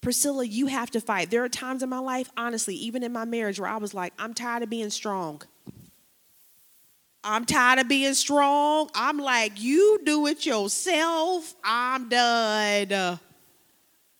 Priscilla, 0.00 0.46
you 0.46 0.68
have 0.68 0.90
to 0.92 1.00
fight. 1.02 1.30
There 1.30 1.44
are 1.44 1.48
times 1.50 1.82
in 1.82 1.90
my 1.90 1.98
life, 1.98 2.30
honestly, 2.38 2.74
even 2.76 3.02
in 3.02 3.12
my 3.12 3.26
marriage, 3.26 3.60
where 3.60 3.68
I 3.68 3.76
was 3.76 3.92
like, 3.92 4.14
I'm 4.18 4.32
tired 4.32 4.62
of 4.62 4.70
being 4.70 4.88
strong. 4.88 5.42
I'm 7.22 7.44
tired 7.44 7.78
of 7.80 7.88
being 7.88 8.14
strong. 8.14 8.90
I'm 8.94 9.18
like, 9.18 9.60
you 9.60 10.00
do 10.04 10.26
it 10.26 10.46
yourself. 10.46 11.54
I'm 11.62 12.08
done. 12.08 13.18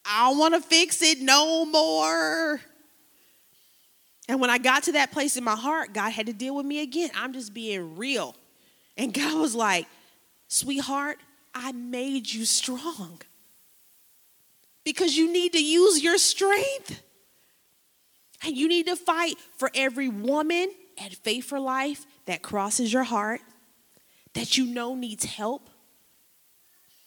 I 0.05 0.29
don't 0.29 0.39
want 0.39 0.55
to 0.55 0.61
fix 0.61 1.03
it 1.03 1.21
no 1.21 1.65
more. 1.65 2.61
And 4.29 4.41
when 4.41 4.51
I 4.51 4.59
got 4.59 4.85
to 4.85 4.93
that 4.93 5.13
place 5.13 5.37
in 5.37 5.45
my 5.45 5.57
heart, 5.57 5.93
God 5.93 6.11
had 6.11 6.27
to 6.27 6.33
deal 6.33 6.55
with 6.55 6.67
me 6.67 6.83
again. 6.83 7.11
I'm 7.15 7.33
just 7.33 7.55
being 7.55 7.97
real. 7.97 8.37
And 8.97 9.15
God 9.15 9.41
was 9.41 9.55
like, 9.55 9.87
sweetheart, 10.49 11.19
I 11.55 11.73
made 11.73 12.31
you 12.31 12.45
strong 12.45 13.21
because 14.85 15.17
you 15.17 15.33
need 15.33 15.53
to 15.55 15.65
use 15.65 16.03
your 16.03 16.19
strength. 16.19 17.03
And 18.43 18.57
you 18.57 18.69
need 18.69 18.87
to 18.87 18.97
fight 18.97 19.37
for 19.59 19.71
every 19.75 20.09
woman 20.09 20.71
at 20.99 21.15
Faith 21.15 21.45
for 21.45 21.61
Life 21.61 22.07
that 22.31 22.43
crosses 22.43 22.93
your 22.93 23.03
heart, 23.03 23.41
that 24.35 24.57
you 24.57 24.65
know 24.65 24.95
needs 24.95 25.25
help. 25.25 25.69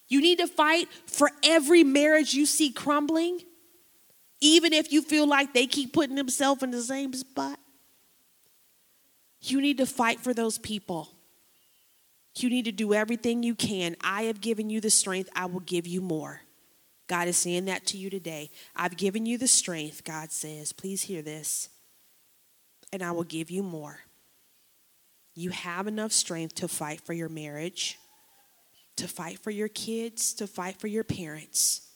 You 0.06 0.20
need 0.20 0.36
to 0.38 0.46
fight 0.46 0.86
for 1.06 1.30
every 1.42 1.82
marriage 1.82 2.34
you 2.34 2.44
see 2.44 2.70
crumbling, 2.70 3.40
even 4.42 4.74
if 4.74 4.92
you 4.92 5.00
feel 5.00 5.26
like 5.26 5.54
they 5.54 5.66
keep 5.66 5.94
putting 5.94 6.14
themselves 6.14 6.62
in 6.62 6.70
the 6.70 6.82
same 6.82 7.14
spot. 7.14 7.58
You 9.40 9.62
need 9.62 9.78
to 9.78 9.86
fight 9.86 10.20
for 10.20 10.34
those 10.34 10.58
people. 10.58 11.08
You 12.36 12.50
need 12.50 12.66
to 12.66 12.72
do 12.72 12.92
everything 12.92 13.42
you 13.42 13.54
can. 13.54 13.96
I 14.02 14.24
have 14.24 14.42
given 14.42 14.68
you 14.68 14.82
the 14.82 14.90
strength, 14.90 15.30
I 15.34 15.46
will 15.46 15.60
give 15.60 15.86
you 15.86 16.02
more. 16.02 16.42
God 17.06 17.28
is 17.28 17.38
saying 17.38 17.64
that 17.64 17.86
to 17.86 17.96
you 17.96 18.10
today. 18.10 18.50
I've 18.76 18.98
given 18.98 19.24
you 19.24 19.38
the 19.38 19.48
strength, 19.48 20.04
God 20.04 20.32
says. 20.32 20.74
Please 20.74 21.04
hear 21.04 21.22
this. 21.22 21.70
And 22.92 23.02
I 23.02 23.12
will 23.12 23.24
give 23.24 23.50
you 23.50 23.62
more. 23.62 24.00
You 25.34 25.50
have 25.50 25.86
enough 25.86 26.12
strength 26.12 26.54
to 26.56 26.68
fight 26.68 27.00
for 27.00 27.12
your 27.12 27.28
marriage, 27.28 27.98
to 28.96 29.08
fight 29.08 29.38
for 29.38 29.50
your 29.50 29.68
kids, 29.68 30.32
to 30.34 30.46
fight 30.46 30.78
for 30.80 30.86
your 30.86 31.04
parents, 31.04 31.88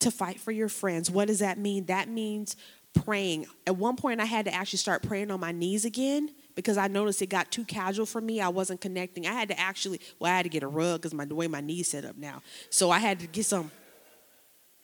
to 0.00 0.10
fight 0.10 0.40
for 0.40 0.52
your 0.52 0.68
friends. 0.68 1.10
What 1.10 1.28
does 1.28 1.40
that 1.40 1.58
mean? 1.58 1.86
That 1.86 2.08
means 2.08 2.56
praying. 3.04 3.46
At 3.66 3.76
one 3.76 3.96
point, 3.96 4.20
I 4.20 4.26
had 4.26 4.44
to 4.44 4.54
actually 4.54 4.78
start 4.78 5.02
praying 5.02 5.30
on 5.30 5.40
my 5.40 5.52
knees 5.52 5.84
again 5.84 6.30
because 6.54 6.76
I 6.76 6.88
noticed 6.88 7.22
it 7.22 7.26
got 7.28 7.50
too 7.50 7.64
casual 7.64 8.06
for 8.06 8.20
me. 8.20 8.40
I 8.40 8.48
wasn't 8.48 8.80
connecting. 8.80 9.26
I 9.26 9.32
had 9.32 9.48
to 9.48 9.58
actually, 9.58 10.00
well, 10.18 10.32
I 10.32 10.36
had 10.36 10.42
to 10.44 10.48
get 10.50 10.62
a 10.62 10.68
rug 10.68 11.00
because 11.00 11.14
my 11.14 11.24
the 11.24 11.34
way 11.34 11.48
my 11.48 11.60
knees 11.60 11.88
set 11.88 12.04
up 12.04 12.16
now. 12.16 12.42
So 12.70 12.90
I 12.90 12.98
had 12.98 13.20
to 13.20 13.26
get 13.26 13.46
some 13.46 13.70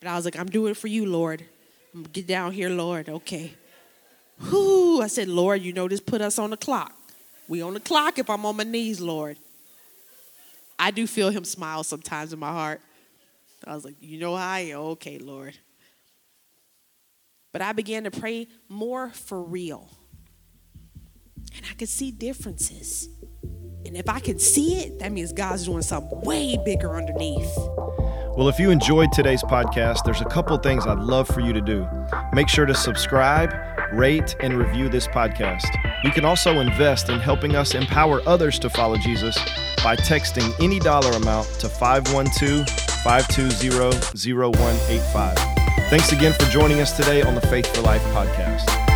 but 0.00 0.08
I 0.08 0.16
was 0.16 0.24
like, 0.24 0.38
I'm 0.38 0.46
doing 0.46 0.72
it 0.72 0.76
for 0.76 0.86
you, 0.86 1.06
Lord. 1.06 1.44
Get 2.12 2.26
down 2.26 2.52
here, 2.52 2.70
Lord. 2.70 3.08
Okay. 3.08 3.54
Whoo. 4.50 5.00
I 5.00 5.08
said, 5.08 5.28
Lord, 5.28 5.62
you 5.62 5.72
know 5.72 5.88
this 5.88 6.00
put 6.00 6.20
us 6.20 6.38
on 6.38 6.50
the 6.50 6.56
clock. 6.56 6.94
We 7.48 7.62
on 7.62 7.74
the 7.74 7.80
clock 7.80 8.18
if 8.18 8.28
I'm 8.28 8.44
on 8.44 8.56
my 8.56 8.64
knees, 8.64 9.00
Lord. 9.00 9.38
I 10.78 10.90
do 10.90 11.06
feel 11.06 11.30
him 11.30 11.44
smile 11.44 11.82
sometimes 11.82 12.32
in 12.32 12.38
my 12.38 12.52
heart. 12.52 12.80
I 13.66 13.74
was 13.74 13.84
like, 13.84 13.96
you 14.00 14.18
know 14.18 14.36
how 14.36 14.48
I 14.48 14.58
am? 14.60 14.78
Okay, 14.78 15.18
Lord. 15.18 15.58
But 17.52 17.62
I 17.62 17.72
began 17.72 18.04
to 18.04 18.10
pray 18.10 18.46
more 18.68 19.10
for 19.10 19.42
real. 19.42 19.90
And 21.56 21.66
I 21.68 21.74
could 21.74 21.88
see 21.88 22.10
differences. 22.10 23.08
And 23.84 23.96
if 23.96 24.08
I 24.08 24.20
can 24.20 24.38
see 24.38 24.80
it, 24.80 24.98
that 24.98 25.10
means 25.10 25.32
God's 25.32 25.64
doing 25.64 25.82
something 25.82 26.20
way 26.20 26.58
bigger 26.64 26.94
underneath. 26.94 27.50
Well, 28.36 28.48
if 28.48 28.60
you 28.60 28.70
enjoyed 28.70 29.10
today's 29.10 29.42
podcast, 29.42 30.04
there's 30.04 30.20
a 30.20 30.26
couple 30.26 30.56
things 30.58 30.86
I'd 30.86 30.98
love 30.98 31.26
for 31.26 31.40
you 31.40 31.52
to 31.52 31.60
do. 31.60 31.88
Make 32.32 32.48
sure 32.48 32.66
to 32.66 32.74
subscribe, 32.74 33.50
rate, 33.92 34.36
and 34.40 34.58
review 34.58 34.88
this 34.88 35.06
podcast. 35.06 35.68
You 36.04 36.10
can 36.10 36.24
also 36.24 36.60
invest 36.60 37.08
in 37.08 37.18
helping 37.20 37.56
us 37.56 37.74
empower 37.74 38.20
others 38.26 38.58
to 38.60 38.70
follow 38.70 38.96
Jesus 38.96 39.36
by 39.82 39.96
texting 39.96 40.52
any 40.62 40.78
dollar 40.78 41.12
amount 41.12 41.46
to 41.60 41.68
512 41.68 42.68
520 43.02 44.34
0185. 44.34 45.34
Thanks 45.90 46.12
again 46.12 46.32
for 46.32 46.44
joining 46.50 46.80
us 46.80 46.96
today 46.96 47.22
on 47.22 47.34
the 47.34 47.40
Faith 47.40 47.74
for 47.74 47.82
Life 47.82 48.02
podcast. 48.14 48.87